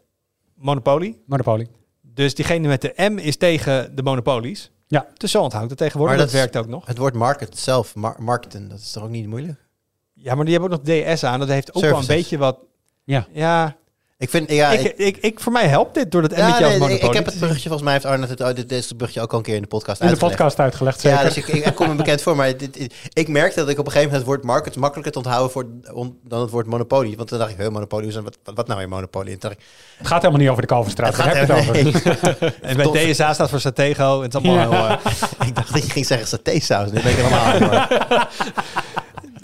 [0.55, 1.23] Monopolie.
[1.27, 1.69] Monopoly.
[2.01, 4.71] Dus diegene met de M is tegen de monopolies.
[4.87, 5.07] Ja.
[5.15, 6.17] Dus zo onthoudt het tegenwoordig.
[6.17, 6.87] Maar Dat, werkt ook nog.
[6.87, 9.65] Het woord market zelf, mar marketen, dat is toch ook niet moeilijk?
[10.13, 11.39] Ja, maar die hebben ook nog DS aan.
[11.39, 12.59] Dat heeft ook wel een beetje wat...
[13.05, 13.27] Ja.
[13.33, 13.77] Ja,
[14.19, 16.61] Ik vind, ja, ik, ik, ik, ik, voor mij helpt dit door dat ja, emmetje
[16.79, 19.21] nee, als ik, heb het bruggetje, volgens mij heeft Arne het, oh, dit het bruggetje
[19.23, 20.37] ook al een keer in de podcast In de uitgelegd.
[20.37, 21.19] podcast uitgelegd, zeker.
[21.19, 23.79] Ja, dus ik, ik, ik kom me bekend voor, maar dit, ik merkte dat ik
[23.79, 26.67] op een gegeven moment het woord market makkelijker te onthouden voor, on- dan het woord
[26.67, 27.17] monopolie.
[27.17, 29.33] Want toen dacht ik, hey, monopolie, wat, wat, wat nou weer monopolie?
[29.33, 29.67] En toen dacht ik,
[29.99, 31.17] Het gaat helemaal niet over de Kalverstraat.
[31.17, 32.41] Het Waar heb je het gaat over?
[32.41, 32.53] nee.
[32.71, 32.97] En bij Tof.
[32.97, 34.23] DSA staat voor Satego.
[34.23, 34.87] Het is allemaal Ja.
[34.89, 34.99] heel...
[35.39, 36.91] eh, ik dacht dat je ging zeggen satésaus.
[36.91, 37.63] Nu ben ik helemaal aan.
[37.63, 37.89] hoor.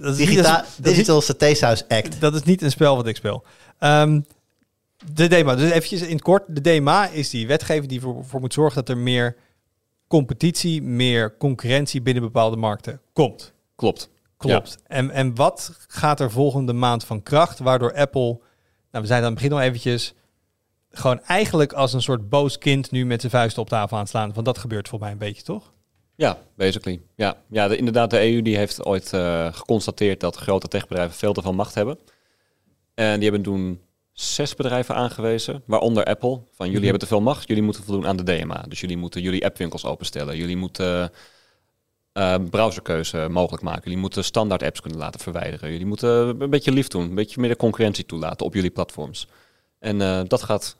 [0.02, 2.20] dat, is niet Digita een- dat, is, Digital satésaus act.
[2.20, 3.44] dat is niet een spel wat ik speel.
[3.78, 4.20] Ehm,
[5.14, 6.42] de DMA, dus eventjes in het kort.
[6.46, 9.36] De DMA is die wetgeving die ervoor voor moet zorgen dat er meer
[10.06, 13.52] competitie, meer concurrentie binnen bepaalde markten komt.
[13.76, 14.10] Klopt.
[14.36, 14.78] Klopt.
[14.86, 18.40] En, en wat gaat er volgende maand van kracht, waardoor Apple,
[18.90, 20.14] nou we zijn aan het begin al eventjes,
[20.90, 24.10] gewoon eigenlijk als een soort boos kind nu met zijn vuisten op tafel aan het
[24.10, 24.32] slaan.
[24.32, 25.72] Want dat gebeurt volgens mij een beetje, toch?
[26.14, 27.00] Ja, basically.
[27.14, 31.32] Ja, ja de, inderdaad, de EU die heeft ooit eh, geconstateerd dat grote techbedrijven veel
[31.32, 31.98] te veel macht hebben.
[32.94, 33.80] En die hebben toen
[34.12, 36.30] zes bedrijven aangewezen, waaronder Apple.
[36.30, 36.82] Van jullie Mhm.
[36.82, 38.64] hebben te veel macht, jullie moeten voldoen aan de DMA.
[38.68, 40.36] Dus jullie moeten jullie appwinkels openstellen.
[40.36, 41.10] Jullie moeten
[42.12, 43.82] eh, browserkeuze mogelijk maken.
[43.84, 45.70] Jullie moeten standaard apps kunnen laten verwijderen.
[45.70, 49.28] Jullie moeten een beetje lief doen, een beetje meer de concurrentie toelaten op jullie platforms.
[49.78, 50.76] En eh, dat gaat,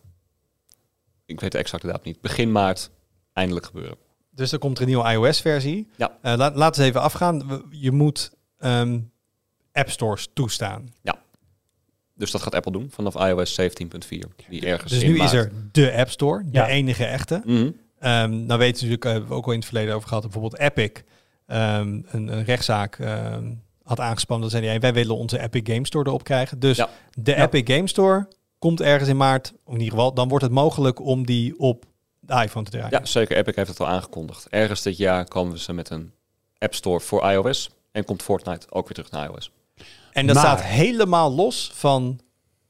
[1.26, 2.90] ik weet de exacte datum niet, begin maart
[3.32, 3.96] eindelijk gebeuren.
[4.30, 5.88] Dus er komt er een nieuwe iOS-versie.
[5.96, 6.18] Ja.
[6.22, 7.62] Eh, laat, laten we even afgaan.
[7.70, 9.00] Je moet ehm,
[9.72, 10.92] app stores toestaan.
[12.14, 13.68] Dus dat gaat Apple doen vanaf iOS 17.4.
[14.48, 16.66] Die ergens Dus nu is er de App Store, de Ja.
[16.68, 17.42] enige echte.
[17.44, 20.22] Ehm nou weten we natuurlijk, eh, hebben we ook al in het verleden over gehad,
[20.22, 20.90] bijvoorbeeld Epic
[21.46, 23.50] ehm, een, een rechtszaak ehm,
[23.82, 24.50] had aangespannen.
[24.50, 26.58] Dat zei hij, wij willen onze Epic Game Store erop krijgen.
[26.58, 26.88] Dus Ja.
[27.12, 27.36] de Ja.
[27.50, 31.00] Epic Game Store komt ergens in maart, of in ieder geval, dan wordt het mogelijk
[31.00, 31.84] om die op
[32.20, 32.90] de iPhone te draaien.
[32.90, 33.36] Ja, zeker.
[33.36, 34.48] Epic heeft het al aangekondigd.
[34.48, 36.12] Ergens dit jaar komen ze met een
[36.58, 37.70] App Store voor iOS.
[37.92, 39.50] En komt Fortnite ook weer terug naar iOS.
[40.12, 42.20] En dat Maar- staat helemaal los van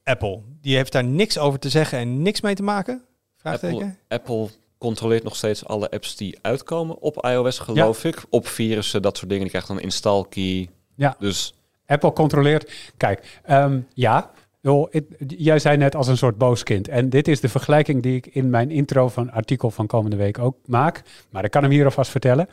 [0.03, 0.41] Apple.
[0.61, 3.01] Die heeft daar niks over te zeggen en niks mee te maken?
[3.37, 3.97] Vraagteken?
[4.07, 8.23] Apple, Apple controleert nog steeds alle apps die uitkomen op iOS, geloof ik.
[8.29, 9.43] Op virussen, dat soort dingen.
[9.43, 10.69] Die krijgt dan een install key.
[10.95, 11.15] Ja.
[11.19, 11.53] Dus
[11.85, 12.71] Apple controleert.
[12.97, 14.31] Kijk, ehm, ja.
[14.61, 14.91] joh,
[15.27, 16.87] jij zei net als een soort boos kind.
[16.87, 20.39] En dit is de vergelijking die ik in mijn intro van artikel van komende week
[20.39, 21.01] ook maak.
[21.29, 22.47] Maar ik kan hem hier alvast vertellen.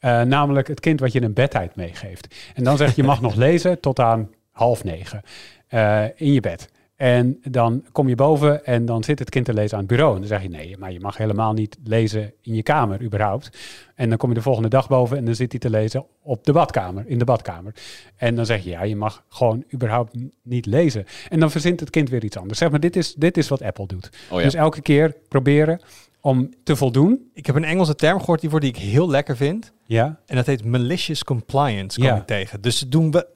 [0.00, 2.34] Eh, namelijk het kind wat je een bedtijd meegeeft.
[2.54, 5.22] En dan zeg je, je mag nog lezen tot aan half negen
[5.68, 6.68] eh, in je bed.
[6.96, 10.14] En dan kom je boven en dan zit het kind te lezen aan het bureau.
[10.14, 13.50] En dan zeg je, nee, maar je mag helemaal niet lezen in je kamer überhaupt.
[13.94, 16.44] En dan kom je de volgende dag boven en dan zit hij te lezen op
[16.44, 17.74] de badkamer, in de badkamer.
[18.16, 21.04] En dan zeg je, ja, je mag gewoon überhaupt niet lezen.
[21.28, 22.58] En dan verzint het kind weer iets anders.
[22.58, 24.10] Zeg maar, dit is, dit is wat Apple doet.
[24.30, 24.44] oh ja.
[24.44, 25.80] Dus elke keer proberen
[26.20, 27.30] om te voldoen.
[27.34, 29.72] Ik heb een Engelse term gehoord hiervoor die ik heel lekker vind.
[29.84, 32.16] Ja, En dat heet malicious compliance, kom Ja.
[32.16, 32.60] ik tegen.
[32.60, 33.26] Dus ze doen we,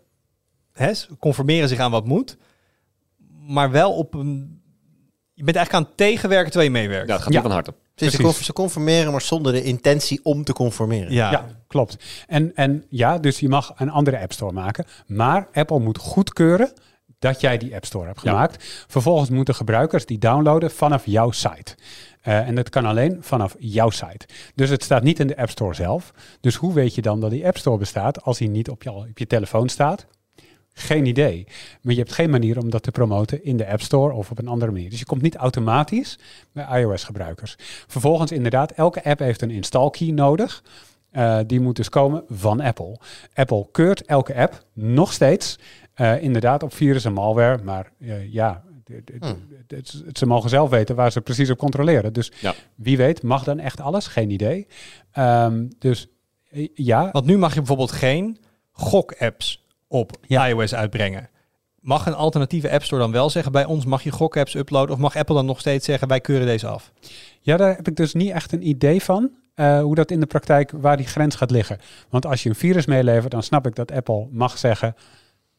[0.73, 2.37] hè, ze conformeren zich aan wat moet,
[3.47, 4.63] maar wel op een...
[5.35, 7.09] Je bent eigenlijk aan het tegenwerken terwijl je meewerkt.
[7.09, 7.39] ja, het gaat Ja.
[7.39, 7.75] niet van harte.
[7.95, 11.13] Dus conf- ze conformeren, maar zonder de intentie om te conformeren.
[11.13, 11.31] ja.
[11.31, 11.47] ja.
[11.67, 11.97] klopt.
[12.27, 14.85] En, en ja, dus je mag een andere App Store maken.
[15.07, 16.73] Maar Apple moet goedkeuren
[17.25, 18.31] dat jij die App Store hebt Ja.
[18.31, 18.85] gemaakt.
[18.89, 21.75] Vervolgens moeten gebruikers die downloaden vanaf jouw site.
[22.21, 24.27] Eh, en dat kan alleen vanaf jouw site.
[24.55, 26.13] Dus het staat niet in de App Store zelf.
[26.41, 28.93] Dus hoe weet je dan dat die App Store bestaat als die niet op je,
[28.93, 30.07] op je telefoon staat?
[30.73, 31.47] Geen idee.
[31.83, 34.39] Maar je hebt geen manier om dat te promoten in de App Store of op
[34.39, 34.91] een andere manier.
[34.91, 36.19] Dus je komt niet automatisch
[36.53, 37.55] bij iOS-gebruikers.
[37.87, 40.63] Vervolgens inderdaad, elke app heeft een install key nodig.
[41.11, 42.99] Eh, die moet dus komen van Apple.
[43.35, 45.59] Apple keurt elke app nog steeds
[45.95, 47.63] eh, inderdaad op virus en malware.
[47.63, 48.63] Maar eh, ja,
[49.19, 49.37] Hmm.
[50.13, 52.13] ze mogen zelf weten waar ze precies op controleren.
[52.13, 52.55] Dus Ja.
[52.75, 54.07] wie weet, mag dan echt alles?
[54.07, 54.67] Geen idee.
[55.13, 56.07] Ehm, dus
[56.51, 58.39] eh, ja, Want nu mag je bijvoorbeeld geen
[58.73, 60.49] gok-apps op Ja.
[60.49, 61.29] iOS uitbrengen.
[61.81, 64.95] Mag een alternatieve App Store dan wel zeggen, bij ons mag je gok-apps uploaden?
[64.95, 66.93] Of mag Apple dan nog steeds zeggen, wij keuren deze af?
[67.41, 69.31] Ja, daar heb ik dus niet echt een idee van.
[69.55, 71.79] eh, hoe dat in de praktijk, waar die grens gaat liggen.
[72.09, 74.95] Want als je een virus meelevert, dan snap ik dat Apple mag zeggen...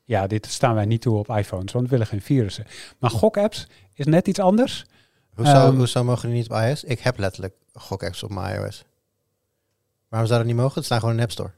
[0.05, 2.65] ja, dit staan wij niet toe op iPhones, want we willen geen virussen.
[2.99, 4.85] Maar gokapps is net iets anders.
[5.35, 6.83] Hoezo, Ehm, hoezo mogen die niet op iOS?
[6.83, 8.83] Ik heb letterlijk gokapps op mijn iOS.
[10.09, 10.73] Waarom zou dat niet mogen?
[10.75, 11.51] Het staan gewoon in de App Store.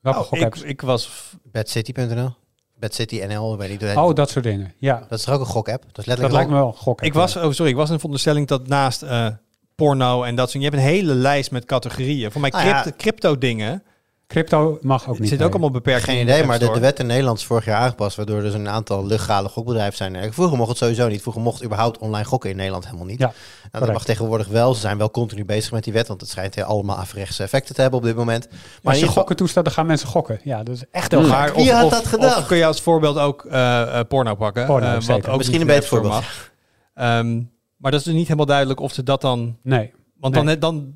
[0.00, 0.62] Welke Oh, ik, gokapps?
[0.62, 1.32] ik was...
[1.42, 2.34] Badcity.nl,
[2.78, 3.96] Badcity NL, weet ik niet.
[3.96, 4.74] Oh, dat soort dingen.
[4.76, 5.80] Ja, Dat is toch ook een gokapp?
[5.80, 7.02] Dat is dat letterlijk lijkt me wel een gokapp.
[7.02, 9.28] Ik was, oh sorry, ik was in de veronderstelling dat naast eh,
[9.74, 10.62] porno en dat soort...
[10.64, 12.30] Je hebt een hele lijst met categorieën.
[12.32, 12.60] Voor mij ja.
[12.60, 13.82] crypto, crypto dingen
[14.28, 15.28] Crypto mag ook niet.
[15.28, 15.46] zit bij.
[15.46, 18.40] ook allemaal beperkingen Geen idee, maar de, wet in Nederland is vorig jaar aangepast, waardoor
[18.40, 20.14] dus een aantal legale gokbedrijven zijn.
[20.16, 20.32] er.
[20.32, 21.20] Vroeger mocht het sowieso niet.
[21.22, 23.18] Vroeger mocht überhaupt online gokken in Nederland helemaal niet.
[23.18, 23.92] Ja, nou, dat correct.
[23.92, 24.74] mag tegenwoordig wel.
[24.74, 27.74] Ze zijn wel continu bezig met die wet, want het schijnt heel allemaal averechtse effecten
[27.74, 28.48] te hebben op dit moment.
[28.50, 30.40] Maar Als je geval- gokken toestaat, dan gaan mensen gokken.
[30.44, 31.26] Ja, dat is echt heel.
[31.28, 32.38] Maar Wie of, had of- dat gedacht?
[32.38, 34.66] Of kun je als voorbeeld ook eh, eh, porno pakken?
[34.66, 36.12] Porno, eh, wat ook Misschien een beter voorbeeld.
[36.12, 36.50] mag.
[36.94, 37.36] Ehm,
[37.76, 39.56] maar dat is dus niet helemaal duidelijk of ze dat dan...
[39.62, 39.92] Nee.
[40.20, 40.44] Want Nee.
[40.44, 40.92] dan, dan,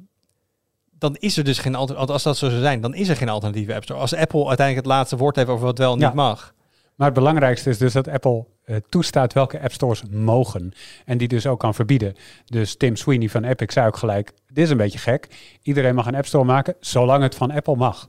[1.03, 2.11] dan is er dus geen alternatief...
[2.12, 4.00] Als dat zo zou zijn, dan is er geen alternatieve App Store.
[4.00, 6.07] Als Apple uiteindelijk het laatste woord heeft over wat wel en Ja.
[6.07, 6.55] niet mag.
[6.96, 10.72] Maar het belangrijkste is dus dat Apple eh, toestaat welke app stores mogen.
[11.05, 12.14] En die dus ook kan verbieden.
[12.44, 15.28] Dus Tim Sweeney van Epic zei ook gelijk, dit is een beetje gek.
[15.62, 18.07] Iedereen mag een app store maken, zolang het van Apple mag.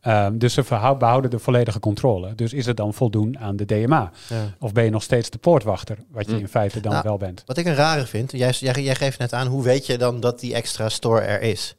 [0.00, 0.62] Ehm, dus ze
[0.98, 2.34] behouden de volledige controle.
[2.34, 4.10] Dus is het dan voldoen aan de DMA?
[4.28, 4.54] Ja.
[4.60, 6.38] Of ben je nog steeds de poortwachter, wat je Hm.
[6.38, 7.42] in feite dan Nou, wel bent?
[7.46, 10.20] Wat ik een rare vind, jij, jij, jij geeft net aan, hoe weet je dan
[10.20, 11.76] dat die extra store er is?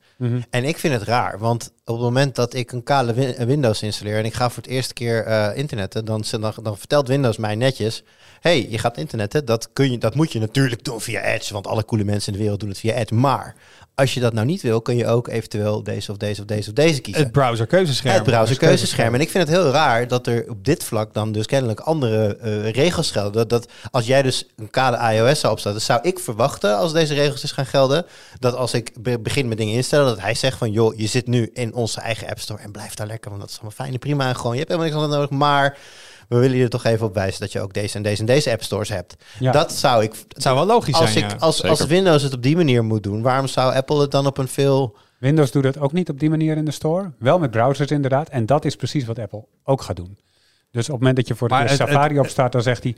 [0.50, 3.82] En ik vind het raar, want op het moment dat ik een kale win- Windows
[3.82, 7.38] installeer en ik ga voor het eerste keer eh, internetten, dan, dan, dan vertelt Windows
[7.38, 8.04] mij netjes,
[8.42, 11.68] hey, je gaat internetten, dat, kun je, dat moet je natuurlijk doen via Edge, want
[11.68, 13.14] alle coole mensen in de wereld doen het via Edge.
[13.14, 13.56] Maar
[13.96, 16.70] als je dat nou niet wil, kun je ook eventueel deze of deze of deze
[16.70, 17.24] of deze kiezen.
[17.24, 18.14] Het browser keuzescherm.
[18.16, 19.14] Het browser keuzescherm.
[19.14, 22.38] En ik vind het heel raar dat er op dit vlak dan dus kennelijk andere
[22.38, 23.34] eh, regels gelden.
[23.34, 26.94] Dat, dat als jij dus een kale iOS zou opstellen, dan zou ik verwachten als
[26.94, 28.06] deze regels dus gaan gelden,
[28.40, 31.28] dat als ik be- begin met dingen instellen, dat hij zegt van joh, je zit
[31.28, 33.94] nu in onze eigen App Store en blijf daar lekker, want dat is allemaal fijn
[33.94, 35.78] en prima en gewoon, je hebt helemaal niks anders nodig, maar
[36.28, 38.26] we willen je er toch even op wijzen dat je ook deze en deze en
[38.26, 39.16] deze App Stores hebt.
[39.40, 39.52] Ja.
[39.52, 40.14] Dat zou ik...
[40.28, 41.38] Het zou wel logisch als, zijn, ik, ja.
[41.38, 41.86] als, als.
[41.86, 44.96] Windows het op die manier moet doen, waarom zou Apple het dan op een veel...
[45.20, 47.12] Windows doet het ook niet op die manier in de store.
[47.20, 48.30] Wel met browsers inderdaad.
[48.30, 50.18] En dat is precies wat Apple ook gaat doen.
[50.72, 52.96] Dus op het moment dat je voor het- Safari opstart, dan zegt hij...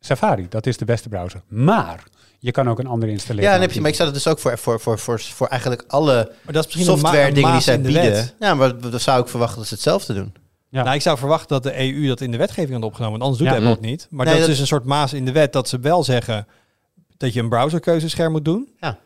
[0.00, 1.42] Safari, dat is de beste browser.
[1.48, 2.02] Maar
[2.44, 3.44] je kan ook een andere installeren.
[3.44, 5.46] Ja, dan heb je, maar ik zou dat dus ook voor, voor, voor, voor, voor
[5.46, 8.02] eigenlijk alle Maar dat is misschien een ma- software dingen die zij bieden.
[8.02, 8.34] wet.
[8.38, 10.34] Ja, maar dan zou ik verwachten dat ze hetzelfde doen.
[10.68, 10.82] Ja.
[10.82, 13.18] Nou, ik zou verwachten dat de EU dat in de wetgeving had opgenomen.
[13.18, 13.54] Want anders doet Ja.
[13.54, 14.06] Apple het niet.
[14.10, 16.04] Maar Nee, dat, dat- is dus een soort maas in de wet dat ze wel
[16.04, 16.46] zeggen
[17.16, 18.68] dat je een browserkeuzescherm moet doen.
[18.80, 18.98] Ja.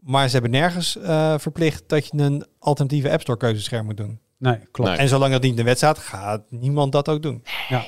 [0.00, 4.20] Maar ze hebben nergens eh, verplicht dat je een alternatieve App Store keuzescherm moet doen.
[4.38, 4.90] Nee, klopt.
[4.90, 4.98] Nee.
[4.98, 7.42] En zolang dat niet in de wet staat, gaat niemand dat ook doen.
[7.68, 7.84] Ja.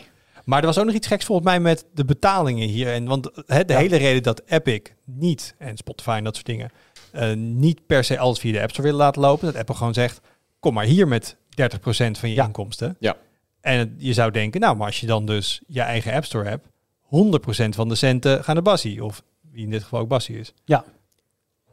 [0.49, 2.93] Maar er was ook nog iets geks volgens mij met de betalingen hier.
[2.93, 3.79] En want hè, de Ja.
[3.79, 6.71] hele reden dat Epic niet, en Spotify en dat soort dingen,
[7.13, 9.47] eh, niet per se alles via de App Store willen laten lopen.
[9.47, 10.21] Dat Apple gewoon zegt,
[10.61, 12.45] kom maar hier met 30% van je Ja.
[12.47, 12.97] inkomsten.
[13.01, 13.17] Ja.
[13.61, 16.49] En het- je zou denken, nou, maar als je dan dus je eigen App Store
[16.49, 16.67] hebt,
[17.03, 19.05] 100% van de centen gaan naar Bassie.
[19.05, 19.23] Of
[19.53, 20.53] wie in dit geval ook Bassie is.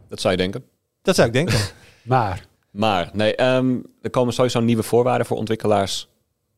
[0.09, 0.63] Dat zou je denken.
[1.01, 1.59] Dat zou ik denken.
[2.03, 6.07] Maar Maar nee, ehm, er komen sowieso nieuwe voorwaarden voor ontwikkelaars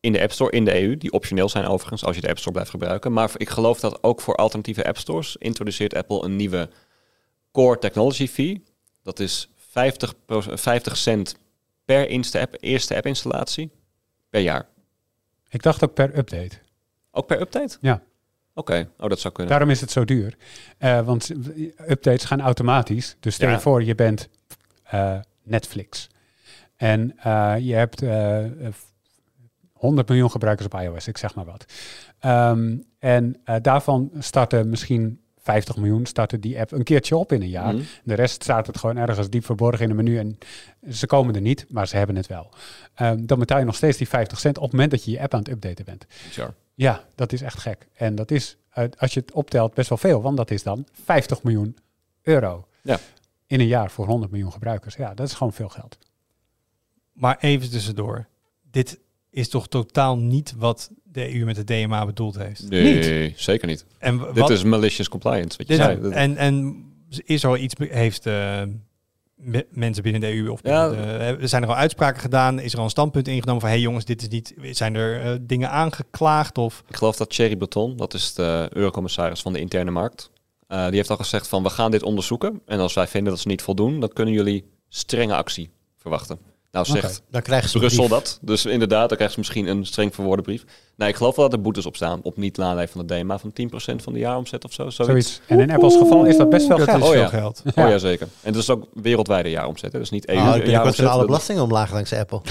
[0.00, 2.38] in de App Store, in de EU, die optioneel zijn overigens als je de App
[2.38, 3.12] Store blijft gebruiken.
[3.12, 6.68] Maar ik geloof dat ook voor alternatieve App Stores introduceert Apple een nieuwe
[7.52, 8.62] Core Technology Fee.
[9.02, 11.36] Dat is 50, 50 cent
[11.84, 13.70] per app, eerste app-installatie
[14.30, 14.66] per jaar.
[15.48, 16.58] ik dacht ook per update.
[17.10, 17.76] Ook per update?
[17.80, 18.02] Ja.
[18.54, 19.52] Oké, oh, dat zou kunnen.
[19.52, 20.36] Daarom is het zo duur.
[20.78, 21.30] Eh, want
[21.88, 23.16] updates gaan automatisch.
[23.20, 23.60] Dus stel je Ja.
[23.60, 24.28] voor, je bent
[24.82, 26.08] eh, Netflix.
[26.76, 28.00] En eh, je hebt
[29.78, 31.64] 100 miljoen gebruikers op iOS, ik zeg maar wat.
[32.18, 37.42] Ehm, en eh, daarvan starten misschien 50 miljoen, starten die app een keertje op in
[37.42, 37.74] een jaar.
[37.74, 37.82] Mhm.
[38.04, 40.18] De rest staat het gewoon ergens diep verborgen in een menu.
[40.18, 40.38] En
[40.90, 42.50] ze komen er niet, maar ze hebben het wel.
[42.94, 45.20] Ehm, dan betaal je nog steeds die 50 cent op het moment dat je je
[45.20, 46.06] app aan het updaten bent.
[46.26, 46.54] Bizar.
[46.74, 47.88] Ja, dat is echt gek.
[47.94, 50.22] En dat is, eh, als je het optelt, best wel veel.
[50.22, 51.76] Want dat is dan 50 miljoen
[52.22, 52.68] euro.
[52.82, 52.98] Ja.
[53.46, 54.94] In een jaar voor 100 miljoen gebruikers.
[54.94, 55.98] Ja, dat is gewoon veel geld.
[57.12, 58.26] maar even tussendoor.
[58.70, 58.98] Dit
[59.30, 62.68] is toch totaal niet wat de EU met de DMA bedoeld heeft.
[62.70, 63.84] Nee, zeker niet.
[63.98, 66.10] En Dit is malicious compliance, wat je Dit- zei.
[66.12, 66.84] En, en
[67.24, 68.62] is er al iets, heeft eh,
[69.36, 70.88] me- mensen binnen de EU of Ja.
[70.88, 70.96] de-
[71.40, 72.58] er zijn er al uitspraken gedaan?
[72.60, 75.20] Is er al een standpunt ingenomen van, hé hey jongens, dit is niet, zijn er
[75.20, 76.82] eh, dingen aangeklaagd of?
[76.88, 80.30] Ik geloof dat Thierry Breton, dat is de eurocommissaris van de interne markt,
[80.66, 82.60] eh, die heeft al gezegd van we gaan dit onderzoeken.
[82.66, 86.38] En als wij vinden dat ze niet voldoen, dan kunnen jullie strenge actie verwachten.
[86.70, 88.18] Nou zegt Dan krijgen ze Brussel brief.
[88.18, 88.38] dat.
[88.42, 90.64] Dus inderdaad, dan krijgen ze misschien een streng verwoorde brief.
[90.96, 93.38] Nee, ik geloof wel dat er boetes op staan op niet naleven van de DMA
[93.38, 94.90] van 10% van de jaaromzet of zo.
[94.90, 95.06] Zoiets.
[95.10, 95.40] Zoiets.
[95.46, 96.98] En in Apples geval is dat best dat geld.
[96.98, 97.28] is Oh veel ja.
[97.28, 97.62] geld.
[97.66, 98.28] Oh ja, zeker.
[98.42, 99.92] En dat is ook wereldwijde jaaromzet.
[99.92, 99.98] Hè?
[99.98, 100.94] Dus niet EU Oh, binnenkort jaaromzet.
[100.96, 102.40] zijn alle dat- belastingen omlaag langs Apple.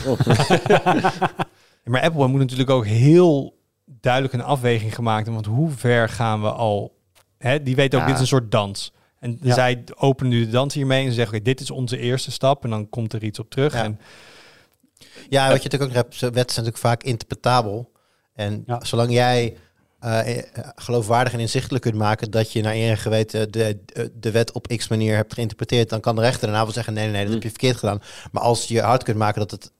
[1.83, 3.55] Maar Apple moet natuurlijk ook heel
[3.85, 5.43] duidelijk een afweging gemaakt hebben.
[5.43, 6.95] Want hoe ver gaan we al?
[7.37, 8.11] Hè, die weten ook, Ja.
[8.11, 8.93] dit is een soort dans.
[9.27, 9.53] En Ja.
[9.53, 12.63] zij openen nu de dans hiermee en ze zeggen, oké, dit is onze eerste stap.
[12.63, 13.73] En dan komt er iets op terug.
[13.73, 13.83] Ja.
[13.83, 13.99] En
[15.29, 17.91] Ja, wat je natuurlijk ook hebt, wetten zijn natuurlijk vaak interpretabel.
[18.33, 18.83] En Ja.
[18.85, 19.57] zolang jij
[19.99, 20.43] eh, eh,
[20.75, 24.51] geloofwaardig en inzichtelijk kunt maken dat je naar eer en geweten de, de, de wet
[24.51, 27.21] op x manier hebt geïnterpreteerd, dan kan de rechter daarna wel zeggen, nee, nee, nee,
[27.21, 27.33] dat Hm.
[27.35, 28.01] heb je verkeerd gedaan.
[28.31, 29.71] Maar als je hard kunt maken dat het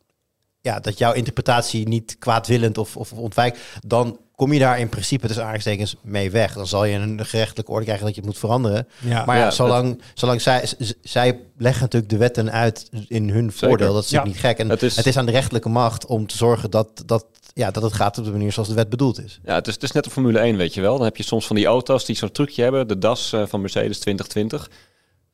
[0.62, 5.28] ja, dat jouw interpretatie niet kwaadwillend of, of ontwijkt, dan kom je daar in principe
[5.28, 6.54] tussen aangestekens mee weg.
[6.54, 8.88] Dan zal je een gerechtelijke orde krijgen dat je het moet veranderen.
[9.00, 9.26] Ja.
[9.26, 10.70] Maar ja, Ja, zolang, zolang zij,
[11.02, 14.16] zij leggen natuurlijk de wetten uit in hun voordeel, dat is Ja.
[14.18, 14.58] natuurlijk niet gek.
[14.66, 17.72] En Het het is- is, aan de rechterlijke macht om te zorgen dat, dat, ja,
[17.72, 19.40] dat het gaat op de manier zoals de wet bedoeld is.
[19.46, 20.96] Ja, het is, het is net een Formule 1, weet je wel.
[20.96, 22.88] Dan heb je soms van die auto's die zo'n trucje hebben.
[22.88, 24.70] De DAS eh, van Mercedes 2020.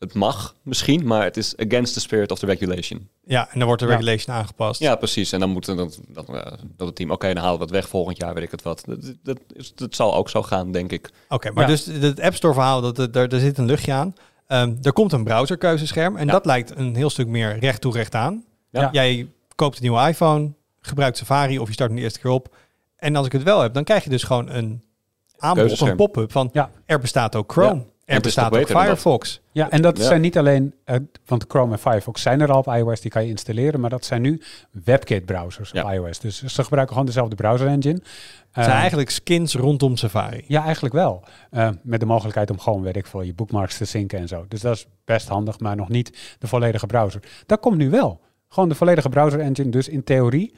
[0.04, 3.10] Het mag misschien, maar het is against the spirit of the regulation.
[3.26, 3.94] ja, en dan wordt de Ja.
[3.96, 4.80] regulation aangepast.
[4.80, 5.32] Ja, precies.
[5.32, 7.88] En dan moet dan, dan, eh, dat het team, oké, dan halen we dat weg
[7.88, 8.84] volgend jaar, weet ik het wat.
[8.86, 11.10] Dat, dat, is, dat zal ook zo gaan, denk ik.
[11.30, 11.70] Oké, maar Ja.
[11.70, 14.14] dus het App Store verhaal, dat, dat, daar, daar zit een luchtje aan.
[14.48, 16.32] Ehm, er komt een browserkeuzescherm en Ja.
[16.32, 18.44] dat lijkt een heel stuk meer recht toe recht aan.
[18.70, 18.90] Ja.
[18.92, 20.52] Jij koopt een nieuwe iPhone,
[20.82, 22.56] gebruikt Safari of je start hem de eerste keer op.
[22.96, 24.84] En als ik het wel heb, dan krijg je dus gewoon een
[25.38, 26.72] aanbod, een pop-up van Ja.
[26.86, 27.84] er bestaat ook Chrome.
[28.06, 28.68] Er bestaat ook?
[28.68, 29.42] Firefox.
[29.52, 30.04] Ja, en dat Ja.
[30.04, 30.96] zijn niet alleen, eh,
[31.26, 34.06] want Chrome en Firefox zijn er al op iOS, die kan je installeren, maar dat
[34.06, 34.42] zijn nu
[34.84, 36.20] WebKit-browsers op iOS.
[36.20, 38.02] Dus ze gebruiken gewoon dezelfde browser-engine.
[38.52, 40.44] Het zijn eigenlijk skins rondom Safari.
[40.48, 41.24] Ja, eigenlijk wel.
[41.50, 44.46] Eh, met de mogelijkheid om gewoon, weet ik veel, je bookmarks te synken en zo.
[44.48, 47.22] Dus dat is best handig, maar nog niet de volledige browser.
[47.46, 48.22] Dat komt nu wel.
[48.50, 49.70] Gewoon de volledige browser engine.
[49.70, 50.56] Dus in theorie,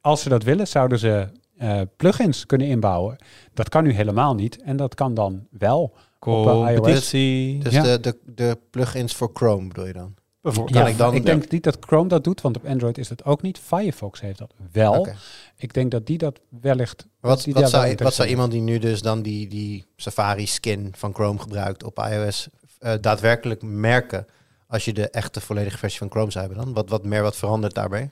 [0.00, 1.28] als ze dat willen, zouden ze
[1.58, 3.16] eh, plugins kunnen inbouwen.
[3.54, 4.62] Dat kan nu helemaal niet.
[4.62, 5.94] En dat kan dan wel.
[6.26, 6.74] Eh.
[6.74, 7.58] Competitie.
[7.58, 7.82] Dus Ja.
[7.82, 10.14] de, de, de plugins voor Chrome bedoel je dan?
[10.40, 10.76] bijvoorbeeld.
[10.76, 13.08] Kan Ja, ik dan- ik denk niet dat Chrome dat doet, want op Android is
[13.08, 13.58] dat ook niet.
[13.58, 15.08] Firefox heeft dat wel.
[15.56, 17.06] Ik denk dat die dat wellicht...
[17.20, 20.92] Wat, die wat, zou, wat zou iemand die nu dus dan die, die Safari skin
[20.96, 22.48] van Chrome gebruikt op iOS
[22.78, 24.26] eh, daadwerkelijk merken
[24.66, 26.74] als je de echte volledige versie van Chrome zou hebben dan?
[26.74, 28.10] Wat, wat meer wat verandert daarbij?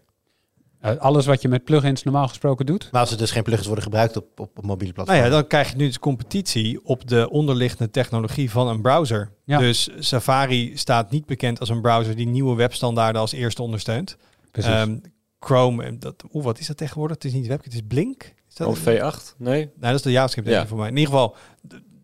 [0.82, 2.88] Eh, alles wat je met plugins normaal gesproken doet.
[2.92, 5.22] Maar als er dus geen plugins worden gebruikt op, op, op mobiele Nou platforms.
[5.22, 9.30] ja, dan krijg je nu dus competitie op de onderliggende technologie van een browser.
[9.44, 9.58] Ja.
[9.58, 14.16] Dus Safari staat niet bekend als een browser die nieuwe webstandaarden als eerste ondersteunt.
[14.50, 14.70] Precies.
[14.70, 14.96] Ehm,
[15.40, 17.16] Chrome, eh, dat, oeh, wat is dat tegenwoordig?
[17.16, 18.34] Het is niet WebKit, het is Blink.
[18.48, 19.34] Is dat, Of V8?
[19.38, 19.64] Nee?
[19.64, 20.66] Nou, dat is de JavaScript Ja.
[20.66, 20.88] voor mij.
[20.88, 21.36] In ieder geval,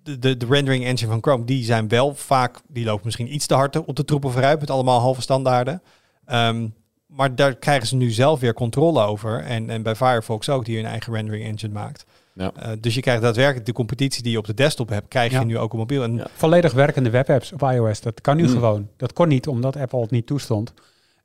[0.02, 3.46] de, de, de rendering engine van Chrome, die zijn wel vaak, die lopen misschien iets
[3.46, 5.82] te hard op de troepen vooruit met allemaal halve standaarden.
[6.24, 6.68] Ehm,
[7.08, 9.40] maar daar krijgen ze nu zelf weer controle over.
[9.40, 12.04] En, en bij Firefox ook, die hun eigen rendering engine maakt.
[12.34, 12.52] Ja.
[12.56, 15.38] Eh, dus je krijgt daadwerkelijk de competitie die je op de desktop hebt, krijg Ja.
[15.40, 16.02] je nu ook op mobiel.
[16.02, 16.26] En Ja.
[16.34, 18.00] Volledig werkende webapps op iOS.
[18.00, 18.48] Dat kan nu Mm.
[18.48, 18.88] gewoon.
[18.96, 20.72] Dat kon niet, omdat Apple het niet toestond.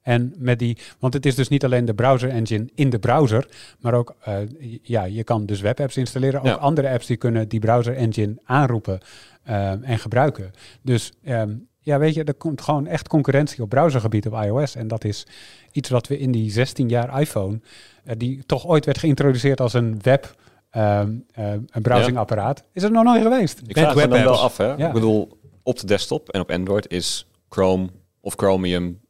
[0.02, 3.48] En met die, want het is dus niet alleen de browser engine in de browser,
[3.80, 4.36] maar ook, eh,
[4.82, 6.40] ja, je kan dus webapps installeren.
[6.40, 6.54] Ook Ja.
[6.54, 9.00] andere apps die kunnen die browser engine aanroepen
[9.44, 10.52] eh, en gebruiken.
[10.82, 11.52] Dus ehm,
[11.84, 14.76] ja, weet je, er komt gewoon echt concurrentie op browsergebied op iOS.
[14.76, 15.26] En dat is
[15.72, 17.60] iets wat we in die 16 jaar iPhone,
[18.04, 20.36] eh, die toch ooit werd geïntroduceerd als een web,
[20.70, 23.62] ehm, eh, een browsingapparaat, is er nog nooit geweest.
[23.66, 24.74] Ik vraag me dan wel af, hè?
[24.74, 24.88] Ja.
[24.88, 27.90] Ik bedoel, op de desktop en op Android is Chrome
[28.22, 29.02] of Chromium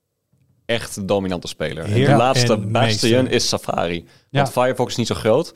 [0.65, 1.83] echt de dominante speler.
[1.83, 4.05] En Heer de laatste bastion is Safari.
[4.29, 4.41] Ja.
[4.41, 5.53] Want Firefox is niet zo groot.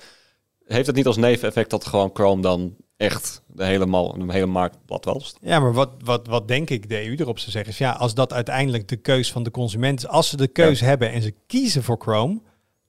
[0.66, 4.46] Heeft het niet als neveneffect dat gewoon Chrome dan echt de hele, mal, de hele
[4.46, 5.38] markt platwalst?
[5.42, 8.14] ja, maar wat, wat, wat denk ik de EU erop zou zeggen is, ja, als
[8.14, 11.34] dat uiteindelijk de keus van de consument is, als ze de keus hebben en ze
[11.48, 12.42] kiezen voor Chrome,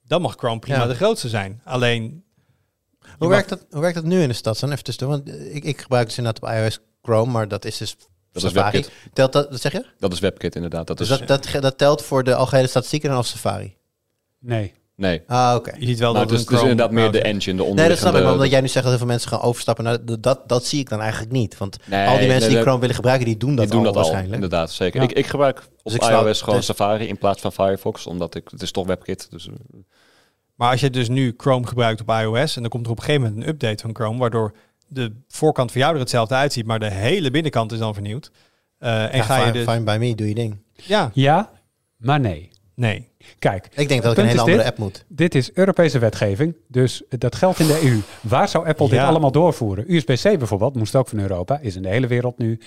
[0.03, 0.85] dan mag Chrome prima Ja.
[0.87, 1.61] de grootste zijn.
[1.63, 2.23] Alleen,
[3.17, 4.59] Hoe werkt, dat, hoe werkt dat nu in de stad?
[4.59, 7.77] Dan even tussendoor, want ik, ik gebruik dus inderdaad op iOS Chrome, maar dat is
[7.77, 7.95] dus
[8.31, 8.77] Dat is Safari.
[8.77, 9.13] WebKit.
[9.13, 9.85] Telt dat, wat zeg je?
[9.99, 10.87] Dat is WebKit inderdaad.
[10.87, 13.77] Dat Dus is, dat, dat, dat telt voor de algehele statistieken dan als Safari?
[14.39, 14.73] Nee.
[14.99, 15.21] Nee.
[15.27, 15.71] Ah, oké.
[15.77, 17.23] je ziet wel Nou, dat dus, het een dus inderdaad meer de is.
[17.23, 17.97] engine, de Nee, dat onderliggende...
[18.01, 20.19] snap ik, maar omdat jij nu zegt dat heel veel mensen gaan overstappen naar de-
[20.19, 21.57] dat, dat zie ik dan eigenlijk niet.
[21.57, 23.73] Want Nee, al die mensen nee, die dat- Chrome willen gebruiken, die doen dat, die
[23.73, 24.33] doen al dat al, waarschijnlijk.
[24.43, 25.01] inderdaad, zeker.
[25.01, 25.07] Ja.
[25.09, 28.05] Ik, ik gebruik op Dus ik snap- iOS gewoon dus- Safari in plaats van Firefox,
[28.07, 29.27] omdat ik, het is toch WebKit.
[29.31, 29.53] Dus, eh,
[30.55, 33.03] Maar als je dus nu Chrome gebruikt op iOS en dan komt er op een
[33.03, 34.53] gegeven moment een update van Chrome, waardoor
[34.87, 38.31] de voorkant van jou er hetzelfde uitziet, maar de hele binnenkant is dan vernieuwd.
[38.77, 39.63] Eh, en Ja, ga je dus...
[39.63, 40.57] fine by me, doe je ding.
[40.75, 41.49] Ja, Ja,
[41.97, 42.49] maar nee.
[42.79, 43.07] Nee.
[43.39, 44.65] Kijk, Ik denk dat ik een hele andere dit.
[44.65, 45.05] app moet.
[45.07, 47.99] dit is Europese wetgeving, dus dat geldt in de EU.
[48.21, 49.93] Waar zou Apple dit allemaal doorvoeren?
[49.93, 52.59] USB-C bijvoorbeeld, moest ook van Europa, is in de hele wereld nu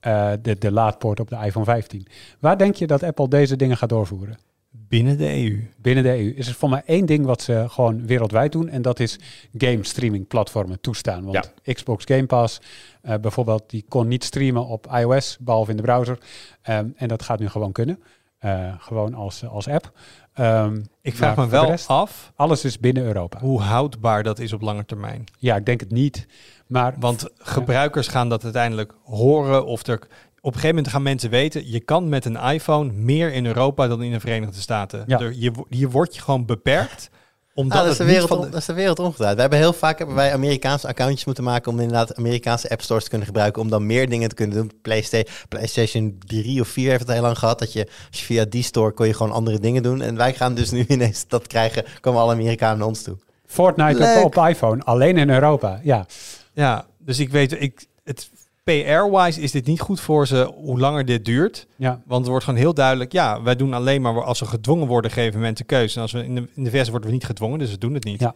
[0.00, 2.06] eh, de, de laadpoort op de iPhone 15.
[2.38, 4.38] Waar denk je dat Apple deze dingen gaat doorvoeren?
[4.70, 5.64] Binnen de EU.
[5.76, 8.68] Binnen de EU is er voor mij één ding wat ze gewoon wereldwijd doen.
[8.68, 9.18] En dat is
[9.58, 11.24] game streaming platformen toestaan.
[11.24, 12.60] Want Xbox Game Pass
[13.02, 16.18] eh, bijvoorbeeld, die kon niet streamen op iOS, behalve in de browser.
[16.62, 18.02] Ehm, en dat gaat nu gewoon kunnen.
[18.40, 19.92] Eh, gewoon als, als app.
[20.32, 23.38] Ehm, Ik vraag me wel rest, af Alles is binnen Europa.
[23.38, 25.24] hoe houdbaar dat is op lange termijn.
[25.38, 26.26] Ja, ik denk het niet.
[26.66, 29.94] Maar Want gebruikers gaan dat uiteindelijk horen of er...
[30.42, 33.88] Op een gegeven moment gaan mensen weten, je kan met een iPhone meer in Europa
[33.88, 35.04] dan in de Verenigde Staten.
[35.06, 35.18] Ja.
[35.20, 37.10] Er, je, hier word je gewoon beperkt
[37.54, 39.34] Omdat Ah, dat, is de wereld, de- dat is de wereld omgedraaid.
[39.34, 43.02] We hebben heel vaak hebben wij Amerikaanse accountjes moeten maken om inderdaad Amerikaanse app stores
[43.02, 43.62] te kunnen gebruiken.
[43.62, 44.70] Om dan meer dingen te kunnen doen.
[44.82, 47.58] PlayStation, PlayStation 3 of 4 heeft het heel lang gehad.
[47.58, 50.00] Dat je, als je via die store kon je gewoon andere dingen doen.
[50.02, 51.84] En wij gaan dus nu ineens dat krijgen.
[52.00, 53.16] Komen alle Amerikanen naar ons toe.
[53.46, 55.80] Fortnite op, op iPhone, alleen in Europa.
[55.82, 56.06] Ja,
[56.52, 58.30] Ja, dus ik weet, ik, het
[58.70, 61.66] PR-wise is dit niet goed voor ze hoe langer dit duurt.
[61.76, 62.02] ja.
[62.06, 65.10] Want het wordt gewoon heel duidelijk, ja, wij doen alleen maar als we gedwongen worden,
[65.10, 65.96] geven mensen keuze.
[65.96, 67.94] En als we in de, in de VS worden we niet gedwongen, dus we doen
[67.94, 68.20] het niet.
[68.20, 68.34] Ja.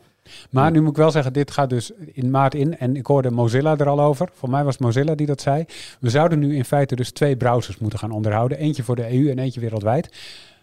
[0.51, 2.78] Maar nu moet ik wel zeggen, dit gaat dus in maart in.
[2.78, 4.28] En ik hoorde Mozilla er al over.
[4.32, 5.65] Voor mij was Mozilla die dat zei.
[6.01, 8.59] We zouden nu in feite dus twee browsers moeten gaan onderhouden.
[8.59, 10.09] Eentje voor de EU en eentje wereldwijd.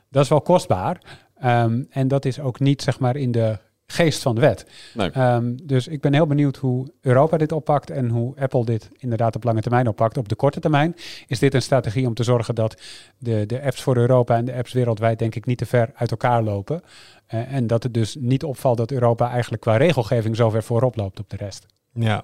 [0.09, 1.01] Dat is wel kostbaar.
[1.39, 3.57] Ehm, en dat is ook niet zeg maar in de
[3.91, 4.65] geest van de wet.
[4.93, 5.09] Nee.
[5.09, 9.35] Ehm, dus ik ben heel benieuwd hoe Europa dit oppakt en hoe Apple dit inderdaad
[9.35, 10.17] op lange termijn oppakt.
[10.17, 10.95] Op de korte termijn
[11.27, 12.81] is dit een strategie om te zorgen dat
[13.17, 16.11] de, de apps voor Europa en de apps wereldwijd denk ik niet te ver uit
[16.11, 16.81] elkaar lopen.
[17.27, 20.95] Eh, en dat het dus niet opvalt dat Europa eigenlijk qua regelgeving zo ver voorop
[20.95, 21.65] loopt op de rest.
[21.93, 22.23] Ja.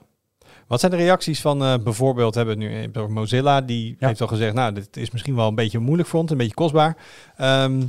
[0.68, 4.08] Wat zijn de reacties van eh, bijvoorbeeld, hebben we het nu over Mozilla, die Ja.
[4.08, 6.54] heeft al gezegd, nou, dit is misschien wel een beetje moeilijk voor ons, een beetje
[6.54, 6.98] kostbaar.
[7.38, 7.82] Ehm,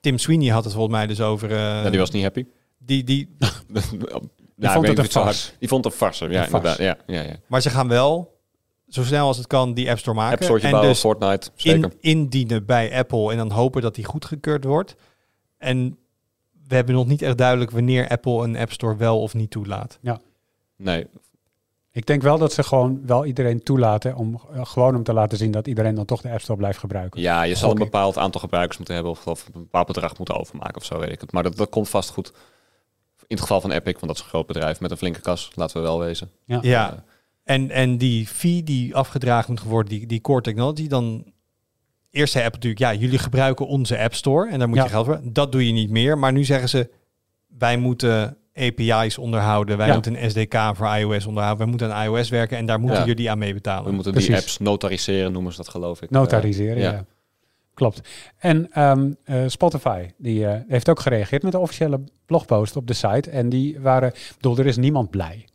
[0.00, 1.50] Tim Sweeney had het volgens mij dus over...
[1.50, 2.44] eh, Ja, die was niet happy.
[2.84, 3.36] Die, die,
[4.56, 5.32] Ja, ik vond het een.
[5.58, 6.78] Die vond het een ja, inderdaad.
[6.78, 7.36] Ja, ja, ja.
[7.46, 8.40] maar ze gaan wel,
[8.88, 10.48] zo snel als het kan, die App Store maken.
[10.48, 11.92] App en bouwen, dus Fortnite, zeker.
[12.00, 14.96] in, indienen bij Apple en dan hopen dat die goedgekeurd wordt.
[15.58, 15.98] En
[16.68, 19.98] we hebben nog niet echt duidelijk wanneer Apple een App Store wel of niet toelaat.
[20.76, 21.06] Nee,
[21.92, 25.38] Ik denk wel dat ze gewoon wel iedereen toelaten om eh, gewoon om te laten
[25.38, 27.20] zien dat iedereen dan toch de App Store blijft gebruiken.
[27.20, 30.38] ja, je zal een bepaald aantal gebruikers moeten hebben of, of een bepaald bedrag moeten
[30.38, 31.32] overmaken of zo, weet ik het.
[31.32, 32.32] Maar dat, dat komt vast goed.
[33.26, 35.50] In het geval van Epic, want dat is een groot bedrijf met een flinke kas,
[35.54, 36.30] laten we wel wezen.
[36.44, 36.58] Ja.
[36.62, 37.04] Ja,
[37.44, 41.24] en, en die fee die afgedragen moet worden, die, die core technology, dan
[42.10, 44.82] eerst zei Apple natuurlijk, ja, jullie gebruiken onze App Store en daar moet Ja.
[44.84, 45.20] je geld voor.
[45.22, 46.90] Dat doe je niet meer, maar nu zeggen ze,
[47.58, 49.92] wij moeten API's onderhouden, wij Ja.
[49.92, 53.06] moeten een SDK voor iOS onderhouden, wij moeten aan iOS werken en daar moeten Ja.
[53.06, 53.94] jullie aan mee We betalen.
[53.94, 56.10] moeten die apps notariseren, noemen ze dat geloof ik.
[56.10, 57.04] Notariseren, Eh, ja.
[57.74, 58.08] Klopt.
[58.38, 62.92] En ehm, eh, Spotify, die eh, heeft ook gereageerd met een officiële blogpost op de
[62.92, 63.30] site.
[63.30, 65.48] En die waren, ik bedoel, er is niemand blij.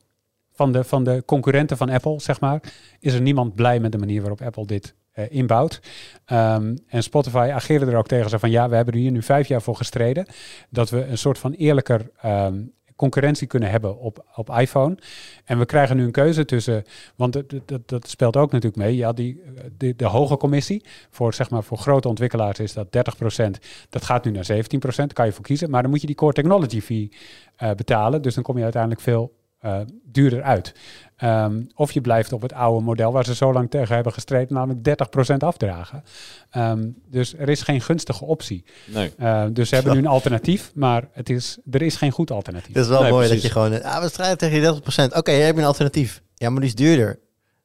[0.52, 2.62] Van de, van de concurrenten van Apple, zeg maar,
[3.00, 5.82] is er niemand blij met de manier waarop Apple dit eh, inbouwt.
[6.26, 8.30] Ehm, en Spotify ageerde er ook tegen.
[8.30, 10.26] Ze van ja, we hebben er hier nu vijf jaar voor gestreden.
[10.70, 12.62] Dat we een soort van eerlijker ehm,
[13.00, 14.98] concurrentie kunnen hebben op, op iPhone.
[15.46, 16.84] En we krijgen nu een keuze tussen,
[17.16, 18.96] want dat, dat, dat speelt ook natuurlijk mee.
[18.96, 19.42] Ja, die,
[19.78, 23.60] eh, de, hoge commissie voor, zeg maar, voor grote ontwikkelaars is dat 30%.
[23.90, 25.70] Dat gaat nu naar 17%, daar kan je voor kiezen.
[25.70, 27.12] Maar dan moet je die core technology fee
[27.56, 28.22] eh, betalen.
[28.22, 30.74] Dus dan kom je uiteindelijk veel eh, duurder uit.
[31.16, 34.54] Ehm, of je blijft op het oude model waar ze zo lang tegen hebben gestreden,
[34.56, 36.04] namelijk 30% afdragen.
[36.50, 38.64] Ehm, dus er is geen gunstige optie.
[38.86, 39.12] Nee.
[39.18, 42.74] Eh, dus ze hebben nu een alternatief, maar het is, er is geen goed alternatief.
[42.74, 43.44] Het is wel Nee, mooi precies.
[43.44, 43.84] dat je gewoon...
[43.84, 45.14] Ah, we strijden tegen die 30%.
[45.18, 46.22] Oké, jij hebt een alternatief.
[46.36, 47.20] Ja, maar die is duurder.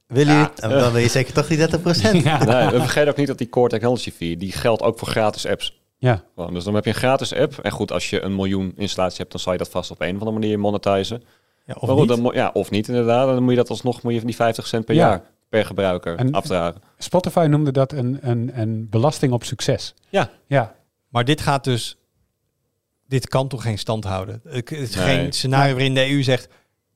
[0.07, 0.43] Wil je Ja.
[0.55, 0.71] het?
[0.71, 2.23] Dan wil je zeker toch die 30%.
[2.25, 2.45] Ja.
[2.45, 5.47] Nee, we vergeten ook niet dat die core technology fee, die geldt ook voor gratis
[5.47, 5.83] apps.
[5.99, 6.25] Ja.
[6.35, 7.59] Gewoon, dus dan heb je een gratis app.
[7.59, 10.15] En goed, als je een miljoen installaties hebt, dan zal je dat vast op een
[10.15, 11.23] of andere manier monetizen.
[11.67, 12.09] Ja, of niet.
[12.09, 13.27] dan ja, of niet inderdaad.
[13.27, 15.09] Dan moet je dat alsnog moet je van die 50 cent per Ja.
[15.09, 16.83] jaar per gebruiker En- afdragen.
[16.99, 19.95] Spotify noemde dat een, een, een belasting op succes.
[20.09, 20.31] Ja.
[20.47, 20.75] Ja,
[21.09, 21.97] Maar dit gaat dus,
[23.07, 24.41] dit kan toch geen stand houden?
[24.45, 25.05] Het is Nee.
[25.05, 26.49] geen scenario waarin de EU zegt,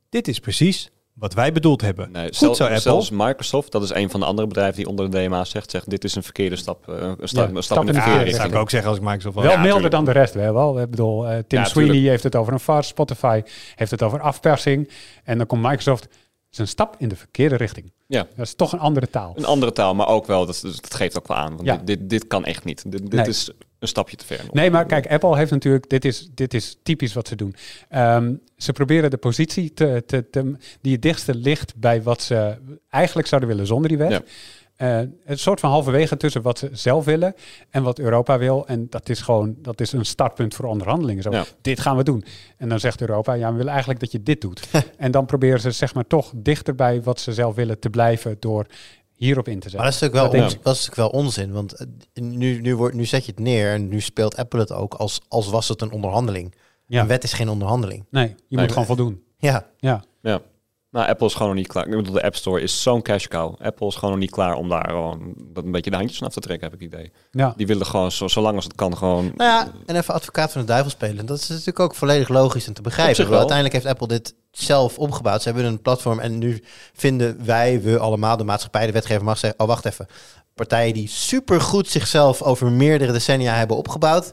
[0.09, 2.11] dit is precies wat wij bedoeld hebben.
[2.13, 2.79] Nee, Goed zo, Apple.
[2.79, 5.91] zelfs Microsoft, dat is een van de andere bedrijven die onder de DMA zegt, zegt
[5.91, 8.19] dit is een verkeerde stap, eh, een, stap, Ja, een stap in de Ja, verkeerde
[8.19, 8.37] dat richting.
[8.37, 10.35] zou ik ook zeggen als ik Microsoft wel Ja, milder dan de rest.
[10.35, 10.81] Hè, wel.
[10.81, 12.11] Ik bedoel, eh, Tim Ja, Sweeney tuurlijk.
[12.11, 12.89] heeft het over een farce.
[12.89, 13.43] Spotify
[13.75, 14.91] heeft het over afpersing.
[15.25, 16.03] En dan komt Microsoft.
[16.03, 16.13] Het
[16.53, 17.93] is een stap in de verkeerde richting.
[18.07, 18.27] Ja.
[18.37, 19.33] Dat is toch een andere taal.
[19.37, 21.57] Een andere taal, maar ook wel, dat, dat geeft ook wel aan.
[21.57, 21.77] Want Ja.
[21.77, 22.83] dit, dit, dit kan echt niet.
[22.91, 23.27] Dit, dit Nee.
[23.27, 24.45] is een stapje te ver.
[24.53, 27.55] Nee, maar kijk, Apple heeft natuurlijk, dit is, dit is typisch wat ze doen.
[27.89, 32.57] Ehm, ze proberen de positie te, te, te, die het dichtste ligt bij wat ze
[32.91, 34.11] eigenlijk zouden willen zonder die wet.
[34.11, 34.23] Ja.
[34.77, 37.35] Eh, een soort van halverwege tussen wat ze zelf willen
[37.71, 38.67] en wat Europa wil.
[38.67, 41.23] En dat is gewoon, dat is een startpunt voor onderhandelingen.
[41.23, 41.45] Zo, Ja.
[41.61, 42.25] dit gaan we doen.
[42.57, 44.69] En dan zegt Europa, ja, we willen eigenlijk dat je dit doet.
[44.97, 48.37] en dan proberen ze zeg maar toch dichter bij wat ze zelf willen te blijven
[48.39, 48.67] door
[49.19, 49.81] hierop in te zetten.
[49.81, 51.53] Maar dat is natuurlijk wel, Dat ons- dat is natuurlijk wel onzin.
[51.53, 51.87] Want eh,
[52.23, 55.21] nu, nu, wordt, nu zet je het neer en nu speelt Apple het ook als,
[55.29, 56.55] als was het een onderhandeling.
[56.87, 57.01] Ja.
[57.01, 58.05] Een wet is geen onderhandeling.
[58.11, 58.61] Nee, je Nee.
[58.61, 59.23] moet gewoon voldoen.
[59.39, 60.05] Ja, Ja.
[60.23, 60.41] Ja.
[60.91, 61.85] Nou, Apple is gewoon nog niet klaar.
[61.89, 63.55] Ik bedoel, de App Store is zo'n cash cow.
[63.63, 66.27] Apple is gewoon nog niet klaar om daar gewoon dat een beetje de handjes van
[66.27, 67.13] af te trekken, heb ik het idee.
[67.31, 67.55] Ja.
[67.57, 69.25] Die willen gewoon, zo, zolang als het kan, gewoon...
[69.37, 71.27] nou ja, en even advocaat van de duivel spelen.
[71.27, 73.29] Dat is natuurlijk ook volledig logisch en te begrijpen.
[73.29, 75.43] Uiteindelijk heeft Apple dit zelf opgebouwd.
[75.43, 76.63] Ze hebben een platform en nu
[76.93, 80.07] vinden wij, we allemaal, de maatschappij, de wetgever mag zeggen, oh wacht even.
[80.55, 84.33] Partijen die supergoed zichzelf over meerdere decennia hebben opgebouwd,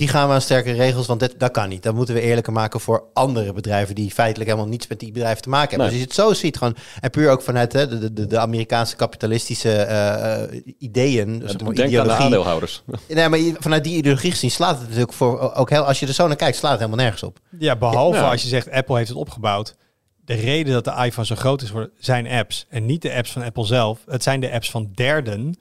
[0.00, 1.82] die gaan we aan sterke regels, want dat, dat kan niet.
[1.82, 5.42] Dat moeten we eerlijker maken voor andere bedrijven die feitelijk helemaal niets met die bedrijven
[5.42, 5.86] te maken hebben.
[5.86, 5.98] Nee.
[5.98, 8.38] Dus als je het zo ziet, gewoon, en puur ook vanuit hè, de, de, de
[8.38, 12.82] Amerikaanse kapitalistische eh, eh, ideeën, dus Denk maar aan de aandeelhouders.
[13.08, 16.12] Nee, maar vanuit die ideologie gezien slaat het natuurlijk voor, ook heel, als je er
[16.14, 17.38] zo naar kijkt, slaat het helemaal nergens op.
[17.58, 18.30] Ja, behalve Ja.
[18.30, 19.76] als je zegt Apple heeft het opgebouwd.
[20.24, 22.66] De reden dat de iPhone zo groot is, voor- zijn apps.
[22.68, 23.98] En niet de apps van Apple zelf.
[24.06, 25.58] Het zijn de apps van derden.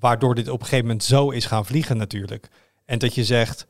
[0.00, 2.48] Waardoor dit op een gegeven moment zo is gaan vliegen natuurlijk.
[2.84, 3.66] En dat je zegt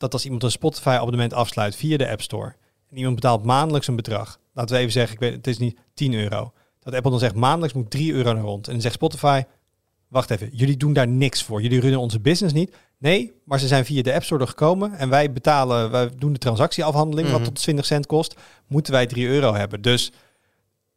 [0.00, 2.54] dat als iemand een Spotify abonnement afsluit via de App Store.
[2.88, 4.38] En iemand betaalt maandelijks een bedrag.
[4.54, 6.52] Laten we even zeggen, ik weet, het is niet 10 euro.
[6.80, 8.66] Dat Apple dan zegt maandelijks moet 3 euro naar rond.
[8.66, 9.42] En dan zegt Spotify,
[10.08, 11.62] wacht even, jullie doen daar niks voor.
[11.62, 12.74] Jullie runnen onze business niet.
[12.98, 16.32] Nee, maar ze zijn via de App Store er gekomen en wij betalen, wij doen
[16.32, 17.36] de transactieafhandeling, Mhm.
[17.36, 18.34] wat tot 20 cent kost,
[18.66, 19.82] moeten wij 3 euro hebben.
[19.82, 20.12] Dus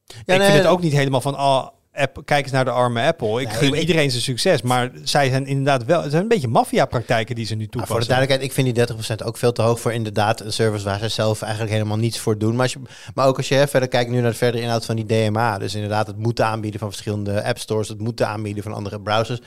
[0.06, 2.72] Ja, ik nee, vind het ook niet helemaal van, oh, app, kijk eens naar de
[2.72, 3.42] arme Apple.
[3.42, 6.28] Ik Nee, gun ik- iedereen zijn succes, maar zij zijn inderdaad wel, het zijn een
[6.30, 8.08] beetje maffia-praktijken die ze nu Maar voor de toepassen.
[8.16, 11.08] duidelijkheid, ik vind die 30% ook veel te hoog voor inderdaad een service waar ze
[11.08, 12.52] zelf eigenlijk helemaal niets voor doen.
[12.52, 12.80] Maar, als je,
[13.14, 15.58] maar ook als je hè, verder kijkt nu naar de verdere inhoud van die DMA.
[15.58, 19.40] Dus inderdaad het moeten aanbieden van verschillende app stores, het moeten aanbieden van andere browsers.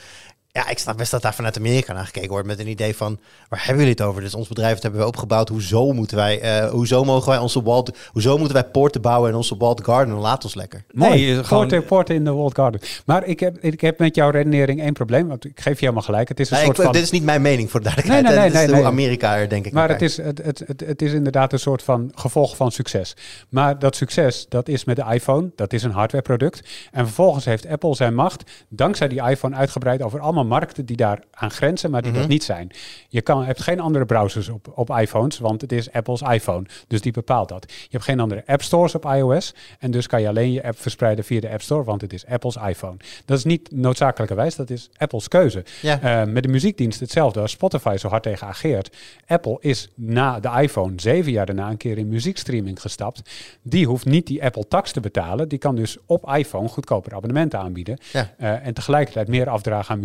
[0.56, 3.18] Ja, ik snap best dat daar vanuit Amerika naar gekeken wordt met een idee van,
[3.48, 4.22] waar hebben jullie het over?
[4.22, 5.48] Dus ons bedrijf dat hebben we opgebouwd.
[5.48, 9.36] Hoezo moeten wij, eh, hoezo mogen wij onze walled, hoezo moeten wij poorten bouwen in
[9.36, 10.14] onze walled garden?
[10.14, 10.84] Laat ons lekker.
[10.92, 11.44] Nee, Mooi.
[11.44, 12.80] gewoon- Poorten, poorten in de World Garden.
[13.06, 15.28] Maar ik heb, ik heb met jouw redenering één probleem.
[15.28, 16.28] Want ik geef je helemaal gelijk.
[16.28, 16.92] Het is een Nee, soort ik- van...
[16.92, 18.24] dit is niet mijn mening voor de duidelijkheid.
[18.26, 18.90] Nee, nee, nee, is nee, nee.
[18.90, 20.18] Amerika er denk ik Maar het kijkt.
[20.18, 23.16] is, het, het, het, het is inderdaad een soort van gevolg van succes.
[23.48, 25.50] Maar dat succes, dat is met de iPhone.
[25.56, 26.62] Dat is een hardwareproduct.
[26.92, 31.20] En vervolgens heeft Apple zijn macht, dankzij die iPhone, uitgebreid over allemaal markten die daar
[31.30, 32.20] aan grenzen, maar die Mhm.
[32.20, 32.70] dat niet zijn.
[33.08, 36.66] Je kan, hebt geen andere browsers op, op iPhones, want het is Apple's iPhone.
[36.88, 37.64] Dus die bepaalt dat.
[37.68, 39.54] Je hebt geen andere app stores op iOS.
[39.78, 42.26] En dus kan je alleen je app verspreiden via de App Store, want het is
[42.26, 42.96] Apple's iPhone.
[43.24, 45.64] Dat is niet noodzakelijkerwijs, dat is Apple's keuze.
[45.82, 46.00] Ja.
[46.00, 47.40] Eh, met de muziekdienst hetzelfde.
[47.40, 48.96] Als Spotify zo hard tegen ageert.
[49.26, 53.30] Apple is na de iPhone zeven jaar daarna een keer in muziekstreaming gestapt.
[53.62, 55.48] Die hoeft niet die Apple tax te betalen.
[55.48, 57.98] Die kan dus op iPhone goedkoper abonnementen aanbieden.
[58.12, 58.34] Ja.
[58.38, 60.00] Eh, en tegelijkertijd meer afdragen aan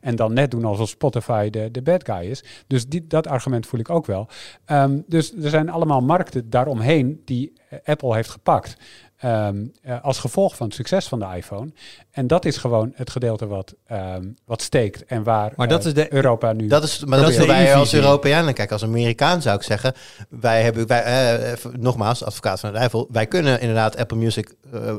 [0.00, 2.44] En dan net doen alsof Spotify de, de bad guy is.
[2.66, 4.28] Dus die, dat argument voel ik ook wel.
[4.64, 8.76] Ehm, dus er zijn allemaal markten daaromheen die eh, Apple heeft gepakt.
[9.22, 11.70] Ehm, eh, als gevolg van het succes van de iPhone.
[12.10, 15.86] En dat is gewoon het gedeelte wat, ehm, wat steekt en waar Maar dat eh,
[15.86, 16.66] is de- Europa nu...
[16.66, 17.94] Dat is, maar Dat is wij als.
[17.94, 18.54] Europeanen.
[18.54, 19.92] Kijk, als Amerikaan zou ik zeggen,
[20.28, 24.54] wij hebben, wij, eh, nogmaals, advocaat van de duivel, wij kunnen inderdaad Apple Music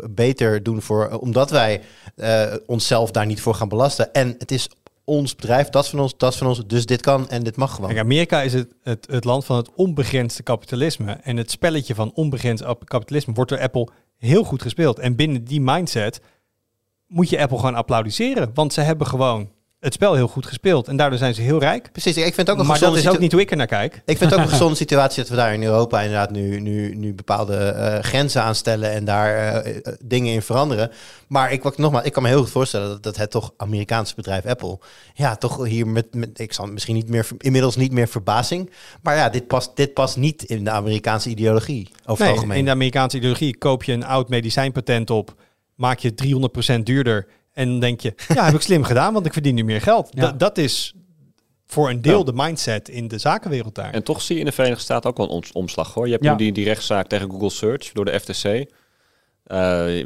[0.10, 1.82] beter doen voor, omdat wij
[2.16, 4.14] eh, onszelf daar niet voor gaan belasten.
[4.14, 4.70] En het is
[5.06, 7.56] ons bedrijf, dat is van ons, dat is van ons, dus dit kan en dit
[7.56, 7.90] mag gewoon.
[7.90, 11.12] Kijk, Amerika is het, het, het land van het onbegrensde kapitalisme.
[11.24, 13.88] En het spelletje van onbegrensd ap- kapitalisme wordt door Apple
[14.24, 15.00] heel goed gespeeld.
[15.00, 16.22] En binnen die mindset
[17.08, 18.52] moet je Apple gewoon applaudisseren.
[18.54, 19.52] Want ze hebben gewoon
[19.84, 20.88] het spel heel goed gespeeld.
[20.88, 21.92] En daardoor zijn ze heel rijk.
[21.92, 23.68] Precies, ik vind het ook een Maar dat is ook niet hoe ik er naar
[23.68, 24.02] kijk.
[24.06, 26.96] Ik vind het ook een gezonde situatie dat we daar in Europa inderdaad nu, nu,
[26.96, 30.92] nu bepaalde eh, grenzen aanstellen en daar eh, eh, dingen in veranderen.
[31.28, 34.16] Maar ik, wat, nogmaals, ik kan me heel goed voorstellen dat, dat het toch Amerikaanse
[34.16, 34.80] bedrijf Apple,
[35.14, 39.16] ja, toch hier met, met ik zal misschien niet meer, inmiddels niet meer verbazing, maar
[39.16, 42.58] ja, dit past, dit past niet in de Amerikaanse ideologie over het Nee, algemeen.
[42.58, 45.36] in de Amerikaanse ideologie koop je een oud medicijnpatent op,
[45.76, 46.14] maak je
[46.80, 47.28] 300% duurder.
[47.54, 50.08] En dan denk je, ja, heb ik slim gedaan, want ik verdien nu meer geld.
[50.12, 50.22] Ja.
[50.22, 50.94] Dat, dat is
[51.68, 52.24] voor een deel Ja.
[52.24, 53.94] de mindset in de zakenwereld daar.
[53.94, 56.06] En toch zie je in de Verenigde Staten ook wel een omslag hoor.
[56.06, 56.32] Je hebt Ja.
[56.32, 58.44] nu die, die rechtszaak tegen Google Search door de FTC.
[59.44, 60.02] Eh,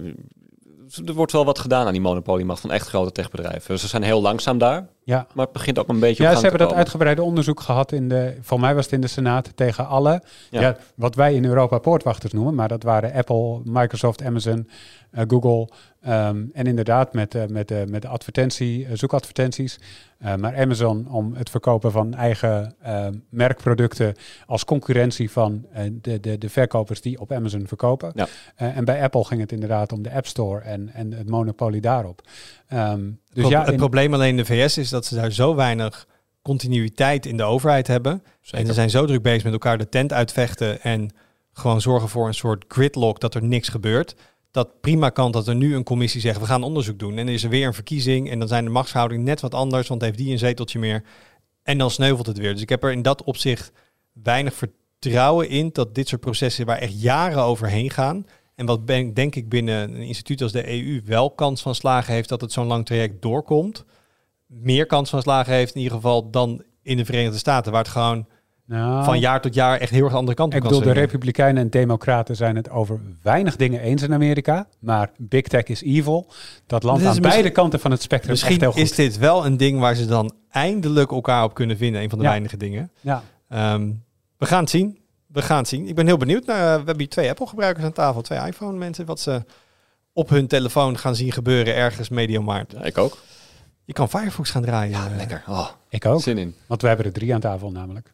[1.05, 3.71] er wordt wel wat gedaan aan die monopoliemacht van echt grote techbedrijven.
[3.71, 5.27] Dus ze zijn heel langzaam daar, ja.
[5.33, 7.91] maar het begint ook een beetje Ja, op ze hebben te dat uitgebreide onderzoek gehad
[7.91, 10.61] in de, voor mij was het in de Senaat, tegen alle, Ja.
[10.61, 10.77] ja.
[10.95, 14.69] wat wij in Europa poortwachters noemen, maar dat waren Apple, Microsoft, Amazon,
[15.11, 15.69] eh, Google
[16.07, 19.79] ehm, en inderdaad met, eh, met, eh, met de advertentie, eh, zoekadvertenties,
[20.17, 24.15] Eh, maar Amazon om het verkopen van eigen eh, merkproducten
[24.45, 28.11] als concurrentie van de, de, de verkopers die op Amazon verkopen.
[28.15, 28.27] Ja.
[28.55, 31.81] Eh, en bij Apple ging het inderdaad om de App Store en, en het monopolie
[31.81, 32.21] daarop.
[32.67, 33.01] Ehm,
[33.33, 36.07] dus Pro- ja, het probleem alleen in de VS is dat ze daar zo weinig
[36.41, 38.23] continuïteit in de overheid hebben.
[38.41, 38.59] Zeker.
[38.59, 41.09] En ze zijn zo druk bezig met elkaar de tent uitvechten en
[41.53, 44.15] gewoon zorgen voor een soort gridlock dat er niks gebeurt.
[44.51, 47.17] Dat prima kan dat er nu een commissie zegt, we gaan onderzoek doen.
[47.17, 49.87] En dan is er weer een verkiezing en dan zijn de machtsverhoudingen net wat anders,
[49.87, 51.03] want heeft die een zeteltje meer.
[51.63, 52.53] En dan sneuvelt het weer.
[52.53, 53.71] Dus ik heb er in dat opzicht
[54.23, 58.25] weinig vertrouwen in dat dit soort processen waar echt jaren overheen gaan.
[58.55, 62.13] En wat ben, denk ik binnen een instituut als de EU wel kans van slagen
[62.13, 63.85] heeft dat het zo'n lang traject doorkomt.
[64.45, 67.91] Meer kans van slagen heeft in ieder geval dan in de Verenigde Staten, waar het
[67.91, 68.27] gewoon
[68.67, 70.91] Nou, van jaar tot jaar echt heel erg de andere kant op ik bedoel, de.
[70.91, 74.67] Republikeinen en Democraten zijn het over weinig dingen eens in Amerika.
[74.79, 76.27] Maar Big Tech is evil.
[76.65, 78.81] Dat is aan beide kanten van het spectrum echt Misschien heel goed.
[78.81, 82.01] is dit wel een ding waar ze dan eindelijk elkaar op kunnen vinden.
[82.01, 82.29] Een van de Ja.
[82.29, 82.91] weinige dingen.
[83.01, 83.23] Ja.
[83.49, 83.91] Ehm,
[84.37, 84.99] we gaan het zien.
[85.27, 85.87] We gaan het zien.
[85.87, 86.45] Ik ben heel benieuwd.
[86.45, 88.21] Naar, we hebben hier twee Apple-gebruikers aan tafel.
[88.21, 89.05] Twee iPhone-mensen.
[89.05, 89.43] Wat ze
[90.13, 92.71] op hun telefoon gaan zien gebeuren ergens medio maart.
[92.71, 93.17] Ja, ik ook.
[93.85, 94.91] Je kan Firefox gaan draaien.
[94.91, 95.43] Ja, Eh, lekker.
[95.47, 96.21] Oh, Ik ook.
[96.21, 96.55] zin in.
[96.65, 98.13] Want we hebben er drie aan tafel namelijk.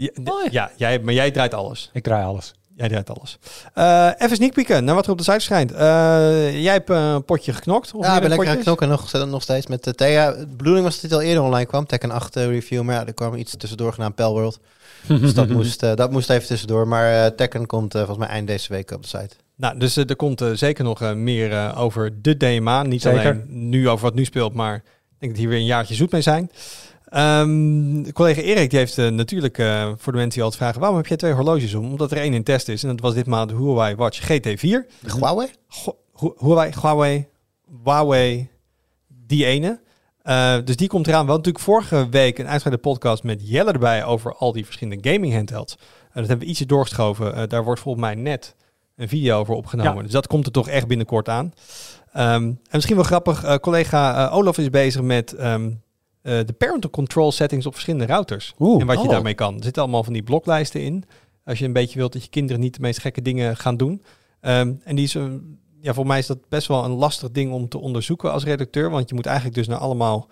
[0.00, 0.48] Ja, d- Mooi.
[0.50, 1.90] ja jij, maar jij draait alles.
[1.92, 2.52] Ik draai alles.
[2.76, 3.38] Jij draait alles.
[3.74, 5.72] Eh, even sneak peeken naar wat er op de site verschijnt.
[5.72, 7.92] Eh, jij hebt eh, een potje geknokt.
[7.94, 10.32] Of Ja, ik ben lekker aan knokken nog, nog steeds met de Thea.
[10.32, 11.86] De bedoeling was dat dit al eerder online kwam.
[11.86, 12.82] Tekken 8 eh, review.
[12.82, 14.58] Maar ja, er kwam iets tussendoor genaamd Palworld.
[15.06, 16.88] Dus dat moest, dat moest even tussendoor.
[16.88, 19.34] Maar eh, Tekken komt volgens mij eind deze week op de site.
[19.56, 22.82] Nou, dus er komt zeker nog meer over de DMA.
[22.82, 23.20] Niet Zeker.
[23.20, 24.82] alleen nu over wat nu speelt, maar ik
[25.18, 26.50] denk dat hier weer een jaartje zoet mee zijn.
[27.10, 30.80] De collega Erik die heeft eh, natuurlijk eh, voor de mensen die altijd vragen...
[30.80, 31.84] waarom heb jij twee horloges om?
[31.84, 32.82] Omdat er één in test is.
[32.82, 34.60] En dat was ditmaal de Huawei Watch GT4.
[34.60, 35.48] De Huawei?
[36.20, 37.26] Hu- Huawei, Huawei,
[37.84, 38.48] Huawei,
[39.26, 39.80] die ene.
[40.22, 41.26] Eh, dus die komt eraan.
[41.26, 45.34] Wel natuurlijk vorige week een uitgebreide podcast met Jelle erbij over al die verschillende gaming
[45.34, 45.76] handhelds.
[46.12, 47.48] Dat hebben we ietsje doorgeschoven.
[47.48, 48.54] Daar wordt volgens mij net
[48.96, 49.96] een video over opgenomen.
[49.96, 50.02] Ja.
[50.02, 51.52] Dus dat komt er toch echt binnenkort aan.
[52.12, 55.70] Ehm, en misschien wel grappig, collega Olaf is bezig met ehm,
[56.28, 58.54] eh, de parental control settings op verschillende routers.
[58.58, 58.80] Oeh.
[58.80, 59.10] en wat je oh.
[59.10, 59.56] daarmee kan.
[59.56, 61.04] Er zitten allemaal van die bloklijsten in.
[61.44, 64.02] Als je een beetje wilt dat je kinderen niet de meest gekke dingen gaan doen.
[64.40, 65.24] Ehm, en die is, eh,
[65.80, 68.90] ja, voor mij is dat best wel een lastig ding om te onderzoeken als redacteur.
[68.90, 70.28] Want je moet eigenlijk dus naar allemaal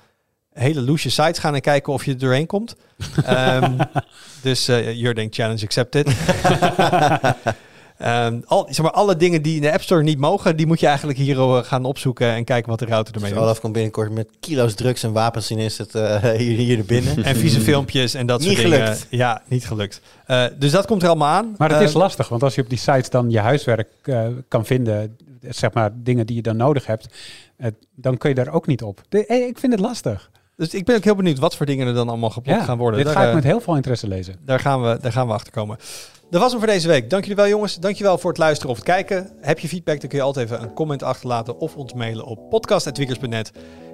[0.52, 2.76] hele loesje sites gaan en kijken of je er doorheen komt.
[3.24, 3.78] Ehm,
[4.42, 6.06] dus uh, Jurding Challenge accepted.
[7.98, 10.80] Ehm, al, zeg maar, alle dingen die in de App Store niet mogen, die moet
[10.80, 13.48] je eigenlijk hier eh, gaan opzoeken en kijken wat de router ermee Dus doet.
[13.48, 17.24] Olaf komt binnenkort met kilo's drugs en wapens in is het eh, hier, hier binnen.
[17.24, 18.78] En vieze filmpjes en dat Niet soort dingen.
[18.78, 19.06] gelukt.
[19.10, 20.00] Ja, niet gelukt.
[20.26, 21.54] Eh, dus dat komt er allemaal aan.
[21.56, 24.64] Maar het is lastig, want als je op die sites dan je huiswerk eh, kan
[24.66, 27.08] vinden, zeg maar dingen die je dan nodig hebt,
[27.94, 29.00] dan kun je daar ook niet op.
[29.08, 30.30] De, ik vind het lastig.
[30.56, 32.96] Dus ik ben ook heel benieuwd wat voor dingen er dan allemaal geblokt gaan worden.
[33.04, 34.36] dit Daar, ga ik met heel veel interesse lezen.
[34.44, 35.76] daar, gaan we, daar gaan we achter komen.
[36.30, 37.10] Dat was hem voor deze week.
[37.10, 37.78] Dank jullie wel jongens.
[37.78, 39.32] Dank je wel voor het luisteren of het kijken.
[39.40, 42.48] Heb je feedback, dan kun je altijd even een comment achterlaten of ons mailen op
[42.50, 43.52] podcast.wiekers.net.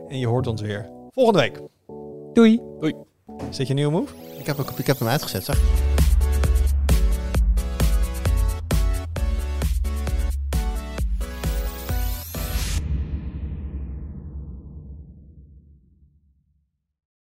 [0.08, 1.60] En je hoort ons weer volgende week.
[2.32, 2.60] Doei!
[3.50, 4.12] Zet je een nieuwe move?
[4.38, 5.91] Ik heb, ook- ik heb hem uitgezet, zag je?